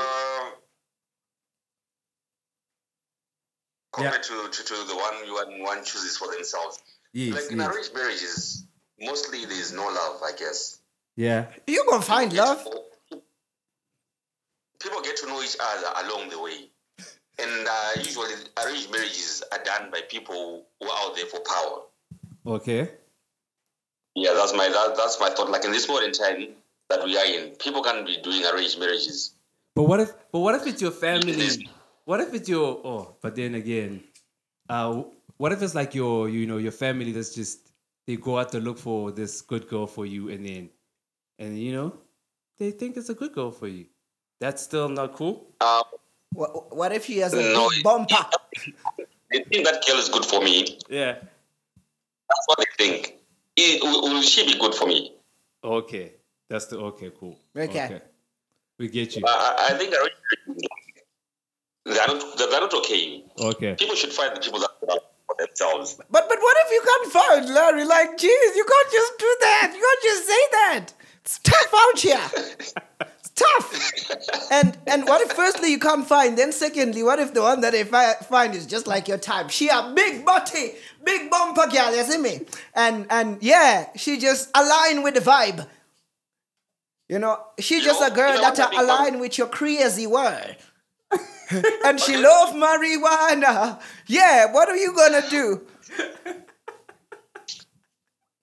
Compared 3.92 4.24
to, 4.24 4.50
to, 4.50 4.64
to 4.64 4.74
the 4.88 4.96
one 4.96 5.16
you 5.28 5.38
and 5.42 5.62
one 5.62 5.84
chooses 5.84 6.18
for 6.18 6.32
themselves. 6.34 6.82
Yes, 7.12 7.36
like 7.36 7.52
in 7.52 7.62
arranged 7.62 7.94
marriages, 7.94 8.66
mostly 9.00 9.46
there's 9.46 9.74
no 9.74 9.84
love, 9.84 10.22
I 10.24 10.32
guess. 10.40 10.80
Yeah. 11.18 11.48
You 11.68 11.86
gonna 11.88 12.02
find 12.02 12.32
love. 12.34 12.66
People 14.82 15.02
get 15.02 15.18
to 15.18 15.28
know 15.28 15.44
each 15.44 15.58
other 15.60 16.08
along 16.08 16.30
the 16.30 16.42
way. 16.42 16.70
And 17.38 17.68
uh, 17.68 17.92
usually 17.98 18.34
arranged 18.64 18.92
marriages 18.92 19.44
are 19.52 19.64
done 19.64 19.92
by 19.92 20.02
people 20.10 20.64
who 20.80 20.88
are 20.88 21.00
out 21.02 21.16
there 21.16 21.26
for 21.26 21.42
power. 21.42 22.56
Okay. 22.56 22.90
Yeah, 24.16 24.34
that's 24.36 24.54
my 24.54 24.70
that, 24.70 24.96
that's 24.96 25.20
my 25.20 25.30
thought. 25.30 25.50
Like 25.50 25.66
in 25.66 25.72
this 25.72 25.88
modern 25.88 26.14
time 26.14 26.56
that 26.94 27.04
we 27.06 27.18
are 27.18 27.26
in, 27.26 27.52
people 27.56 27.82
can't 27.84 28.06
be 28.06 28.18
doing 28.22 28.46
arranged 28.46 28.80
marriages. 28.80 29.34
But 29.76 29.84
what 29.84 30.00
if 30.00 30.12
but 30.32 30.40
what 30.40 30.56
if 30.56 30.68
it's 30.68 30.82
your 30.82 30.92
family? 30.92 31.68
What 32.06 32.20
if 32.20 32.34
it's 32.34 32.48
your 32.48 32.80
oh, 32.84 33.16
but 33.22 33.36
then 33.36 33.56
again, 33.56 34.04
uh 34.70 35.04
what 35.38 35.52
if 35.52 35.62
it's 35.62 35.74
like 35.76 35.96
your 35.96 36.30
you 36.30 36.46
know 36.46 36.58
your 36.58 36.72
family 36.72 37.12
that's 37.12 37.34
just 37.34 37.72
they 38.06 38.16
go 38.18 38.38
out 38.38 38.52
to 38.52 38.60
look 38.60 38.78
for 38.78 39.12
this 39.12 39.42
good 39.42 39.68
girl 39.68 39.88
for 39.88 40.06
you 40.06 40.30
and 40.30 40.46
then 40.46 40.70
and 41.40 41.58
you 41.58 41.72
know 41.72 41.98
they 42.60 42.72
think 42.72 42.98
it's 42.98 43.10
a 43.10 43.14
good 43.16 43.34
girl 43.34 43.52
for 43.52 43.68
you. 43.68 43.86
That's 44.40 44.62
still 44.62 44.90
not 44.90 45.14
cool? 45.14 45.48
Uh, 45.62 45.84
What, 46.34 46.76
what 46.76 46.92
if 46.92 47.06
he 47.06 47.18
has 47.20 47.34
a 47.34 47.42
No, 47.42 47.70
big 47.70 47.84
bumper? 47.84 48.26
they 49.32 49.44
think 49.44 49.66
that 49.66 49.86
girl 49.88 49.98
is 49.98 50.10
good 50.10 50.26
for 50.26 50.42
me. 50.42 50.80
Yeah. 50.90 51.14
That's 51.14 52.46
what 52.48 52.60
they 52.60 52.66
think. 52.78 53.16
It- 53.56 53.82
will, 53.84 54.02
will 54.02 54.22
she 54.22 54.46
be 54.46 54.58
good 54.60 54.76
for 54.76 54.86
me? 54.88 55.16
Okay. 55.64 56.14
That's 56.54 56.68
the 56.68 56.78
okay, 56.78 57.12
cool. 57.20 57.36
Okay. 57.58 58.00
We 58.78 58.88
get 58.88 59.16
you. 59.16 59.24
Uh, 59.26 59.30
I 59.32 59.70
I 59.72 59.74
think 59.74 59.92
arranged 59.92 60.22
marriages, 60.46 60.70
they're 61.84 62.08
not 62.08 62.38
they're 62.38 62.62
not 62.62 62.74
okay. 62.76 63.24
Okay. 63.40 63.74
People 63.74 63.96
should 63.96 64.14
find 64.14 64.36
the 64.36 64.40
people 64.40 64.60
that 64.60 64.70
are 64.88 65.00
for 65.26 65.36
themselves. 65.40 65.96
But 66.12 66.30
but 66.30 66.38
what 66.40 66.58
if 66.64 66.72
you 66.76 66.82
can't 66.90 67.12
find 67.12 67.56
Larry? 67.56 67.86
Like, 67.86 68.20
geez, 68.20 68.56
you 68.56 68.66
can't 68.66 68.92
just 68.92 69.14
do 69.18 69.36
that. 69.42 69.72
You 69.74 69.82
can't 69.82 70.04
just 70.04 70.28
say 70.28 70.44
that. 70.52 70.86
It's 71.22 71.40
tough 71.40 71.74
out 71.76 72.00
here. 72.00 72.28
It's 73.18 73.32
tough. 73.34 74.52
And 74.52 74.78
and 74.86 75.08
what 75.08 75.22
if 75.22 75.32
firstly 75.32 75.72
you 75.72 75.80
can't 75.80 76.06
find? 76.06 76.38
Then 76.38 76.52
secondly, 76.52 77.02
what 77.02 77.18
if 77.18 77.34
the 77.34 77.42
one 77.42 77.62
that 77.62 77.72
they 77.72 77.84
fi- 77.84 78.14
find 78.30 78.54
is 78.54 78.68
just 78.68 78.86
like 78.86 79.08
your 79.08 79.18
type? 79.18 79.50
She 79.50 79.70
a 79.70 79.92
big 79.96 80.24
body, 80.24 80.76
big 81.04 81.32
bumper 81.32 81.66
girl. 81.66 81.96
You 81.96 82.04
see 82.04 82.20
me? 82.20 82.42
And 82.76 83.08
and 83.10 83.42
yeah, 83.42 83.88
she 83.96 84.20
just 84.20 84.52
align 84.54 85.02
with 85.02 85.16
the 85.16 85.22
vibe. 85.22 85.66
You 87.10 87.20
know, 87.20 87.40
she 87.60 87.82
just 87.82 88.02
a 88.02 88.14
girl 88.14 88.34
that 88.42 88.58
a 88.60 88.82
align 88.82 89.20
with 89.20 89.38
your 89.38 89.48
crazy 89.48 90.08
world. 90.08 90.56
and 91.86 92.00
she 92.00 92.18
love 92.18 92.56
marijuana. 92.56 93.80
Yeah, 94.08 94.52
what 94.52 94.70
are 94.70 94.78
you 94.78 94.96
gonna 94.96 95.22
do? 95.30 95.62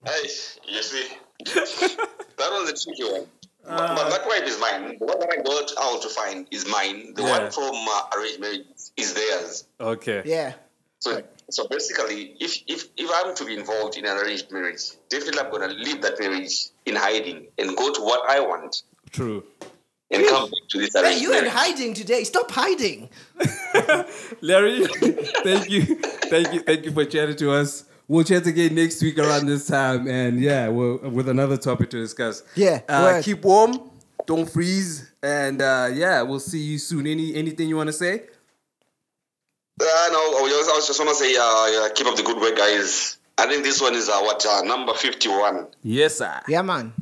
Hey, 0.05 0.23
you 0.69 0.83
see, 0.83 1.09
that 1.45 2.39
was 2.39 2.71
a 2.71 2.85
tricky 2.85 3.05
one. 3.13 3.27
but, 3.65 3.97
but 3.97 4.11
that 4.11 4.27
wife 4.27 4.45
is 4.45 4.59
mine. 4.61 4.97
The 4.99 5.05
one 5.05 5.19
that 5.21 5.31
I 5.31 5.43
got 5.43 5.73
out 5.81 6.03
to 6.03 6.09
find 6.09 6.47
is 6.51 6.67
mine. 6.69 7.15
The 7.15 7.23
Yeah. 7.23 7.39
one 7.43 7.51
from 7.51 7.75
uh, 7.75 8.03
arranged 8.17 8.41
marriage 8.41 8.67
is 8.97 9.15
theirs. 9.15 9.67
Okay. 9.81 10.23
Yeah. 10.25 10.55
So, 11.01 11.23
so 11.51 11.67
basically, 11.69 12.37
if, 12.41 12.59
if 12.67 12.89
if 12.97 13.11
I'm 13.15 13.35
to 13.35 13.45
be 13.45 13.55
involved 13.57 13.97
in 13.97 14.05
an 14.07 14.17
arranged 14.19 14.53
marriage, 14.53 14.83
definitely 15.09 15.41
I'm 15.41 15.51
gonna 15.51 15.69
leave 15.69 16.03
that 16.03 16.21
marriage 16.21 16.69
in 16.85 16.95
hiding 16.97 17.47
and 17.59 17.75
go 17.77 17.93
to 17.93 18.01
what 18.03 18.29
I 18.29 18.41
want 18.41 18.83
True. 19.11 19.43
and 20.11 20.27
come 20.27 20.45
back 20.51 20.69
to 20.71 20.79
this 20.79 20.93
Hey, 20.95 21.03
arranged 21.03 21.23
You're 21.23 21.33
marriage. 21.33 21.53
hiding 21.53 21.95
today. 21.95 22.25
Stop 22.25 22.51
hiding. 22.51 23.09
Larry, 24.41 24.87
thank 24.87 25.71
you. 25.71 25.83
Thank 26.31 26.53
you. 26.53 26.61
Thank 26.61 26.85
you 26.85 26.93
for 26.93 27.05
chatting 27.05 27.37
to 27.37 27.53
us. 27.53 27.85
We'll 28.09 28.25
chat 28.25 28.47
again 28.47 28.75
next 28.75 29.01
week 29.03 29.19
around 29.19 29.47
this 29.47 29.67
time. 29.69 30.07
And 30.09 30.41
yeah, 30.41 30.69
we'll, 30.69 30.99
with 30.99 31.29
another 31.29 31.57
topic 31.57 31.91
to 31.91 31.99
discuss. 31.99 32.43
Yeah, 32.57 32.81
Uh, 32.89 33.23
keep 33.23 33.45
warm. 33.45 33.89
Don't 34.27 34.51
freeze. 34.51 35.11
And 35.23 35.63
uh, 35.63 35.91
yeah, 35.93 36.23
we'll 36.23 36.41
see 36.41 36.59
you 36.61 36.79
soon. 36.79 37.07
Any 37.07 37.35
Anything 37.35 37.69
you 37.69 37.77
want 37.77 37.87
to 37.89 37.93
say? 37.93 38.25
Uh, 39.79 39.85
no, 40.13 40.39
I 40.39 40.43
was 40.43 40.67
just, 40.67 40.87
just 40.89 41.01
want 41.01 41.11
to 41.11 41.15
say, 41.17 41.35
uh, 41.37 41.67
yeah, 41.67 41.89
keep 41.95 42.07
up 42.07 42.17
the 42.17 42.23
good 42.23 42.41
work, 42.41 42.57
guys. 42.57 43.19
I 43.39 43.47
think 43.47 43.65
this 43.65 43.81
one 43.81 43.95
is 43.95 44.09
uh, 44.09 44.21
what 44.21 44.45
uh, 44.45 44.63
number 44.63 44.93
fifty-one. 44.95 45.67
Yes, 45.83 46.19
sir. 46.19 46.41
Yeah, 46.49 46.63
man. 46.63 46.93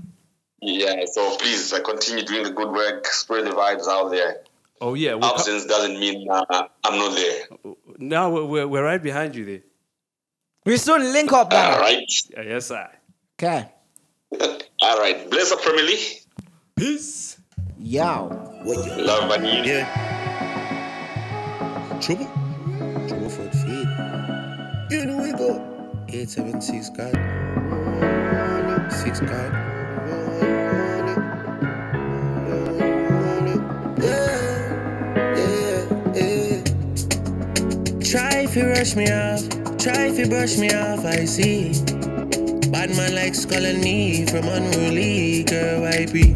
Yeah, 0.60 1.04
so 1.12 1.36
please 1.38 1.72
uh, 1.72 1.80
continue 1.82 2.24
doing 2.24 2.42
the 2.44 2.50
good 2.50 2.70
work, 2.70 3.06
spread 3.06 3.46
the 3.46 3.50
vibes 3.50 3.88
out 3.88 4.10
there. 4.10 4.42
Oh, 4.80 4.94
yeah. 4.94 5.14
We'll 5.14 5.28
co- 5.28 5.34
Absence 5.36 5.66
doesn't 5.66 5.98
mean 5.98 6.28
uh, 6.30 6.44
I'm 6.84 6.98
not 6.98 7.14
there. 7.16 7.74
no, 7.98 8.30
we're, 8.30 8.44
we're, 8.44 8.68
we're 8.68 8.84
right 8.84 9.02
behind 9.02 9.34
you 9.34 9.44
there. 9.44 9.62
We 10.64 10.76
soon 10.76 11.12
link 11.12 11.32
up, 11.32 11.50
man. 11.50 11.72
All 11.74 11.80
right. 11.80 12.04
yes, 12.36 12.70
I. 12.70 12.88
Okay. 13.40 13.68
All 14.82 14.98
right. 15.00 15.28
Bless 15.30 15.50
up, 15.50 15.62
Premier 15.62 15.84
League. 15.84 16.20
Peace. 16.76 17.40
Yow. 17.80 18.28
Love 18.64 19.30
and 19.32 19.46
unity. 19.46 19.86
Trouble? 22.00 22.30
The 23.08 23.48
feet. 23.64 23.88
You 24.90 25.06
know 25.06 25.22
we 25.22 25.32
go. 25.32 25.64
876 26.08 26.90
card. 26.90 27.16
6 28.92 29.20
card. 29.20 29.52
Yeah, 33.98 34.68
yeah, 35.36 35.80
yeah. 36.14 36.62
Try 38.04 38.40
if 38.44 38.54
you 38.54 38.68
rush 38.68 38.94
me 38.94 39.10
off, 39.10 39.48
try 39.78 40.08
if 40.08 40.18
you 40.18 40.28
brush 40.28 40.58
me 40.58 40.70
off, 40.70 41.04
I 41.06 41.24
see. 41.24 41.72
Bad 42.70 42.90
man 42.90 43.14
likes 43.14 43.46
calling 43.46 43.80
me 43.80 44.26
from 44.26 44.46
unruly 44.48 45.44
girl, 45.44 45.80
why 45.80 46.04
be? 46.12 46.34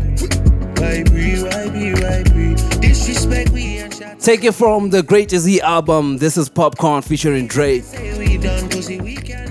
Why 0.80 1.02
be, 1.04 1.42
why 1.42 1.68
be, 1.68 1.92
why 2.00 2.22
be? 2.32 2.54
Disrespect 2.80 3.50
we 3.50 3.81
Take 4.22 4.44
it 4.44 4.52
from 4.52 4.90
the 4.90 5.02
Great 5.02 5.30
Z 5.30 5.60
album. 5.62 6.18
This 6.18 6.36
is 6.36 6.48
Popcaan 6.48 7.02
featuring 7.02 7.48
Drake. 7.48 7.82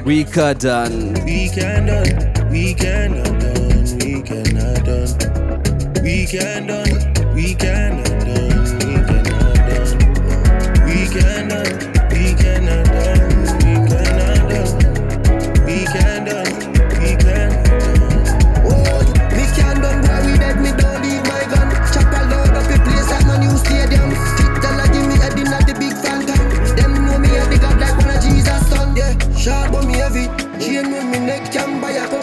we 0.05 0.23
can 0.23 0.57
done. 0.57 1.13
We 1.25 1.49
can 1.49 1.87
done, 1.87 2.49
we 2.49 2.73
cannot 2.73 3.37
done, 3.41 3.97
we 3.99 4.21
cannot 4.21 4.85
done. 4.85 6.03
We 6.03 6.25
can 6.25 6.67
done, 6.67 7.33
we 7.35 7.53
cannot 7.53 8.05
done, 8.07 8.20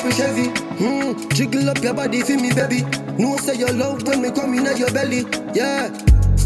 buy 0.08 0.16
Chevy. 0.16 0.48
Hmm, 0.78 1.28
jiggle 1.30 1.70
up 1.70 1.78
your 1.82 1.94
body 1.94 2.22
for 2.22 2.36
me, 2.36 2.52
baby. 2.52 2.82
No 3.18 3.36
say 3.36 3.56
your 3.56 3.72
love 3.72 4.06
when 4.06 4.22
me 4.22 4.30
come 4.30 4.54
in 4.54 4.66
at 4.66 4.78
your 4.78 4.90
belly. 4.90 5.24
Yeah, 5.54 5.88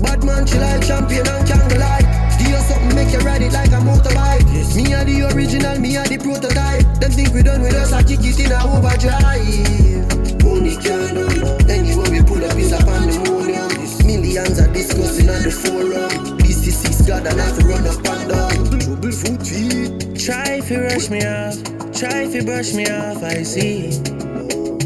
bad 0.03 0.25
man 0.25 0.47
chill 0.47 0.61
like 0.61 0.87
champion 0.87 1.27
and 1.27 1.47
candlelight. 1.47 2.07
Do 2.39 2.51
you 2.51 2.57
something 2.57 2.95
make 2.95 3.13
you 3.13 3.21
ride 3.21 3.43
it 3.43 3.53
like 3.53 3.69
a 3.69 3.81
motorbike? 3.83 4.47
Me 4.75 4.95
are 4.95 5.05
the 5.05 5.35
original, 5.35 5.79
me 5.79 5.97
are 5.97 6.07
the 6.07 6.19
prototype. 6.19 7.01
Them 7.01 7.11
think 7.11 7.35
we 7.35 7.43
done 7.43 7.63
with 7.63 7.75
us, 7.75 7.93
I 7.93 8.03
kick 8.03 8.21
it 8.23 8.41
in 8.41 8.53
a 8.53 8.59
overdrive. 8.65 10.43
Money 10.43 10.77
can't 10.77 11.15
done. 11.15 11.71
Anywhere 11.71 12.11
we 12.11 12.23
pull 12.23 12.45
up 12.45 12.57
is 12.57 12.73
a 12.73 12.79
pandemonium. 12.79 13.69
Millions 14.07 14.59
are 14.59 14.73
discussing 14.73 15.29
on 15.29 15.43
the 15.43 15.51
forum. 15.51 16.39
This 16.39 16.67
is 16.67 16.79
six 16.79 17.03
God 17.07 17.27
and 17.27 17.41
I 17.41 17.45
have 17.45 17.59
to 17.59 17.67
run 17.67 17.87
up 17.87 17.97
and 17.97 18.31
down. 18.31 18.81
Trouble 18.81 19.13
foot 19.13 19.47
feet. 19.47 20.19
Try 20.19 20.59
if 20.59 20.71
you 20.71 20.83
rush 20.83 21.11
me 21.11 21.25
off, 21.27 21.57
try 22.03 22.23
if 22.23 22.35
you 22.35 22.43
brush 22.43 22.73
me 22.75 22.85
off, 22.91 23.23
I 23.23 23.45
see. 23.45 23.91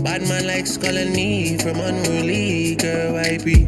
Bad 0.04 0.20
man 0.28 0.46
likes 0.46 0.76
calling 0.76 1.12
me 1.12 1.56
from 1.56 1.80
unruly 1.80 2.76
girl, 2.76 3.14
why 3.14 3.38
be? 3.38 3.64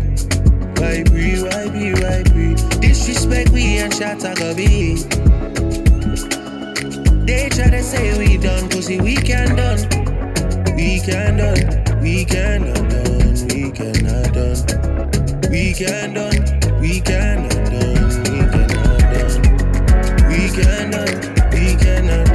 Why 0.76 1.03
be, 1.05 1.40
why 1.40 1.64
be, 1.72 1.94
why 1.96 2.22
be? 2.28 2.55
Disrespect 2.78 3.51
we 3.51 3.78
and 3.78 3.94
shot 3.94 4.22
I 4.22 4.34
be. 4.53 4.96
They 7.24 7.49
try 7.49 7.70
to 7.70 7.82
say 7.82 8.18
we 8.18 8.36
done, 8.36 8.68
pussy 8.68 9.01
we 9.01 9.16
can 9.16 9.57
done. 9.57 9.80
We 10.76 11.01
can 11.01 11.38
done, 11.38 12.03
we 12.03 12.26
cannot 12.26 12.90
done, 12.90 13.49
we 13.49 13.72
cannot 13.72 14.34
done. 14.34 15.51
We 15.51 15.72
can 15.72 16.12
done, 16.12 16.80
we 16.80 17.01
cannot 17.01 17.64
done, 17.72 18.09
we 18.28 18.40
cannot 18.53 19.01
done. 19.12 19.40
We 20.28 20.40
can 20.53 20.90
done, 20.90 21.16
we 21.53 21.76
cannot 21.76 22.26
done, 22.26 22.28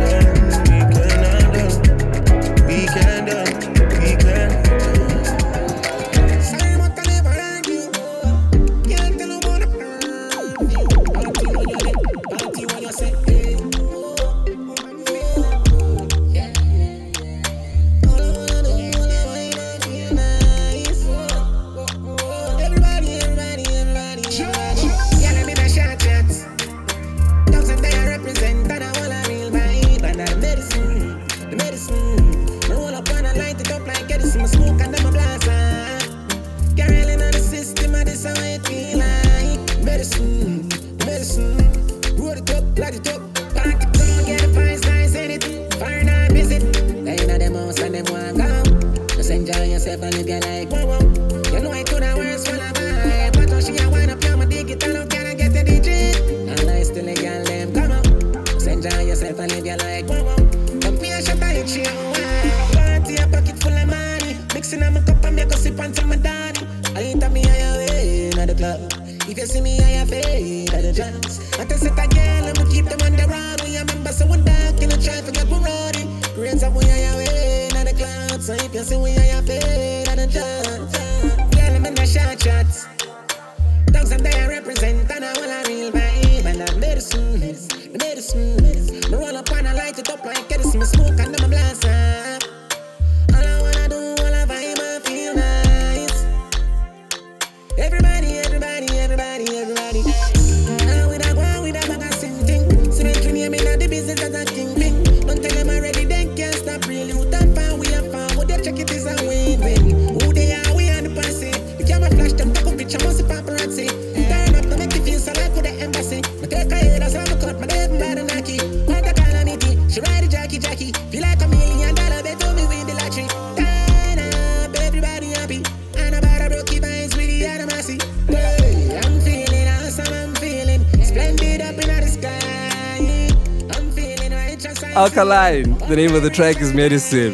Alkaline. 135.03 135.77
The 135.89 135.97
name 135.97 136.15
of 136.15 136.23
the 136.23 136.29
track 136.29 136.61
is 136.61 136.73
Medicine. 136.73 137.33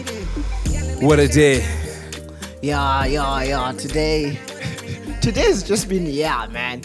What 1.06 1.20
a 1.20 1.28
day. 1.28 1.64
Yeah, 2.64 3.06
yeah, 3.06 3.44
yeah. 3.44 3.72
Today, 3.74 4.40
today's 5.22 5.62
just 5.62 5.88
been 5.88 6.08
yeah, 6.08 6.48
man. 6.48 6.82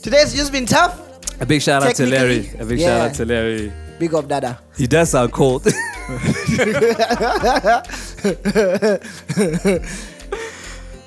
Today's 0.00 0.32
just 0.32 0.50
been 0.50 0.64
tough. 0.64 0.98
A 1.42 1.44
big 1.44 1.60
shout 1.60 1.82
out 1.82 1.94
to 1.96 2.06
Larry. 2.06 2.50
A 2.58 2.64
big 2.64 2.78
yeah. 2.78 2.86
shout 2.86 3.10
out 3.10 3.14
to 3.16 3.26
Larry. 3.26 3.70
Big 3.98 4.14
up, 4.14 4.26
Dada. 4.26 4.58
He 4.74 4.86
does 4.86 5.10
sound 5.10 5.32
cold. 5.32 5.64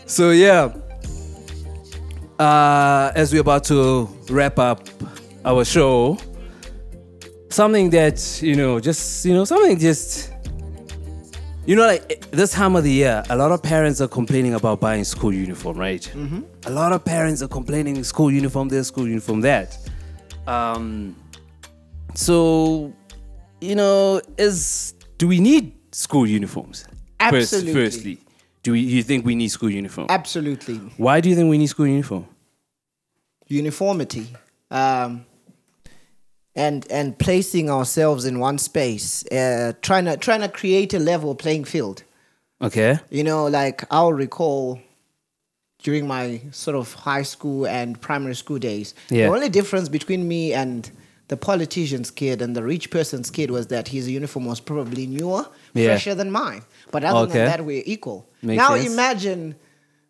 so 0.05 0.29
yeah. 0.29 0.71
Uh, 2.37 3.11
as 3.15 3.33
we're 3.33 3.41
about 3.41 3.63
to 3.63 4.07
wrap 4.29 4.59
up 4.59 4.87
our 5.43 5.65
show, 5.65 6.19
something 7.49 7.89
that 7.91 8.41
you 8.41 8.55
know, 8.55 8.79
just 8.79 9.25
you 9.25 9.33
know, 9.33 9.45
something 9.45 9.77
just. 9.79 10.31
You 11.67 11.75
know, 11.75 11.87
like 11.87 12.05
eh, 12.11 12.15
this 12.29 12.51
time 12.51 12.75
of 12.75 12.83
the 12.83 12.91
year, 12.91 13.23
a 13.27 13.35
lot 13.35 13.51
of 13.51 13.63
parents 13.63 13.99
are 13.99 14.07
complaining 14.07 14.53
about 14.53 14.79
buying 14.79 15.03
school 15.03 15.33
uniform, 15.33 15.77
right? 15.79 16.03
Mhm. 16.13 16.43
A 16.67 16.69
lot 16.69 16.91
of 16.91 17.03
parents 17.03 17.41
are 17.41 17.47
complaining 17.47 18.03
school 18.03 18.31
uniform 18.31 18.69
this, 18.69 18.87
school 18.89 19.07
uniform 19.07 19.41
that. 19.41 19.75
Um, 20.45 21.15
so, 22.13 22.93
you 23.61 23.73
know, 23.73 24.21
is 24.37 24.93
do 25.17 25.27
we 25.27 25.39
need 25.39 25.73
school 25.91 26.27
uniforms? 26.27 26.85
First- 27.31 27.53
Absolutely. 27.55 27.73
firstly, 27.73 28.17
do 28.61 28.73
we, 28.73 28.81
you 28.81 29.01
think 29.01 29.25
we 29.25 29.33
need 29.33 29.47
school 29.49 29.71
uniform? 29.71 30.05
Absolutely. 30.11 30.75
Why 30.97 31.19
do 31.19 31.29
you 31.29 31.35
think 31.35 31.49
we 31.49 31.57
need 31.57 31.67
school 31.67 31.87
uniform? 31.87 32.27
uniformity 33.47 34.27
um, 34.71 35.25
and 36.55 36.85
and 36.91 37.17
placing 37.19 37.69
ourselves 37.69 38.25
in 38.25 38.39
one 38.39 38.57
space 38.57 39.25
uh, 39.31 39.73
trying 39.81 40.05
to 40.05 40.15
trying 40.17 40.41
to 40.41 40.47
create 40.49 40.93
a 40.93 40.99
level 40.99 41.35
playing 41.35 41.65
field 41.65 42.03
Okay. 42.61 42.97
you 43.09 43.23
know 43.23 43.45
like 43.47 43.83
i'll 43.91 44.13
recall 44.13 44.79
during 45.83 46.07
my 46.07 46.41
sort 46.51 46.75
of 46.77 46.93
high 46.93 47.21
school 47.23 47.67
and 47.67 47.99
primary 48.01 48.35
school 48.35 48.57
days 48.59 48.93
Yeah. 49.09 49.27
the 49.27 49.33
only 49.35 49.49
difference 49.49 49.89
between 49.89 50.27
me 50.27 50.53
and 50.53 50.89
the 51.27 51.37
politician's 51.37 52.11
kid 52.11 52.41
and 52.41 52.55
the 52.55 52.63
rich 52.63 52.89
person's 52.91 53.29
kid 53.29 53.51
was 53.51 53.67
that 53.67 53.87
his 53.89 54.07
uniform 54.09 54.45
was 54.45 54.59
probably 54.61 55.05
newer 55.07 55.45
Yeah. 55.73 55.87
fresher 55.87 56.15
than 56.15 56.31
mine 56.31 56.61
but 56.91 57.03
other 57.03 57.19
Okay. 57.27 57.33
than 57.33 57.45
that 57.47 57.65
we're 57.65 57.83
equal 57.85 58.27
Makes 58.41 58.57
now 58.57 58.75
sense. 58.75 58.93
imagine 58.93 59.55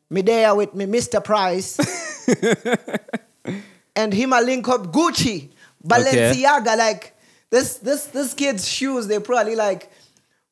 me 0.10 0.22
there 0.22 0.54
with 0.56 0.74
me 0.76 0.86
mr 0.86 1.24
price 1.24 1.78
and 3.96 4.14
him 4.14 4.34
a 4.34 4.42
link 4.42 4.68
up 4.68 4.92
Gucci, 4.92 5.50
Balenciaga. 5.86 6.78
Like 6.78 7.16
this, 7.50 7.78
this, 7.78 8.06
this 8.08 8.34
kid's 8.34 8.68
shoes. 8.68 9.08
They 9.08 9.20
probably 9.20 9.56
like 9.56 9.92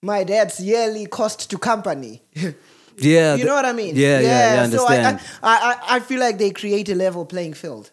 my 0.01 0.23
dad's 0.23 0.59
yearly 0.59 1.05
cost 1.05 1.49
to 1.51 1.57
company. 1.57 2.21
Yeah. 2.97 3.35
you 3.35 3.45
know 3.45 3.55
what 3.55 3.65
I 3.65 3.73
mean? 3.73 3.95
Yeah, 3.95 4.19
yeah, 4.19 4.27
yeah. 4.27 4.69
So 4.69 4.85
I, 4.87 4.97
understand. 4.97 5.19
I, 5.41 5.79
I, 5.89 5.95
I 5.95 5.99
feel 5.99 6.19
like 6.19 6.37
they 6.37 6.51
create 6.51 6.89
a 6.89 6.95
level 6.95 7.25
playing 7.25 7.55
field. 7.55 7.91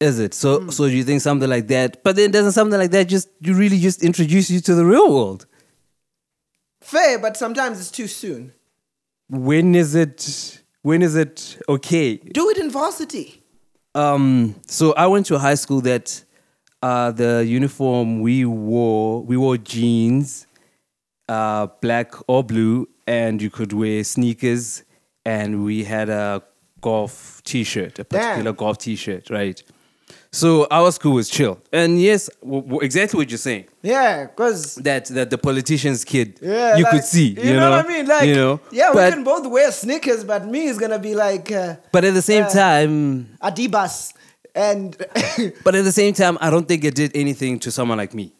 Is 0.00 0.18
it 0.18 0.34
so? 0.34 0.60
Mm. 0.60 0.72
So 0.72 0.86
you 0.86 1.04
think 1.04 1.20
something 1.20 1.48
like 1.48 1.68
that? 1.68 2.02
But 2.02 2.16
then 2.16 2.30
doesn't 2.30 2.52
something 2.52 2.78
like 2.78 2.90
that 2.90 3.08
just 3.08 3.28
you 3.40 3.54
really 3.54 3.78
just 3.78 4.02
introduce 4.02 4.50
you 4.50 4.60
to 4.60 4.74
the 4.74 4.84
real 4.84 5.14
world? 5.14 5.46
Fair, 6.80 7.18
but 7.18 7.36
sometimes 7.36 7.78
it's 7.78 7.90
too 7.90 8.08
soon. 8.08 8.52
When 9.28 9.74
is 9.74 9.94
it? 9.94 10.60
When 10.82 11.02
is 11.02 11.14
it 11.14 11.58
okay? 11.68 12.16
Do 12.16 12.50
it 12.50 12.58
in 12.58 12.70
varsity. 12.70 13.44
Um. 13.94 14.56
So 14.66 14.92
I 14.94 15.06
went 15.06 15.26
to 15.26 15.36
a 15.36 15.38
high 15.38 15.54
school 15.54 15.80
that 15.82 16.24
uh, 16.82 17.10
the 17.12 17.44
uniform 17.46 18.20
we 18.20 18.44
wore 18.44 19.22
we 19.22 19.36
wore 19.36 19.56
jeans, 19.56 20.46
uh, 21.28 21.66
black 21.80 22.12
or 22.28 22.42
blue, 22.44 22.88
and 23.06 23.40
you 23.40 23.50
could 23.50 23.72
wear 23.72 24.02
sneakers, 24.04 24.82
and 25.24 25.64
we 25.64 25.84
had 25.84 26.08
a 26.08 26.42
golf 26.80 27.40
T-shirt, 27.44 27.98
a 27.98 28.04
particular 28.04 28.52
golf 28.52 28.78
T-shirt, 28.78 29.30
right? 29.30 29.62
So 30.34 30.66
our 30.70 30.90
school 30.92 31.12
was 31.14 31.28
chill, 31.28 31.58
and 31.72 32.00
yes, 32.00 32.28
w- 32.42 32.62
w- 32.62 32.80
exactly 32.80 33.18
what 33.18 33.30
you're 33.30 33.36
saying. 33.38 33.66
Yeah, 33.82 34.24
because 34.26 34.76
that 34.76 35.04
that 35.06 35.28
the 35.30 35.36
politician's 35.38 36.04
kid 36.04 36.38
yeah, 36.40 36.76
you 36.78 36.84
like, 36.84 36.92
could 36.92 37.04
see 37.04 37.28
you, 37.28 37.42
You 37.42 37.60
know, 37.60 37.70
what 37.70 37.84
I 37.84 37.88
mean? 37.88 38.06
Like, 38.06 38.28
you 38.28 38.34
know 38.34 38.60
yeah, 38.70 38.90
we 38.92 39.10
can 39.10 39.24
both 39.24 39.46
wear 39.46 39.70
sneakers, 39.70 40.24
but 40.24 40.46
me 40.46 40.64
is 40.64 40.78
gonna 40.78 40.98
be 40.98 41.14
like 41.14 41.52
uh, 41.52 41.76
but 41.92 42.04
at 42.04 42.14
the 42.14 42.22
same 42.22 42.44
uh, 42.44 42.48
time 42.48 43.36
Adibas, 43.42 44.14
and 44.54 44.96
but 45.64 45.74
at 45.74 45.84
the 45.84 45.92
same 45.92 46.12
time 46.14 46.36
i 46.40 46.50
don't 46.50 46.68
think 46.68 46.84
it 46.84 46.94
did 46.94 47.10
anything 47.14 47.58
to 47.58 47.70
someone 47.70 47.98
like 47.98 48.14
me 48.14 48.32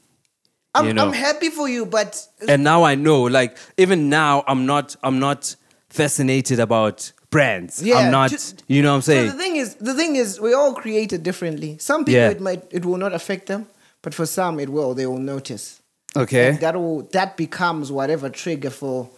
I'm, 0.75 0.87
you 0.87 0.95
know 0.95 1.07
I'm 1.07 1.13
happy 1.13 1.51
for 1.51 1.69
you, 1.69 1.85
but 1.85 2.27
and 2.49 2.65
now 2.65 2.83
i 2.85 2.95
know 2.95 3.23
like 3.25 3.59
even 3.77 4.09
now 4.09 4.43
i'm 4.47 4.65
not 4.65 4.97
i'm 5.03 5.19
not 5.19 5.55
fascinated 5.91 6.59
about 6.61 7.13
brands 7.31 7.83
Yeah, 7.83 7.97
i'm 7.99 8.11
not 8.11 8.31
ju- 8.31 8.39
you 8.69 8.83
know 8.83 8.91
what 8.93 8.97
i'm 8.97 9.03
saying. 9.03 9.31
So 9.31 9.37
the 9.37 9.43
thing 9.43 9.57
is, 9.57 9.75
the 9.77 9.95
thing 9.95 10.17
is, 10.17 10.41
we 10.41 10.55
all 10.55 10.75
created 10.75 11.23
differently. 11.23 11.77
Some 11.79 12.05
people 12.05 12.21
Yeah. 12.21 12.31
it 12.31 12.41
might 12.41 12.63
it 12.71 12.85
will 12.87 12.97
not 12.99 13.13
affect 13.13 13.47
them, 13.47 13.67
but 14.03 14.15
for 14.15 14.27
some 14.27 14.59
it 14.61 14.69
will. 14.71 14.95
They 14.95 15.07
will 15.07 15.19
notice. 15.35 15.81
okay 16.17 16.49
And 16.51 16.61
that 16.61 16.75
will 16.75 17.03
that 17.13 17.37
becomes 17.37 17.91
whatever 17.93 18.29
trigger 18.31 18.71
for 18.71 19.09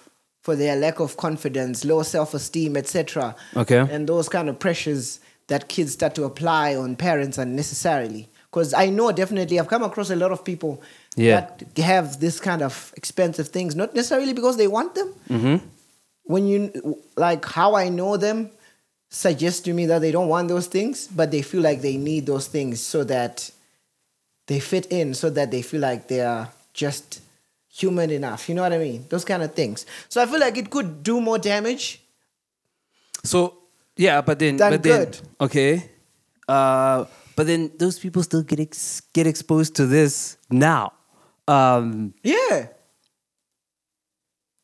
for 0.42 0.54
their 0.56 0.76
lack 0.76 1.00
of 1.00 1.16
confidence, 1.16 1.84
low 1.84 2.02
self 2.02 2.34
esteem, 2.34 2.76
etc. 2.76 3.34
Okay. 3.56 3.78
And 3.78 4.08
those 4.08 4.28
kind 4.28 4.48
of 4.48 4.58
pressures 4.58 5.20
that 5.48 5.68
kids 5.68 5.92
start 5.92 6.14
to 6.14 6.24
apply 6.24 6.74
on 6.74 6.96
parents 6.96 7.38
unnecessarily. 7.38 8.28
Because 8.50 8.72
I 8.72 8.88
know 8.88 9.10
definitely 9.12 9.58
I've 9.58 9.68
come 9.68 9.82
across 9.82 10.10
a 10.10 10.16
lot 10.16 10.32
of 10.32 10.44
people 10.44 10.82
Yeah. 11.16 11.48
that 11.74 11.82
have 11.82 12.20
this 12.20 12.40
kind 12.40 12.62
of 12.62 12.92
expensive 12.96 13.48
things, 13.48 13.74
not 13.74 13.94
necessarily 13.94 14.32
because 14.32 14.56
they 14.56 14.68
want 14.68 14.94
them, 14.94 15.14
mm-hmm. 15.28 15.56
when 16.24 16.46
you 16.46 16.70
like 17.16 17.44
how 17.44 17.74
I 17.74 17.88
know 17.88 18.16
them 18.16 18.50
suggests 19.10 19.60
to 19.60 19.72
me 19.72 19.86
that 19.86 20.00
they 20.00 20.10
don't 20.10 20.28
want 20.28 20.48
those 20.48 20.66
things, 20.66 21.06
but 21.08 21.30
they 21.30 21.42
feel 21.42 21.62
like 21.62 21.82
they 21.82 21.96
need 21.96 22.26
those 22.26 22.46
things 22.48 22.80
so 22.80 23.04
that 23.04 23.50
they 24.46 24.60
fit 24.60 24.86
in, 24.86 25.14
so 25.14 25.30
that 25.30 25.50
they 25.50 25.62
feel 25.62 25.80
like 25.80 26.08
they 26.08 26.20
are 26.20 26.48
just 26.72 27.20
human 27.68 28.10
enough. 28.10 28.48
You 28.48 28.54
know 28.54 28.62
what 28.62 28.72
I 28.72 28.78
mean? 28.78 29.06
Those 29.08 29.24
kind 29.24 29.42
of 29.42 29.54
things. 29.54 29.86
So 30.08 30.22
I 30.22 30.26
feel 30.26 30.40
like 30.40 30.56
it 30.56 30.70
could 30.70 31.02
do 31.02 31.20
more 31.20 31.38
damage. 31.38 32.00
so 33.24 33.54
yeah 33.96 34.20
but 34.20 34.38
then 34.38 34.56
Done 34.56 34.72
but 34.72 34.82
then 34.82 35.12
okay 35.40 35.90
uh 36.48 37.04
but 37.36 37.46
then 37.46 37.70
those 37.78 37.98
people 37.98 38.22
still 38.22 38.42
get 38.42 38.60
ex- 38.60 39.00
get 39.12 39.26
exposed 39.26 39.74
to 39.76 39.86
this 39.86 40.36
now 40.50 40.92
um 41.48 42.14
Yeah. 42.22 42.68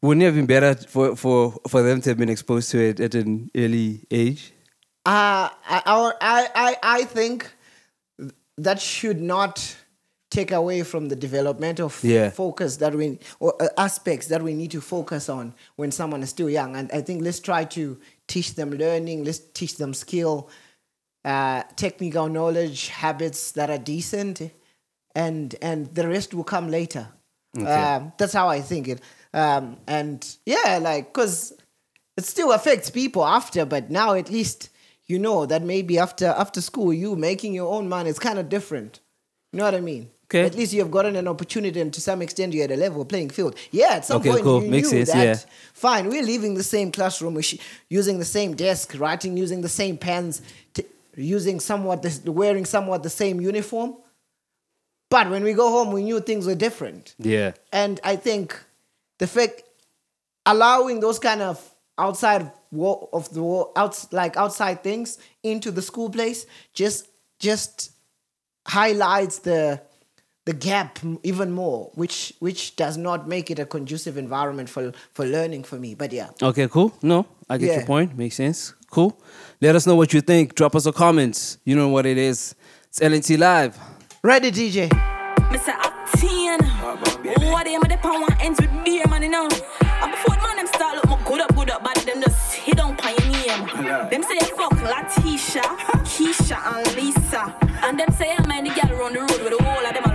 Wouldn't 0.02 0.22
it 0.22 0.26
have 0.26 0.34
been 0.34 0.46
better 0.46 0.74
for, 0.88 1.14
for, 1.14 1.52
for 1.68 1.82
them 1.82 2.00
to 2.00 2.08
have 2.10 2.16
been 2.16 2.30
exposed 2.30 2.70
to 2.70 2.78
it 2.80 3.00
at 3.00 3.14
an 3.14 3.50
early 3.54 4.06
age? 4.10 4.52
Uh, 5.04 5.50
I, 5.68 5.82
I, 6.22 6.48
I, 6.54 6.76
I 6.82 7.04
think 7.04 7.52
that 8.56 8.80
should 8.80 9.20
not 9.20 9.76
take 10.30 10.52
away 10.52 10.84
from 10.84 11.08
the 11.08 11.16
developmental 11.16 11.86
f- 11.88 12.02
Yeah. 12.02 12.30
focus 12.30 12.78
that 12.78 12.94
we 12.94 13.18
or 13.40 13.60
uh, 13.60 13.68
aspects 13.76 14.28
that 14.28 14.42
we 14.42 14.54
need 14.54 14.70
to 14.70 14.80
focus 14.80 15.28
on 15.28 15.52
when 15.76 15.90
someone 15.90 16.22
is 16.22 16.30
still 16.30 16.48
young. 16.48 16.76
And 16.76 16.90
I 16.92 17.02
think 17.02 17.22
let's 17.22 17.40
try 17.40 17.64
to 17.64 17.98
teach 18.30 18.54
them 18.54 18.70
learning. 18.70 19.24
Let's 19.24 19.40
teach 19.40 19.76
them 19.76 19.92
skill, 19.92 20.48
uh, 21.24 21.64
technical 21.76 22.28
knowledge, 22.28 22.88
habits 22.88 23.52
that 23.52 23.68
are 23.68 23.78
decent, 23.78 24.40
and 25.14 25.54
and 25.60 25.94
the 25.94 26.08
rest 26.08 26.32
will 26.32 26.44
come 26.44 26.70
later. 26.70 27.08
Okay. 27.58 27.66
Um, 27.66 28.12
that's 28.16 28.32
how 28.32 28.48
I 28.48 28.60
think 28.60 28.88
it. 28.88 29.00
Um, 29.34 29.76
and 29.86 30.26
yeah, 30.46 30.78
like 30.80 31.12
because 31.12 31.52
it 32.16 32.24
still 32.24 32.52
affects 32.52 32.90
people 32.90 33.24
after, 33.24 33.64
but 33.64 33.90
now 33.90 34.14
at 34.14 34.30
least 34.30 34.70
you 35.06 35.18
know 35.18 35.46
that 35.46 35.62
maybe 35.62 35.98
after 35.98 36.26
after 36.26 36.60
school 36.60 36.92
you 36.92 37.16
making 37.16 37.52
your 37.52 37.72
own 37.72 37.88
money 37.88 38.08
is 38.08 38.18
kind 38.18 38.38
of 38.38 38.48
different. 38.48 39.00
You 39.52 39.58
know 39.58 39.64
what 39.64 39.74
I 39.74 39.80
mean? 39.80 40.10
Okay. 40.30 40.44
At 40.44 40.54
least 40.54 40.72
you 40.72 40.78
have 40.80 40.92
gotten 40.92 41.16
an 41.16 41.26
opportunity, 41.26 41.80
and 41.80 41.92
to 41.92 42.00
some 42.00 42.22
extent, 42.22 42.52
you're 42.54 42.62
at 42.64 42.70
a 42.70 42.76
level 42.76 43.04
playing 43.04 43.30
field. 43.30 43.56
Yeah, 43.72 43.94
at 43.94 44.04
some 44.04 44.18
Okay, 44.18 44.30
point 44.30 44.44
cool. 44.44 44.62
you 44.62 44.70
Makes 44.70 44.92
knew 44.92 45.04
sense, 45.04 45.12
that. 45.12 45.24
yeah. 45.24 45.52
Fine, 45.74 46.08
we're 46.08 46.22
leaving 46.22 46.54
the 46.54 46.62
same 46.62 46.92
classroom, 46.92 47.34
we're 47.34 47.42
sh- 47.42 47.58
using 47.88 48.20
the 48.20 48.24
same 48.24 48.54
desk, 48.54 48.94
writing 48.96 49.36
using 49.36 49.60
the 49.60 49.68
same 49.68 49.96
pens, 49.98 50.40
t- 50.72 50.84
using 51.16 51.58
somewhat 51.58 52.02
the, 52.02 52.30
wearing 52.30 52.64
somewhat 52.64 53.02
the 53.02 53.10
same 53.10 53.40
uniform. 53.40 53.96
But 55.10 55.30
when 55.30 55.42
we 55.42 55.52
go 55.52 55.68
home, 55.68 55.90
we 55.92 56.04
knew 56.04 56.20
things 56.20 56.46
were 56.46 56.54
different. 56.54 57.16
Yeah. 57.18 57.52
And 57.72 57.98
I 58.04 58.14
think 58.14 58.56
the 59.18 59.26
fact 59.26 59.64
allowing 60.46 61.00
those 61.00 61.18
kind 61.18 61.42
of 61.42 61.58
outside 61.98 62.52
wo- 62.70 63.08
of 63.12 63.28
the 63.34 63.42
wo- 63.42 63.72
outs 63.74 64.12
like 64.12 64.36
outside 64.36 64.84
things 64.84 65.18
into 65.42 65.72
the 65.72 65.82
school 65.82 66.08
place 66.08 66.46
just 66.72 67.08
just 67.40 67.90
highlights 68.68 69.40
the 69.40 69.80
the 70.46 70.52
gap 70.54 70.98
even 71.22 71.50
more, 71.52 71.90
which 71.94 72.32
which 72.40 72.74
does 72.76 72.96
not 72.96 73.28
make 73.28 73.50
it 73.50 73.58
a 73.58 73.66
conducive 73.66 74.16
environment 74.16 74.68
for 74.68 74.92
for 75.12 75.24
learning 75.26 75.64
for 75.64 75.76
me. 75.78 75.94
But 75.94 76.12
yeah, 76.12 76.28
Okay, 76.42 76.66
cool. 76.68 76.92
No, 77.02 77.26
I 77.48 77.58
get 77.58 77.66
Yeah. 77.68 77.76
your 77.78 77.86
point. 77.86 78.16
Makes 78.16 78.36
sense. 78.36 78.74
Cool. 78.90 79.12
Let 79.60 79.76
us 79.76 79.86
know 79.86 79.94
what 79.96 80.12
you 80.12 80.20
think. 80.20 80.54
Drop 80.54 80.74
us 80.74 80.86
a 80.86 80.92
comment. 80.92 81.58
You 81.64 81.76
know 81.76 81.88
what 81.88 82.06
it 82.06 82.18
is. 82.18 82.54
It's 82.88 83.00
LNT 83.00 83.36
Live. 83.38 83.78
ready, 84.22 84.50
DJ. 84.50 84.88
Mr. 85.52 85.72
Octane. 85.86 86.62
What 87.52 87.66
am 87.66 87.82
I 87.84 87.88
the 87.88 87.98
power 87.98 88.26
ends 88.40 88.60
with 88.60 88.70
beer, 88.84 89.04
man, 89.08 89.22
you 89.22 89.28
know? 89.30 89.48
And 90.02 90.10
before 90.10 90.34
the 90.36 90.42
man 90.42 90.56
them 90.56 90.66
start 90.66 90.94
look 90.96 91.08
more 91.08 91.18
good 91.24 91.40
up, 91.40 91.54
good 91.56 91.70
up, 91.70 91.82
but 91.84 91.94
them 92.06 92.20
just 92.22 92.54
hit 92.54 92.78
on 92.80 92.96
your 92.98 93.26
name. 93.30 93.66
Them 94.10 94.22
say 94.22 94.38
fuck 94.58 94.72
Latisha, 94.92 95.62
Keisha, 96.12 96.58
and 96.72 96.86
Lisa. 96.96 97.42
And 97.82 97.98
them 97.98 98.10
say 98.12 98.34
I'm 98.36 98.64
the 98.64 98.70
girl 98.70 98.98
run 98.98 99.12
the 99.14 99.20
road 99.20 99.40
with 99.42 99.52
the 99.58 99.62
whole 99.64 99.86
of 99.86 99.94
them 99.94 100.04
a 100.04 100.08
look. 100.08 100.09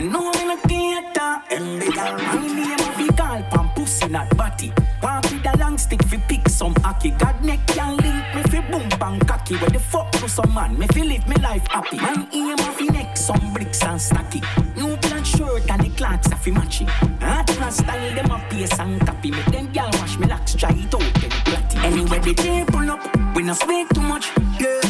You 0.00 0.08
know 0.08 0.30
me 0.32 0.46
look 0.46 0.60
theater 0.60 1.42
And 1.50 1.82
the 1.82 1.92
girl 1.92 2.16
my 2.16 2.46
name 2.46 2.72
of 2.72 2.96
the 2.96 3.12
call 3.18 3.42
Pam 3.50 3.68
pussy 3.74 4.08
not 4.08 4.34
batty 4.34 4.72
Walk 5.02 5.24
with 5.24 5.44
a 5.44 5.58
long 5.58 5.76
stick 5.76 6.02
fi 6.04 6.16
pick 6.16 6.48
some 6.48 6.74
hockey 6.76 7.10
God 7.10 7.44
neck 7.44 7.66
can 7.66 7.98
link 7.98 8.24
me 8.34 8.42
fi 8.44 8.60
boom 8.70 8.88
bang 8.98 9.20
cocky 9.20 9.56
Where 9.56 9.68
the 9.68 9.78
fuck 9.78 10.10
to 10.12 10.26
some 10.26 10.54
man 10.54 10.78
Me 10.78 10.86
fi 10.86 11.02
live 11.02 11.28
me 11.28 11.36
life 11.42 11.66
happy 11.68 11.98
Man 11.98 12.26
aim 12.32 12.58
of 12.58 12.78
the 12.78 12.88
neck 12.90 13.14
some 13.14 13.52
bricks 13.52 13.82
and 13.82 14.00
stacky 14.00 14.40
New 14.80 14.96
plant 14.96 15.26
shirt 15.26 15.70
and 15.70 15.82
the 15.82 15.90
clocks 15.90 16.28
a 16.28 16.36
fi 16.36 16.50
match 16.50 16.80
it. 16.80 16.88
Hot 17.20 17.46
cross 17.48 17.76
style 17.76 18.14
them 18.14 18.30
a 18.30 18.38
pace 18.48 18.78
and 18.78 18.98
copy. 19.06 19.30
Make 19.30 19.44
them 19.46 19.70
gal 19.72 19.90
wash 19.94 20.18
me 20.18 20.26
locks 20.26 20.54
try 20.54 20.70
it 20.70 20.94
out 20.94 21.00
them 21.20 21.30
platty. 21.48 21.76
Anyway 21.84 22.18
the 22.20 22.34
day 22.34 22.64
pull 22.66 22.90
up, 22.90 23.02
we 23.36 23.42
no 23.42 23.52
speak 23.52 23.88
too 23.90 24.00
much. 24.00 24.30
Yeah, 24.58 24.80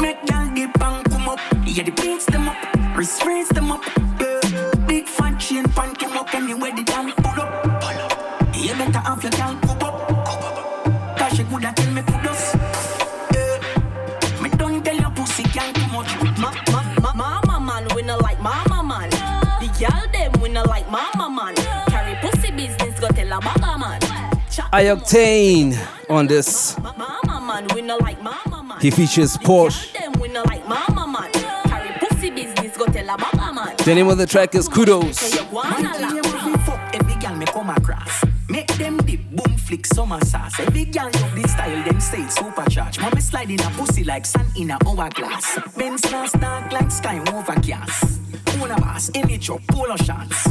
make 0.00 0.24
gal 0.26 0.54
dip 0.54 0.80
and 0.80 1.10
come 1.10 1.28
up. 1.28 1.40
Yeah, 1.66 1.82
the 1.82 1.90
beats 1.90 2.26
them 2.26 2.48
up, 2.48 2.56
wrist 2.96 3.54
them 3.54 3.72
up. 3.72 3.82
Yeah, 4.20 4.40
big 5.00 5.08
fat 5.08 5.38
chain 5.38 5.64
pan 5.64 5.94
come 5.94 6.16
up. 6.18 6.34
Anyway 6.34 6.70
the 6.72 6.82
damn 6.82 7.12
pull 7.12 7.40
up, 7.40 7.62
pull 7.80 8.00
up. 8.04 8.56
You 8.56 8.74
better 8.74 8.98
have 8.98 9.22
your 9.22 9.32
gal 9.32 9.54
cup 9.66 9.82
up, 9.82 10.08
cup 10.26 10.44
up. 10.48 11.18
Cause 11.18 11.36
she 11.36 11.44
coulda 11.44 11.72
tell 11.74 11.92
me 11.92 12.02
kudos. 12.02 12.42
Yeah, 13.32 14.42
me 14.42 14.48
don't 14.50 14.84
tell 14.84 14.96
your 14.96 15.10
pussy 15.10 15.44
can't 15.44 15.74
too 15.74 15.86
much. 15.88 16.10
Ma, 16.38 16.52
ma, 16.70 16.82
ma, 17.00 17.12
mama 17.14 17.60
man, 17.60 17.88
we 17.94 18.02
no 18.02 18.16
like 18.18 18.40
mama 18.42 18.82
man. 18.82 19.10
The 19.60 19.68
girl 19.78 20.04
them 20.12 20.32
we 20.42 20.48
no 20.50 20.62
like 20.64 20.90
mama 20.90 21.30
man. 21.30 21.54
Carry 21.88 22.14
pussy 22.20 22.50
business, 22.50 23.00
go 23.00 23.08
tell 23.08 23.32
a 23.32 23.40
baba 23.40 23.78
man. 23.78 24.00
I 24.72 24.84
Octane 24.84 25.78
on 26.10 26.26
this. 26.26 26.78
Mama 26.78 27.40
man, 27.40 27.66
we 27.74 27.82
like 27.82 28.22
mama 28.22 28.62
man. 28.62 28.80
He 28.80 28.90
features 28.90 29.36
Porsche. 29.38 30.00
The 33.84 33.94
name 33.94 34.08
of 34.08 34.18
the 34.18 34.26
track 34.26 34.54
is 34.54 34.68
Kudos. 34.68 35.34
Make 38.48 38.66
them 38.76 38.98
dip, 38.98 39.20
boom, 39.30 39.56
flick, 39.56 39.86
summer 39.86 40.20
sauce. 40.26 40.60
Every 40.60 40.84
gal 40.84 41.06
love 41.06 41.34
this 41.34 41.52
style, 41.52 41.84
them 41.84 41.96
it's 41.96 42.34
supercharged. 42.34 43.00
Mommy 43.00 43.20
slide 43.22 43.50
in 43.50 43.58
a 43.60 43.70
pussy 43.70 44.04
like 44.04 44.26
sun 44.26 44.46
in 44.54 44.70
a 44.70 44.78
hourglass. 44.86 45.58
Benz 45.78 46.02
glass 46.02 46.32
dark 46.32 46.70
like 46.72 46.90
sky 46.90 47.20
overcast. 47.32 48.20
Una 48.60 48.76
bass, 48.76 49.10
image 49.14 49.48
up, 49.48 49.60
polo 49.68 49.96
shots. 49.96 50.48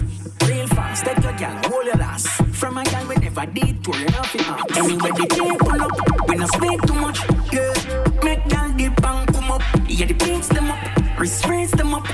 Real 0.48 0.66
fast, 0.68 1.06
take 1.06 1.24
your 1.24 1.34
gal, 1.34 1.56
hold 1.66 1.86
your 1.86 2.02
ass. 2.02 2.26
From 2.54 2.80
a 2.80 2.84
gal 2.84 3.08
we 3.08 3.16
never 3.18 3.46
did 3.46 3.88
enough 3.88 4.34
in 4.34 4.42
ass. 4.42 4.64
Anyway, 4.76 5.12
the 5.12 5.28
day 5.28 5.56
pull 5.60 5.82
up, 5.82 6.28
we 6.28 6.36
not 6.36 6.50
speak 6.56 6.82
too 6.82 6.96
much. 6.96 7.20
Yeah, 7.54 8.24
make 8.24 8.44
gal 8.50 8.72
dip 8.76 9.06
and 9.06 9.34
come 9.34 9.52
up. 9.52 9.62
Yeah, 9.88 10.08
the 10.08 10.16
beats 10.16 10.48
them 10.48 10.72
up, 10.72 11.20
wrist 11.20 11.46
raise 11.46 11.72
them 11.72 11.94
up. 11.94 12.08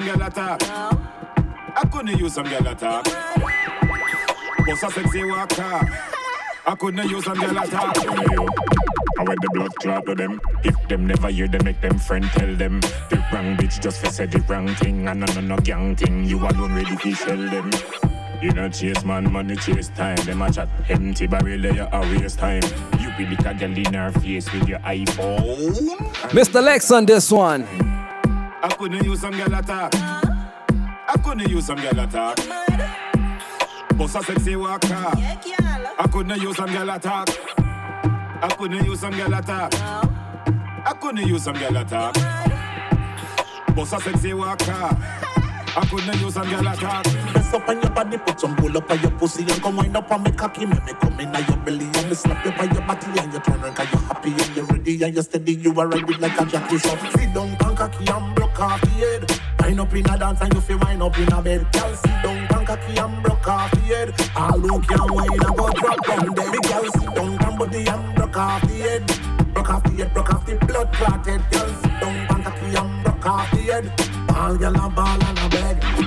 Some 0.00 0.06
girl 0.06 0.26
attack. 0.26 0.62
I 0.62 1.88
couldn't 1.90 2.18
use 2.18 2.34
some 2.34 2.46
girl 2.46 2.66
attack. 2.66 3.04
Boss 4.66 4.82
a 4.82 4.90
sexy 4.90 5.24
walker. 5.24 6.02
I 6.66 6.74
couldn't 6.78 7.08
use 7.08 7.24
some 7.24 7.38
girl 7.38 7.56
attack. 7.56 7.96
I 7.98 9.22
want 9.22 9.40
the 9.40 9.48
blood 9.54 9.74
clot 9.76 10.04
to 10.06 10.14
them. 10.14 10.38
If 10.64 10.74
them 10.88 11.06
never 11.06 11.30
hear 11.30 11.48
them, 11.48 11.64
make 11.64 11.80
them 11.80 11.98
friend 11.98 12.24
tell 12.32 12.54
them. 12.56 12.80
The 13.08 13.24
wrong 13.32 13.56
bitch 13.56 13.80
just 13.80 14.04
for 14.04 14.10
say 14.10 14.26
the 14.26 14.40
wrong 14.40 14.68
thing. 14.74 15.08
And 15.08 15.20
no, 15.20 15.26
no, 15.34 15.40
no 15.40 15.56
gang 15.58 15.96
thing. 15.96 16.24
You 16.24 16.40
alone 16.40 16.74
ready 16.74 16.94
to 16.94 17.14
shell 17.14 17.36
them. 17.36 17.70
You 18.42 18.52
know 18.52 18.68
chase 18.68 19.02
man, 19.02 19.32
money 19.32 19.56
chase 19.56 19.88
time. 19.88 20.18
Them 20.26 20.42
a 20.42 20.52
chat 20.52 20.68
empty 20.90 21.26
barrel, 21.26 21.62
they 21.62 21.78
a 21.78 22.00
waste 22.20 22.38
time. 22.38 22.62
You 23.00 23.10
be 23.16 23.24
like 23.34 23.46
a 23.46 23.54
girl 23.54 23.78
in 23.78 23.94
her 23.94 24.12
face 24.12 24.52
with 24.52 24.68
your 24.68 24.80
iPhone. 24.80 25.72
Mr. 26.32 26.62
Lex 26.62 26.90
on 26.90 27.06
this 27.06 27.32
one. 27.32 27.95
I 28.66 28.70
couldn't 28.70 29.04
use 29.04 29.20
some 29.20 29.30
girl 29.30 29.54
attack. 29.54 29.94
I 29.94 31.14
couldn't 31.22 31.48
use 31.48 31.66
some 31.66 31.78
girl 31.78 32.00
attack. 32.00 32.36
Boss 33.96 34.16
a 34.16 34.22
sexy 34.24 34.56
walker. 34.56 34.88
I 34.92 36.08
couldn't 36.10 36.42
use 36.42 36.56
some 36.56 36.72
girl 36.72 36.90
attack. 36.90 37.28
I 38.42 38.48
couldn't 38.58 38.84
use 38.84 38.98
some 38.98 39.12
girl 39.12 39.34
attack. 39.34 39.72
I 40.84 40.92
couldn't 41.00 41.28
use 41.28 41.44
some 41.44 41.54
girl 41.56 41.76
attack. 41.76 42.14
Boss 43.76 43.92
a 43.92 44.00
sexy 44.00 44.34
walker. 44.34 44.72
I 44.72 45.86
couldn't 45.88 46.20
use 46.20 46.34
some 46.34 46.50
girl 46.50 46.66
attack. 46.66 47.06
Mess 47.34 47.54
up 47.54 47.68
on 47.68 47.80
your 47.80 47.90
body, 47.92 48.18
put 48.18 48.40
some 48.40 48.56
pull 48.56 48.76
up 48.76 48.90
on 48.90 49.00
your 49.00 49.12
pussy 49.12 49.42
and 49.42 49.62
come 49.62 49.76
wind 49.76 49.96
up 49.96 50.10
on 50.10 50.24
me 50.24 50.32
cocky. 50.32 50.66
Make 50.66 50.84
me 50.86 50.92
come 50.94 51.20
in 51.20 51.28
on 51.28 51.44
your 51.46 51.56
belly 51.58 51.86
and 51.86 52.08
me 52.08 52.14
slap 52.16 52.44
you 52.44 52.50
by 52.50 52.64
your 52.64 52.82
body 52.82 53.06
and 53.20 53.32
you 53.32 53.38
turn 53.38 53.62
around 53.62 53.76
'cause 53.76 53.92
you 53.92 53.98
happy 54.08 54.30
and 54.32 54.56
you 54.56 54.64
ready 54.64 55.02
and 55.04 55.14
you 55.14 55.22
steady. 55.22 55.54
You 55.54 55.80
are 55.80 55.86
ready 55.86 56.14
like 56.14 56.40
a 56.40 56.44
jockey. 56.44 56.78
So 56.78 56.96
sit 57.16 57.32
down, 57.32 57.54
pan 57.58 57.76
cocky 57.76 58.08
and 58.08 58.35
off 58.60 58.80
the 58.80 58.88
head. 58.88 59.40
Wind 59.60 59.80
up 59.80 59.92
in 59.94 60.06
a 60.06 60.18
dance 60.18 60.40
and 60.40 60.54
you 60.54 60.60
feel 60.60 60.78
wind 60.78 61.02
up 61.02 61.18
in 61.18 61.32
a 61.32 61.42
bed. 61.42 61.66
Girl, 61.72 61.94
sit 61.94 62.22
down, 62.22 62.46
pan 62.48 62.66
cocky 62.66 62.98
and 62.98 63.22
broke 63.22 63.48
off 63.48 63.70
the 63.70 63.80
head. 63.80 64.14
All 64.36 64.58
who 64.58 64.80
can 64.80 65.14
wine 65.14 65.28
and 65.32 65.56
go 65.56 65.70
drop 65.70 66.06
down 66.06 66.34
dead. 66.34 66.62
Girl, 66.62 66.84
sit 66.84 67.14
down, 67.14 67.38
pan 67.38 67.58
body 67.58 67.86
and 67.86 68.14
broke 68.14 68.36
off 68.36 68.62
the 68.62 68.74
head. 68.74 69.54
Broke 69.54 69.70
off 69.70 69.82
the 69.84 69.90
head, 69.90 70.14
broke 70.14 70.34
off 70.34 70.46
the 70.46 70.54
blood 70.66 70.92
clotted. 70.92 71.42
Girl, 71.50 71.68
sit 71.82 72.00
down, 72.00 72.26
pan 72.26 72.42
cocky 72.44 72.76
and 72.76 73.04
broke 73.04 73.26
off 73.26 73.50
the 73.50 73.56
head. 73.56 73.92
All 74.34 74.56
girl 74.56 74.76
a 74.76 74.88
ball 74.90 75.24
and 75.24 75.38
a 75.38 75.48
beg. 75.48 76.05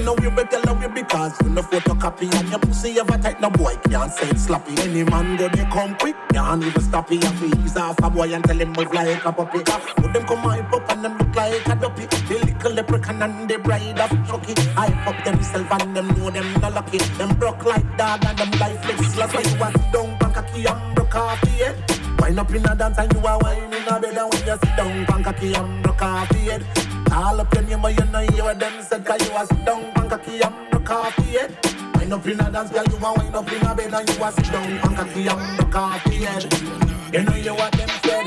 You 0.00 0.06
know 0.06 0.16
you 0.22 0.30
better 0.30 0.58
love 0.60 0.80
you 0.80 0.88
because 0.88 1.38
you 1.42 1.50
no 1.50 1.60
photocopy 1.60 2.34
and 2.34 2.48
your 2.48 2.58
pussy 2.58 2.98
ever 2.98 3.18
tight. 3.18 3.38
No 3.38 3.50
boy 3.50 3.76
can't 3.84 4.10
say 4.10 4.30
it 4.30 4.38
sloppy. 4.38 4.72
Any 4.80 5.04
man 5.04 5.36
go 5.36 5.46
they 5.46 5.66
come 5.66 5.94
quick, 5.96 6.16
can't 6.32 6.64
even 6.64 6.80
stop 6.80 7.12
it. 7.12 7.22
You 7.22 7.62
ease 7.62 7.76
off 7.76 7.98
a 8.02 8.08
boy 8.08 8.32
and 8.32 8.42
tell 8.42 8.58
him 8.58 8.72
move 8.72 8.94
like 8.94 9.22
a 9.26 9.30
puppy. 9.30 9.58
Put 9.58 10.14
them 10.14 10.24
come 10.24 10.38
hype 10.38 10.72
up 10.72 10.90
and 10.90 11.04
them 11.04 11.18
look 11.18 11.36
like 11.36 11.66
a 11.68 11.76
duppy. 11.76 12.06
The 12.06 12.38
little 12.46 12.72
leprechaun 12.72 13.20
and 13.20 13.46
the 13.46 13.58
bride 13.58 14.00
of 14.00 14.08
Chucky. 14.26 14.54
Hype 14.72 15.06
up 15.06 15.22
themselves 15.22 15.68
and 15.70 15.94
them 15.94 16.08
know 16.16 16.30
them 16.30 16.50
not 16.62 16.72
lucky. 16.72 16.96
Them 16.96 17.36
broke 17.36 17.66
like 17.66 17.98
dog 17.98 18.24
and 18.24 18.38
them 18.38 18.50
lifeless. 18.58 19.18
Last 19.18 19.34
when 19.34 19.44
you 19.44 19.60
was 19.60 19.74
down, 19.92 20.44
key 20.54 20.64
and 20.64 20.94
broke 20.94 21.14
off 21.14 21.40
the 21.42 21.50
head. 21.50 21.76
Wind 22.18 22.40
up 22.40 22.50
in 22.54 22.64
a 22.64 22.74
dance 22.74 22.96
and 22.96 23.12
you 23.12 23.20
are 23.20 23.38
whining 23.38 23.64
in 23.70 23.86
a 23.86 24.00
bed 24.00 24.16
and 24.16 24.32
when 24.32 24.46
you 24.46 24.56
sit 24.64 24.76
down, 24.78 25.04
pan 25.04 25.24
cocky 25.24 25.52
and 25.52 25.82
broke 25.82 26.00
off 26.00 26.28
the 26.30 26.38
head. 26.38 26.89
Call 27.10 27.40
up 27.40 27.52
your 27.52 27.64
name 27.64 27.82
but 27.82 27.98
you 27.98 28.04
know 28.12 28.20
you 28.20 28.44
what 28.44 28.60
them 28.60 28.82
said 28.84 29.04
cause 29.04 29.28
you 29.28 29.36
a 29.36 29.44
sit 29.44 29.64
down, 29.64 29.90
pan 29.94 30.08
cocky 30.08 30.40
and 30.40 30.70
broke 30.70 30.90
off 30.90 31.16
the 31.16 31.22
head. 31.22 31.58
Wind 31.96 32.12
up 32.12 32.24
in 32.24 32.38
a 32.38 32.50
dance, 32.52 32.70
girl, 32.70 32.84
you 32.86 33.04
a 33.04 33.12
wind 33.18 33.34
up 33.34 33.50
in 33.50 33.66
a 33.66 33.74
bed 33.74 33.92
and 33.92 34.08
you 34.08 34.24
a 34.24 34.30
sit 34.30 34.52
down, 34.52 34.78
pan 34.78 34.94
cocky 34.94 35.26
and 35.26 35.56
broke 35.58 35.74
off 35.74 36.04
the 36.04 36.10
head. 36.10 37.12
You 37.12 37.22
know 37.24 37.34
you 37.34 37.54
what 37.54 37.72
them 37.72 37.88
said. 38.04 38.26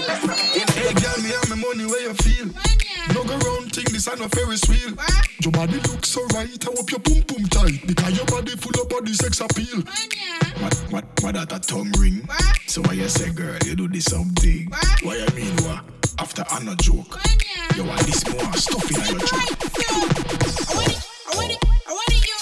Hey, 0.76 0.93
girl, 0.99 1.18
me 1.23 1.30
have 1.31 1.49
my 1.49 1.55
money 1.55 1.85
where 1.85 2.01
you 2.01 2.14
feel. 2.15 2.47
No 3.14 3.23
go 3.23 3.38
round 3.38 3.72
thing, 3.72 3.85
this 3.88 4.05
I 4.05 4.15
no 4.15 4.27
Ferris 4.27 4.68
wheel. 4.68 4.93
Your 5.39 5.53
body 5.53 5.80
looks 5.88 6.10
so 6.10 6.22
right, 6.35 6.51
I 6.51 6.72
hope 6.76 6.91
your 6.91 6.99
boom 6.99 7.22
boom 7.22 7.47
tight. 7.47 7.88
Because 7.88 8.18
your 8.18 8.26
body 8.26 8.51
full 8.57 8.81
of 8.81 8.89
body 8.89 9.14
sex 9.14 9.39
appeal. 9.39 9.80
What, 10.60 10.73
what, 10.91 11.05
what 11.22 11.35
that 11.35 11.53
a 11.53 11.60
tongue 11.60 11.91
ring? 11.97 12.27
So 12.68 12.81
why 12.81 12.93
you 12.93 13.07
say, 13.07 13.31
girl, 13.31 13.57
you 13.65 13.77
do 13.77 13.88
this 13.88 14.05
something? 14.05 14.69
Why 15.03 15.15
you 15.15 15.35
mean 15.35 15.55
what? 15.64 16.02
After 16.19 16.44
another 16.52 16.76
joke. 16.77 17.19
Yo, 17.76 17.84
busy 17.84 18.11
signal. 18.11 18.53
Stop 18.53 18.84
it, 18.91 18.98
I 18.98 19.07
don't 19.07 19.18
know. 19.18 19.26
I 19.31 19.34
want 20.76 20.91
it. 20.91 20.99
I 21.27 21.30
want 21.35 21.52
it. 21.52 21.57
I 21.88 21.91
want 21.91 22.11
it. 22.11 22.23
You 22.23 22.34
are 22.34 22.40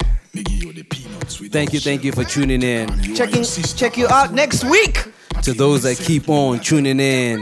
Thank 1.52 1.74
you, 1.74 1.80
thank 1.82 2.04
you 2.04 2.12
for 2.14 2.24
tuning 2.24 2.64
in. 2.64 2.88
Checking, 3.14 3.44
check 3.44 3.98
you 3.98 4.08
out 4.08 4.34
next 4.34 4.64
week. 4.64 5.06
To 5.44 5.54
those 5.54 5.84
that 5.84 5.98
keep 5.98 6.30
on 6.30 6.60
tuning 6.60 7.00
in, 7.00 7.40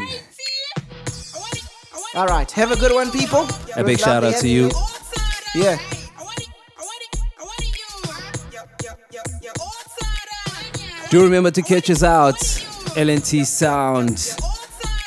All 2.15 2.26
right. 2.26 2.49
Have 2.52 2.72
a 2.72 2.76
good 2.76 2.91
one, 2.94 3.11
people. 3.11 3.48
a 3.76 3.84
big 3.84 3.99
shout 3.99 4.23
out 4.23 4.36
to 4.38 4.48
you. 4.48 4.72
Yeah. 5.53 5.77
Do 11.10 11.23
remember 11.23 11.52
to 11.52 11.61
catch 11.61 11.90
us 11.90 12.03
out, 12.03 12.36
LNT 12.95 13.45
Sound, 13.45 14.11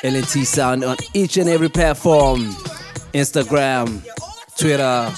LNT 0.03 0.45
Sound 0.45 0.83
on 0.83 0.97
each 1.13 1.37
and 1.37 1.49
every 1.49 1.69
platform 1.69 2.51
Instagram, 3.13 4.01
Twitter, 4.57 5.09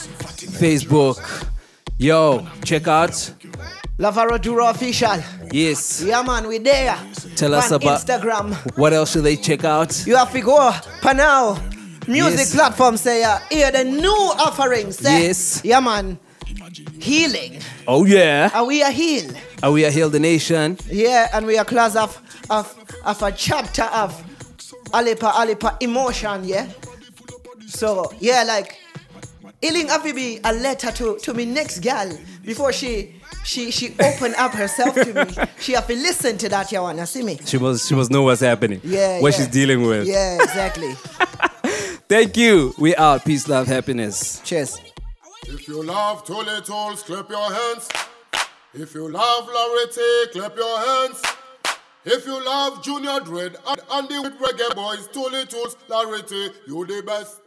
Facebook. 0.59 1.47
Yo, 1.97 2.45
check 2.63 2.87
out. 2.87 3.31
Lavaro 3.97 4.39
Duro 4.41 4.67
official. 4.67 5.17
Yes. 5.51 6.01
Yeah, 6.05 6.21
man, 6.21 6.47
we 6.47 6.57
there. 6.57 6.97
Tell 7.35 7.53
us 7.53 7.71
about 7.71 7.99
Instagram. 8.01 8.53
what 8.77 8.91
else 8.91 9.13
should 9.13 9.23
they 9.23 9.37
check 9.37 9.63
out? 9.63 10.05
You 10.05 10.17
have 10.17 10.31
to 10.33 10.41
go 10.41 10.71
panel 11.01 11.57
music 12.07 12.39
Yes. 12.39 12.53
platform 12.55 12.97
say 12.97 13.23
uh, 13.23 13.39
hear 13.49 13.71
the 13.71 13.83
new 13.85 14.09
offerings. 14.11 14.97
Say, 14.97 15.27
Yes. 15.27 15.61
Yeah, 15.63 15.79
man. 15.79 16.19
Healing. 16.99 17.59
Oh 17.87 18.05
yeah. 18.05 18.49
Are 18.53 18.65
we 18.65 18.81
a 18.81 18.89
heal? 18.91 19.31
Are 19.63 19.71
we 19.71 19.85
a 19.85 19.91
Heal 19.91 20.09
the 20.09 20.19
Nation? 20.19 20.77
Yeah, 20.89 21.29
and 21.33 21.45
we 21.45 21.57
are 21.57 21.63
class 21.65 21.95
of 21.95 22.21
of 22.49 22.75
of 23.05 23.21
a 23.23 23.31
chapter 23.31 23.83
of 23.83 24.11
Alipa 24.91 25.31
Alipa 25.31 25.81
emotion, 25.81 26.43
yeah. 26.43 26.67
So 27.67 28.11
yeah, 28.19 28.43
like 28.43 28.77
healing 29.61 29.87
have 29.87 30.03
to 30.03 30.13
be 30.13 30.39
a 30.43 30.51
letter 30.53 30.91
to 30.91 31.17
to 31.19 31.33
me 31.33 31.45
next 31.45 31.79
gal 31.79 32.11
before 32.43 32.73
she 32.73 33.15
she 33.45 33.71
she 33.71 33.95
open 33.99 34.33
up 34.37 34.51
herself 34.53 34.95
to 34.95 35.13
me. 35.25 35.47
She 35.59 35.73
have 35.73 35.87
to 35.87 35.93
listen 35.95 36.37
to 36.39 36.49
that, 36.49 36.71
you 36.71 36.81
wanna 36.81 37.05
see 37.05 37.23
me? 37.23 37.39
She 37.45 37.57
was 37.57 37.87
she 37.87 37.93
was 37.95 38.09
know 38.09 38.23
what's 38.23 38.41
happening. 38.41 38.81
Yeah, 38.83 39.21
What 39.21 39.31
yeah. 39.33 39.37
she's 39.37 39.47
dealing 39.47 39.83
with. 39.83 40.07
Yeah, 40.07 40.41
exactly. 40.43 40.93
Thank 42.07 42.37
you. 42.37 42.73
We 42.77 42.95
out. 42.95 43.25
Peace, 43.25 43.47
love, 43.47 43.67
happiness. 43.67 44.39
Cheers. 44.43 44.77
If 45.47 45.67
you 45.67 45.81
love 45.83 46.23
Tuli 46.25 46.61
Tools, 46.61 47.03
clap 47.03 47.29
your 47.29 47.51
hands. 47.51 47.89
If 48.73 48.93
you 48.93 49.09
love 49.09 49.47
Larity, 49.47 50.31
clap 50.31 50.55
your 50.55 50.79
hands. 50.79 51.21
If 52.03 52.25
you 52.27 52.43
love 52.45 52.83
Junior 52.83 53.19
Dread 53.21 53.55
and, 53.67 53.79
and 53.91 54.07
the 54.09 54.29
reggae 54.39 54.75
boys, 54.75 55.07
Tuli 55.07 55.45
Tools, 55.47 55.75
Larity, 55.89 56.51
you 56.67 56.85
the 56.85 57.01
best. 57.05 57.41